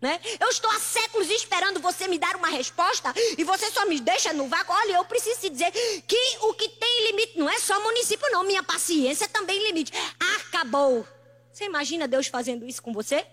Né? 0.00 0.20
Eu 0.38 0.48
estou 0.48 0.70
há 0.70 0.78
séculos 0.78 1.28
esperando 1.28 1.80
você 1.80 2.06
me 2.06 2.20
dar 2.20 2.36
uma 2.36 2.46
resposta 2.48 3.12
e 3.36 3.42
você 3.42 3.68
só 3.70 3.84
me 3.86 3.98
deixa 4.00 4.32
no 4.32 4.46
vácuo. 4.46 4.72
Olha, 4.72 4.92
eu 4.92 5.04
preciso 5.04 5.40
te 5.40 5.50
dizer 5.50 5.72
que 6.06 6.38
o 6.42 6.54
que 6.54 6.68
tem 6.68 7.10
limite 7.10 7.36
não 7.36 7.50
é 7.50 7.58
só 7.58 7.82
município, 7.82 8.30
não. 8.30 8.44
Minha 8.44 8.62
paciência 8.62 9.28
também 9.28 9.60
limite. 9.66 9.92
Acabou. 10.36 11.04
Você 11.52 11.64
imagina 11.64 12.06
Deus 12.06 12.28
fazendo 12.28 12.64
isso 12.64 12.80
com 12.80 12.92
você? 12.92 13.26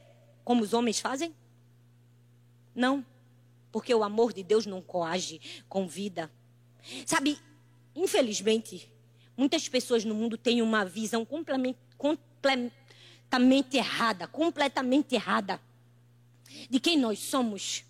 Como 0.44 0.64
os 0.64 0.74
homens 0.74 1.00
fazem? 1.00 1.36
Não. 2.74 3.06
Porque 3.72 3.94
o 3.94 4.04
amor 4.04 4.34
de 4.34 4.42
Deus 4.42 4.66
não 4.66 4.82
coage 4.82 5.40
com 5.70 5.88
vida. 5.88 6.32
Sabe, 7.06 7.38
infelizmente, 7.96 8.92
muitas 9.38 9.70
pessoas 9.70 10.04
no 10.04 10.16
mundo 10.16 10.36
têm 10.36 10.64
uma 10.64 10.84
visão 10.84 11.24
completamente, 11.24 12.74
errada, 13.78 14.26
completamente 14.28 15.14
errada 15.14 15.62
de 16.70 16.80
quem 16.80 16.98
nós 16.98 17.20
somos. 17.20 17.84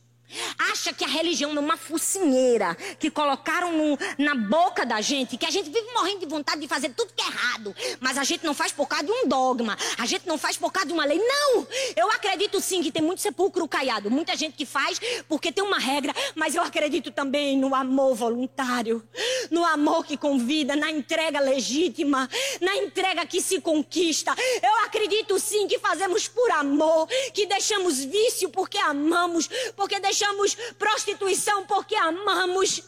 Acha 0.71 0.91
que 0.91 1.03
a 1.03 1.07
religião 1.07 1.55
é 1.55 1.59
uma 1.59 1.77
focinheira 1.77 2.75
que 2.99 3.09
colocaram 3.11 3.71
no, 3.71 3.97
na 4.17 4.35
boca 4.35 4.85
da 4.85 4.99
gente, 4.99 5.37
que 5.37 5.45
a 5.45 5.51
gente 5.51 5.69
vive 5.69 5.87
morrendo 5.93 6.21
de 6.21 6.25
vontade 6.25 6.59
de 6.59 6.67
fazer 6.67 6.89
tudo 6.89 7.13
que 7.15 7.23
é 7.23 7.27
errado, 7.27 7.75
mas 7.99 8.17
a 8.17 8.23
gente 8.23 8.43
não 8.43 8.53
faz 8.53 8.71
por 8.71 8.87
causa 8.87 9.05
de 9.05 9.11
um 9.11 9.27
dogma, 9.27 9.77
a 9.97 10.05
gente 10.05 10.27
não 10.27 10.37
faz 10.37 10.57
por 10.57 10.71
causa 10.71 10.87
de 10.87 10.93
uma 10.93 11.05
lei. 11.05 11.19
Não! 11.19 11.67
Eu 11.95 12.09
acredito 12.11 12.59
sim 12.59 12.81
que 12.81 12.91
tem 12.91 13.01
muito 13.01 13.21
sepulcro 13.21 13.67
caiado, 13.67 14.09
muita 14.09 14.35
gente 14.35 14.55
que 14.55 14.65
faz 14.65 14.99
porque 15.27 15.51
tem 15.51 15.63
uma 15.63 15.79
regra, 15.79 16.13
mas 16.33 16.55
eu 16.55 16.63
acredito 16.63 17.11
também 17.11 17.57
no 17.57 17.75
amor 17.75 18.15
voluntário, 18.15 19.07
no 19.51 19.63
amor 19.63 20.05
que 20.05 20.17
convida, 20.17 20.75
na 20.75 20.89
entrega 20.89 21.39
legítima, 21.39 22.29
na 22.59 22.75
entrega 22.77 23.25
que 23.25 23.41
se 23.41 23.61
conquista. 23.61 24.35
Eu 24.61 24.85
acredito 24.85 25.37
sim 25.39 25.67
que 25.67 25.79
fazemos 25.79 26.27
por 26.27 26.49
amor, 26.51 27.07
que 27.33 27.45
deixamos 27.45 28.03
vício 28.03 28.49
porque 28.49 28.77
amamos, 28.77 29.47
porque 29.75 29.99
deixamos 29.99 30.14
deixamos 30.15 30.55
prostituição 30.77 31.65
porque 31.65 31.95
amamos. 31.95 32.83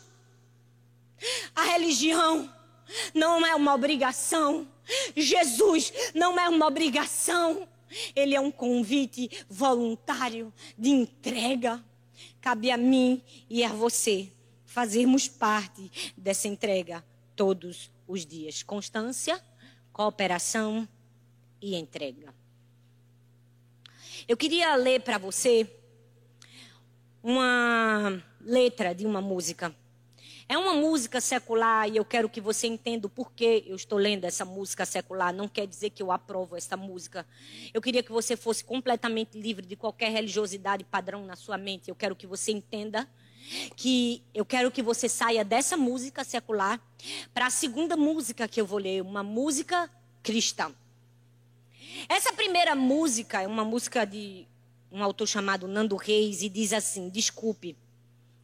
A 1.54 1.64
religião 1.64 2.50
não 3.14 3.46
é 3.46 3.54
uma 3.54 3.74
obrigação. 3.74 4.68
Jesus 5.16 5.92
não 6.14 6.40
é 6.40 6.48
uma 6.48 6.66
obrigação. 6.66 7.68
Ele 8.16 8.34
é 8.34 8.40
um 8.40 8.52
convite 8.52 9.46
voluntário 9.50 10.54
de 10.78 10.90
entrega. 10.90 11.84
Cabe 12.40 12.72
a 12.72 12.78
mim 12.78 13.22
e 13.50 13.64
a 13.64 13.70
você 13.70 14.32
fazermos 14.66 15.28
parte 15.28 16.14
dessa 16.16 16.48
entrega 16.48 17.04
todos 17.36 17.92
os 18.08 18.26
dias. 18.26 18.64
Constância, 18.64 19.44
cooperação 19.92 20.88
e 21.62 21.76
entrega. 21.76 22.34
Eu 24.28 24.38
queria 24.38 24.76
ler 24.76 25.02
para 25.02 25.18
você 25.18 25.70
uma 27.28 28.24
letra 28.40 28.96
de 28.96 29.06
uma 29.06 29.20
música. 29.20 29.76
É 30.48 30.58
uma 30.58 30.74
música 30.74 31.20
secular 31.20 31.90
e 31.90 31.98
eu 31.98 32.06
quero 32.06 32.30
que 32.30 32.40
você 32.40 32.68
entenda 32.68 33.06
o 33.06 33.10
porquê 33.10 33.66
eu 33.68 33.76
estou 33.76 34.00
lendo 34.00 34.24
essa 34.24 34.46
música 34.46 34.86
secular. 34.86 35.34
Não 35.34 35.46
quer 35.46 35.68
dizer 35.68 35.90
que 35.90 36.02
eu 36.02 36.10
aprovo 36.10 36.56
essa 36.56 36.78
música. 36.78 37.28
Eu 37.74 37.82
queria 37.82 38.02
que 38.02 38.14
você 38.14 38.38
fosse 38.38 38.64
completamente 38.64 39.38
livre 39.38 39.66
de 39.66 39.76
qualquer 39.76 40.10
religiosidade 40.10 40.86
padrão 40.86 41.26
na 41.26 41.36
sua 41.36 41.58
mente. 41.58 41.90
Eu 41.90 41.96
quero 41.96 42.16
que 42.16 42.26
você 42.26 42.54
entenda 42.54 43.06
que 43.76 44.24
eu 44.34 44.46
quero 44.46 44.72
que 44.72 44.82
você 44.82 45.10
saia 45.10 45.44
dessa 45.44 45.76
música 45.76 46.24
secular 46.24 46.80
para 47.34 47.48
a 47.48 47.50
segunda 47.50 47.98
música 47.98 48.48
que 48.48 48.62
eu 48.62 48.66
vou 48.66 48.80
ler, 48.80 49.02
uma 49.02 49.22
música 49.22 49.92
cristã. 50.24 50.74
Essa 52.08 52.32
primeira 52.32 52.74
música 52.74 53.42
é 53.42 53.48
uma 53.48 53.66
música 53.66 54.06
de 54.06 54.48
um 54.92 55.04
autor 55.04 55.28
chamado 55.28 55.68
Nando 55.68 55.96
Reis, 55.96 56.42
e 56.42 56.50
diz 56.50 56.74
assim: 56.74 57.10
Desculpe. 57.10 57.76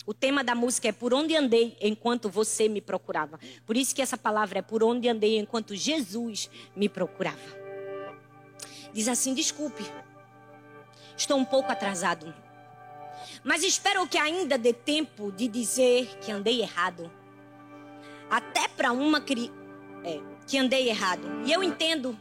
O 0.06 0.14
tema 0.14 0.44
da 0.44 0.54
música 0.54 0.90
é 0.90 0.92
Por 0.92 1.14
onde 1.14 1.36
andei 1.36 1.78
enquanto 1.80 2.30
você 2.30 2.68
me 2.68 2.82
procurava. 2.82 3.40
Por 3.66 3.78
isso 3.78 3.96
que 3.96 4.02
essa 4.02 4.18
palavra 4.18 4.60
é 4.60 4.62
Por 4.62 4.84
onde 4.84 5.08
andei 5.08 5.38
enquanto 5.38 5.76
Jesus 5.76 6.50
me 6.76 6.90
procurava. 6.90 7.40
Diz 8.94 9.08
assim: 9.08 9.34
Desculpe. 9.34 9.86
Estou 11.16 11.38
um 11.38 11.46
pouco 11.46 11.72
atrasado. 11.72 12.34
Mas 13.44 13.64
espero 13.64 14.08
que 14.08 14.18
ainda 14.18 14.58
dê 14.58 14.74
tempo 14.74 15.32
de 15.32 15.48
dizer 15.48 16.18
que 16.20 16.32
andei 16.32 16.62
errado. 16.62 17.12
Até 18.30 18.68
para 18.68 18.92
uma 18.92 19.22
cri... 19.22 19.52
é, 20.04 20.20
que 20.48 20.58
andei 20.58 20.90
errado. 20.90 21.28
E 21.46 21.52
eu 21.52 21.64
entendo 21.64 22.18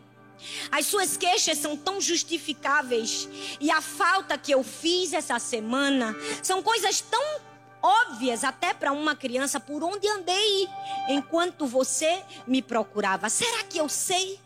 as 0.71 0.87
suas 0.87 1.17
queixas 1.17 1.59
são 1.59 1.77
tão 1.77 2.01
justificáveis. 2.01 3.29
E 3.61 3.71
a 3.71 3.81
falta 3.81 4.39
que 4.39 4.53
eu 4.53 4.63
fiz 4.63 5.13
essa 5.13 5.39
semana 5.39 6.15
são 6.43 6.63
coisas 6.63 7.01
tão 7.01 7.41
óbvias 7.83 8.45
até 8.45 8.73
para 8.73 8.93
uma 8.93 9.17
criança 9.17 9.59
por 9.59 9.83
onde 9.83 10.07
andei 10.09 10.69
enquanto 11.09 11.67
você 11.67 12.23
me 12.47 12.63
procurava. 12.63 13.29
Será 13.29 13.65
que 13.65 13.79
eu 13.79 13.89
sei? 13.89 14.39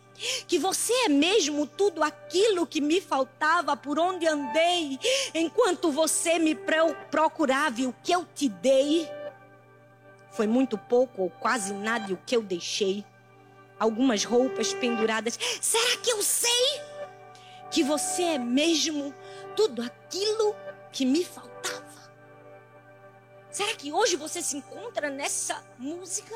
Que 0.49 0.59
você 0.59 0.94
é 1.05 1.09
mesmo 1.11 1.66
tudo 1.66 2.03
aquilo 2.03 2.66
que 2.66 2.80
me 2.80 3.03
faltava 3.03 3.76
por 3.76 3.99
onde 3.99 4.26
andei 4.26 4.99
enquanto 5.34 5.92
você 5.92 6.38
me 6.38 6.57
procurava 7.11 7.82
e 7.82 7.86
o 7.86 7.94
que 8.03 8.12
eu 8.12 8.26
te 8.34 8.49
dei 8.49 9.07
foi 10.30 10.47
muito 10.47 10.78
pouco 10.78 11.22
ou 11.22 11.30
quase 11.30 11.74
nada 11.74 12.12
o 12.12 12.18
que 12.24 12.34
eu 12.34 12.42
deixei 12.42 13.05
algumas 13.79 14.24
roupas 14.24 14.72
penduradas. 14.74 15.39
Será 15.61 15.97
que 15.99 16.11
eu 16.11 16.22
sei 16.22 16.81
que 17.70 17.83
você 17.83 18.22
é 18.22 18.39
mesmo 18.39 19.14
tudo 19.55 19.83
aquilo 19.83 20.55
que 20.93 21.05
me 21.05 21.24
faltava? 21.24 21.87
Será 23.51 23.74
que 23.74 23.93
hoje 23.93 24.16
você 24.16 24.43
se 24.43 24.57
encontra 24.57 25.09
nessa 25.09 25.64
música? 25.79 26.35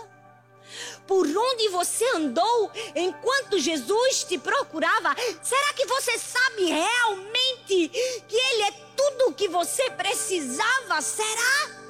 Por 1.07 1.27
onde 1.27 1.69
você 1.69 2.05
andou 2.15 2.71
enquanto 2.95 3.59
Jesus 3.59 4.25
te 4.25 4.39
procurava? 4.39 5.15
Será 5.43 5.73
que 5.75 5.85
você 5.87 6.17
sabe 6.19 6.67
realmente 6.67 7.89
que 8.29 8.37
Ele 8.37 8.63
é 8.63 8.71
tudo 8.97 9.29
o 9.29 9.35
que 9.35 9.49
você 9.49 9.91
precisava? 9.91 11.01
Será? 11.03 11.81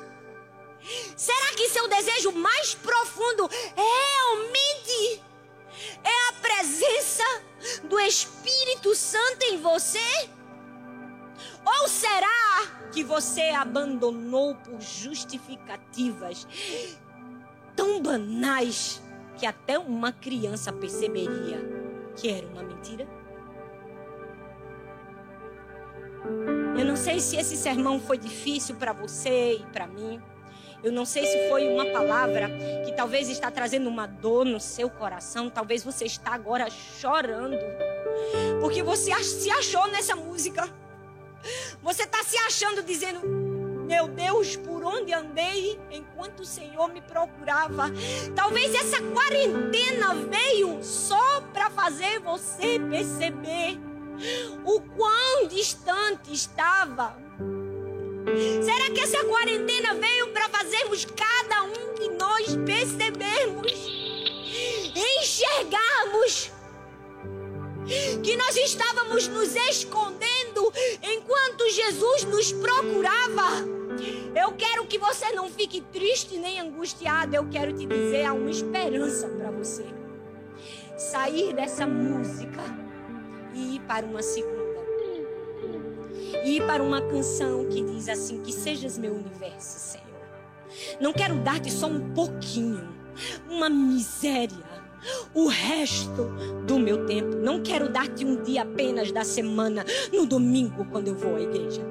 Será 1.17 1.55
que 1.55 1.69
seu 1.69 1.87
desejo 1.89 2.33
mais 2.33 2.75
profundo 2.75 3.49
realmente 3.77 5.23
é 6.05 6.29
a 6.29 6.33
presença 6.35 7.25
do 7.85 7.99
Espírito 8.01 8.95
Santo 8.95 9.43
em 9.45 9.59
você? 9.59 10.31
Ou 11.65 11.89
será 11.89 12.89
que 12.93 13.03
você 13.03 13.51
abandonou 13.51 14.55
por 14.57 14.81
justificativas 14.81 16.47
tão 17.77 18.03
banais 18.03 19.03
que 19.37 19.47
até 19.47 19.79
uma 19.79 20.13
criança 20.13 20.73
perceberia 20.73 21.61
que 22.17 22.29
era 22.29 22.47
uma 22.47 22.63
mentira? 22.63 23.07
Eu 26.79 26.85
não 26.85 26.97
sei 26.97 27.21
se 27.21 27.37
esse 27.37 27.57
sermão 27.57 28.01
foi 28.01 28.19
difícil 28.19 28.77
para 28.77 28.93
você 28.93 29.55
e 29.55 29.67
para 29.67 29.87
mim. 29.87 30.21
Eu 30.83 30.93
não 30.93 31.05
sei 31.05 31.27
se 31.27 31.49
foi 31.49 31.69
uma 31.69 31.85
palavra 31.87 32.51
que 32.85 32.93
talvez 32.93 33.29
está 33.29 33.51
trazendo 33.51 33.89
uma 33.89 34.07
dor 34.07 34.47
no 34.47 34.59
seu 34.59 34.89
coração. 34.89 35.51
Talvez 35.51 35.85
você 35.85 36.07
está 36.07 36.33
agora 36.33 36.71
chorando. 36.71 37.57
Porque 38.61 38.83
você 38.83 39.13
se 39.23 39.51
achou 39.51 39.87
nessa 39.89 40.17
música. 40.17 40.69
Você 41.83 42.05
está 42.05 42.23
se 42.25 42.37
achando 42.39 42.83
dizendo: 42.83 43.21
Meu 43.87 44.09
Deus, 44.09 44.57
por 44.57 44.83
onde 44.85 45.13
andei 45.13 45.79
enquanto 45.91 46.41
o 46.41 46.47
Senhor 46.47 46.89
me 46.89 47.03
procurava? 47.03 47.91
Talvez 48.35 48.75
essa 48.75 49.03
quarentena 49.03 50.15
veio 50.15 50.83
só 50.83 51.43
para 51.53 51.69
fazer 51.71 52.21
você 52.21 52.79
perceber 52.79 53.79
o 54.65 54.81
quão 54.81 55.47
distante 55.49 56.33
estava 56.33 57.17
Será 58.63 58.91
que 58.91 59.01
essa 59.01 59.25
quarentena 59.25 59.95
veio 59.95 60.29
para 60.29 60.49
fazermos 60.49 61.05
cada 61.05 61.63
um 61.65 61.95
de 61.95 62.09
nós 62.11 62.57
percebermos, 62.65 63.73
enxergarmos 65.21 66.53
que 68.23 68.37
nós 68.37 68.57
estávamos 68.57 69.27
nos 69.29 69.55
escondendo 69.57 70.73
enquanto 71.03 71.69
Jesus 71.71 72.25
nos 72.25 72.53
procurava? 72.53 73.81
Eu 74.35 74.53
quero 74.53 74.87
que 74.87 74.99
você 74.99 75.33
não 75.33 75.51
fique 75.51 75.81
triste 75.81 76.37
nem 76.39 76.61
angustiado. 76.61 77.35
Eu 77.35 77.49
quero 77.49 77.73
te 77.73 77.85
dizer 77.85 78.25
há 78.25 78.33
uma 78.33 78.51
esperança 78.51 79.29
para 79.29 79.51
você. 79.51 79.85
Sair 80.97 81.53
dessa 81.55 81.87
música 81.87 82.63
e 83.55 83.77
ir 83.77 83.81
para 83.81 84.07
uma 84.07 84.23
segunda 84.23 84.60
ir 86.45 86.65
para 86.67 86.83
uma 86.83 87.01
canção 87.01 87.67
que 87.67 87.83
diz 87.83 88.09
assim: 88.09 88.41
Que 88.43 88.53
sejas 88.53 88.99
meu 88.99 89.15
universo, 89.15 89.79
Senhor. 89.79 90.07
Não 91.01 91.13
quero 91.13 91.37
dar-te 91.37 91.71
só 91.71 91.87
um 91.87 92.13
pouquinho, 92.13 92.89
uma 93.49 93.69
miséria, 93.69 94.57
o 95.35 95.49
resto 95.49 96.27
do 96.67 96.79
meu 96.79 97.07
tempo. 97.07 97.37
Não 97.37 97.63
quero 97.63 97.89
dar-te 97.89 98.25
um 98.25 98.43
dia 98.43 98.63
apenas 98.63 99.11
da 99.11 99.25
semana, 99.25 99.85
no 100.13 100.27
domingo, 100.27 100.85
quando 100.87 101.09
eu 101.09 101.15
vou 101.15 101.37
à 101.37 101.41
igreja. 101.41 101.83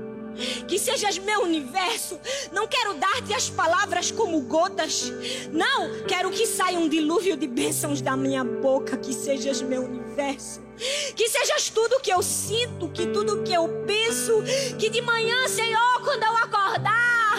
Que 0.68 0.80
sejas 0.80 1.18
meu 1.18 1.42
universo. 1.42 2.18
Não 2.54 2.68
quero 2.68 2.94
dar-te 2.94 3.34
as 3.34 3.50
palavras 3.50 4.12
como 4.12 4.40
gotas. 4.42 5.12
Não, 5.52 6.06
quero 6.08 6.30
que 6.30 6.46
saia 6.46 6.80
um 6.80 6.88
dilúvio 6.88 7.36
de 7.36 7.48
bênçãos 7.48 8.02
da 8.02 8.16
minha 8.16 8.44
boca. 8.44 8.96
Que 8.96 9.14
sejas 9.14 9.62
meu 9.62 9.84
universo. 9.84 9.99
Que 11.16 11.28
sejas 11.28 11.70
tudo 11.70 12.00
que 12.00 12.12
eu 12.12 12.22
sinto, 12.22 12.88
que 12.90 13.08
tudo 13.08 13.44
que 13.44 13.54
eu 13.54 13.68
penso, 13.86 14.42
que 14.78 14.90
de 14.90 15.02
manhã, 15.02 15.48
Senhor, 15.48 16.02
quando 16.04 16.24
eu 16.24 16.38
acordar, 16.38 17.36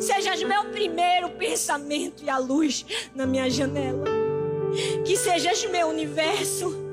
sejas 0.00 0.42
meu 0.42 0.64
primeiro 0.66 1.30
pensamento 1.30 2.24
e 2.24 2.30
a 2.30 2.38
luz 2.38 2.84
na 3.14 3.26
minha 3.26 3.48
janela. 3.48 4.04
Que 5.04 5.16
sejas 5.16 5.64
meu 5.66 5.88
universo. 5.88 6.88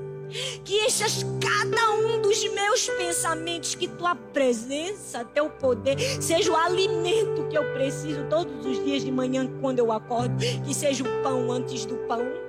Que 0.65 0.85
enchas 0.85 1.25
cada 1.39 1.91
um 1.91 2.21
dos 2.21 2.43
meus 2.49 2.89
pensamentos, 2.89 3.75
que 3.75 3.87
tua 3.87 4.13
presença, 4.13 5.23
teu 5.23 5.49
poder, 5.49 5.97
seja 6.21 6.51
o 6.51 6.55
alimento 6.55 7.47
que 7.49 7.57
eu 7.57 7.63
preciso 7.73 8.25
todos 8.29 8.65
os 8.65 8.83
dias 8.83 9.03
de 9.03 9.11
manhã 9.11 9.49
quando 9.61 9.79
eu 9.79 9.91
acordo. 9.91 10.35
Que 10.65 10.73
seja 10.73 11.03
o 11.03 11.23
pão 11.23 11.49
antes 11.51 11.85
do 11.85 11.95
pão 12.07 12.46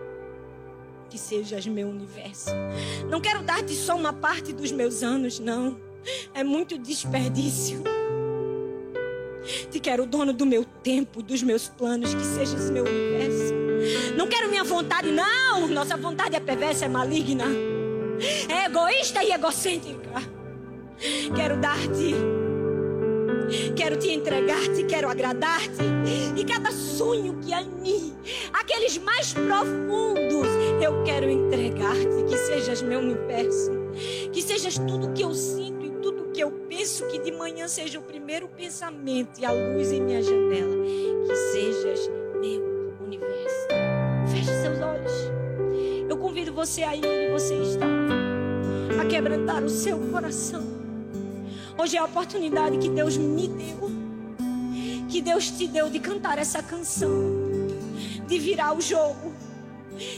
que 1.09 1.19
sejas 1.19 1.67
meu 1.67 1.89
universo. 1.89 2.51
Não 3.09 3.21
quero 3.21 3.43
dar-te 3.43 3.75
só 3.75 3.97
uma 3.97 4.13
parte 4.13 4.53
dos 4.53 4.71
meus 4.73 5.03
anos, 5.03 5.39
não. 5.39 5.79
É 6.35 6.45
muito 6.45 6.79
desperdício. 6.79 7.83
Te 9.71 9.81
quero 9.81 10.07
dono 10.07 10.33
do 10.33 10.45
meu 10.45 10.65
tempo, 10.65 11.23
dos 11.23 11.43
meus 11.43 11.69
planos, 11.69 12.15
que 12.15 12.25
sejas 12.25 12.71
meu 12.71 12.85
universo. 12.85 13.55
Não 14.17 14.27
quero 14.27 14.49
minha 14.49 14.65
vontade, 14.65 15.11
não. 15.11 15.67
Nossa 15.69 15.97
vontade 15.97 16.37
é 16.37 16.41
perversa, 16.41 16.85
é 16.85 16.89
maligna. 16.89 17.47
É 18.49 18.67
egoísta 18.67 19.23
e 19.23 19.33
egocêntrica. 19.33 20.23
Quero 21.35 21.57
dar-te 21.59 22.38
Quero 23.77 23.97
te 23.97 24.11
entregar-te, 24.11 24.85
quero 24.85 25.09
agradar-te. 25.09 25.83
E 26.37 26.45
cada 26.45 26.71
sonho 26.71 27.39
que 27.41 27.53
há 27.53 27.63
em 27.63 27.69
mim, 27.69 28.17
aqueles 28.53 28.99
mais 28.99 29.33
profundos, 29.33 30.49
eu 30.83 31.03
quero 31.05 31.29
entregar-te. 31.29 32.25
Que 32.29 32.37
sejas 32.37 32.83
meu 32.83 33.01
universo. 33.01 33.71
Que 34.33 34.43
sejas 34.43 34.79
tudo 34.79 35.13
que 35.13 35.23
eu 35.23 35.35
sinto 35.35 35.87
e 35.87 35.91
tudo 36.03 36.31
que 36.33 36.41
eu 36.41 36.51
penso. 36.69 37.07
Que 37.07 37.19
de 37.19 37.33
manhã 37.33 37.69
seja 37.69 37.99
o 37.99 38.03
primeiro 38.03 38.49
pensamento 38.49 39.41
e 39.41 39.45
a 39.45 39.53
luz 39.53 39.93
em 39.93 40.03
minha 40.03 40.23
janela. 40.23 40.77
Que 41.27 41.37
sejas 41.53 42.11
meu 42.41 42.95
universo. 43.01 43.69
Feche 44.31 44.63
seus 44.63 44.81
olhos. 44.81 45.13
Eu 46.09 46.17
convido 46.17 46.53
você 46.53 46.83
aí 46.83 47.01
onde 47.01 47.33
você 47.33 47.55
está 47.55 47.87
a 49.01 49.05
quebrantar 49.07 49.63
o 49.63 49.69
seu 49.69 49.99
coração. 49.99 50.78
Hoje 51.81 51.97
é 51.97 52.01
a 52.01 52.05
oportunidade 52.05 52.77
que 52.79 52.89
Deus 52.89 53.17
me 53.17 53.47
deu, 53.47 53.89
que 55.09 55.23
Deus 55.23 55.49
te 55.49 55.69
deu 55.69 55.89
de 55.89 56.01
cantar 56.01 56.37
essa 56.37 56.61
canção, 56.61 57.09
de 58.27 58.37
virar 58.37 58.77
o 58.77 58.81
jogo, 58.81 59.33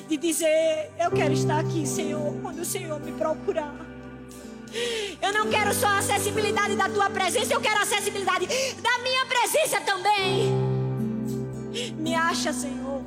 de 0.08 0.16
dizer: 0.16 0.90
Eu 0.98 1.10
quero 1.10 1.34
estar 1.34 1.60
aqui, 1.60 1.86
Senhor, 1.86 2.34
quando 2.40 2.60
o 2.60 2.64
Senhor 2.64 2.98
me 2.98 3.12
procurar. 3.12 3.74
Eu 5.20 5.34
não 5.34 5.50
quero 5.50 5.74
só 5.74 5.88
a 5.88 5.98
acessibilidade 5.98 6.76
da 6.76 6.88
tua 6.88 7.10
presença, 7.10 7.52
eu 7.52 7.60
quero 7.60 7.78
a 7.78 7.82
acessibilidade 7.82 8.46
da 8.46 8.98
minha 9.02 9.26
presença 9.26 9.82
também. 9.82 10.50
Me 11.98 12.14
acha, 12.14 12.54
Senhor. 12.54 13.02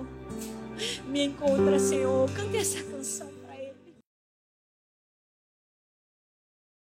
Me 1.07 1.25
encontra, 1.25 1.79
Senhor. 1.79 2.29
Cante 2.33 2.57
essa 2.57 2.83
canção. 2.83 3.32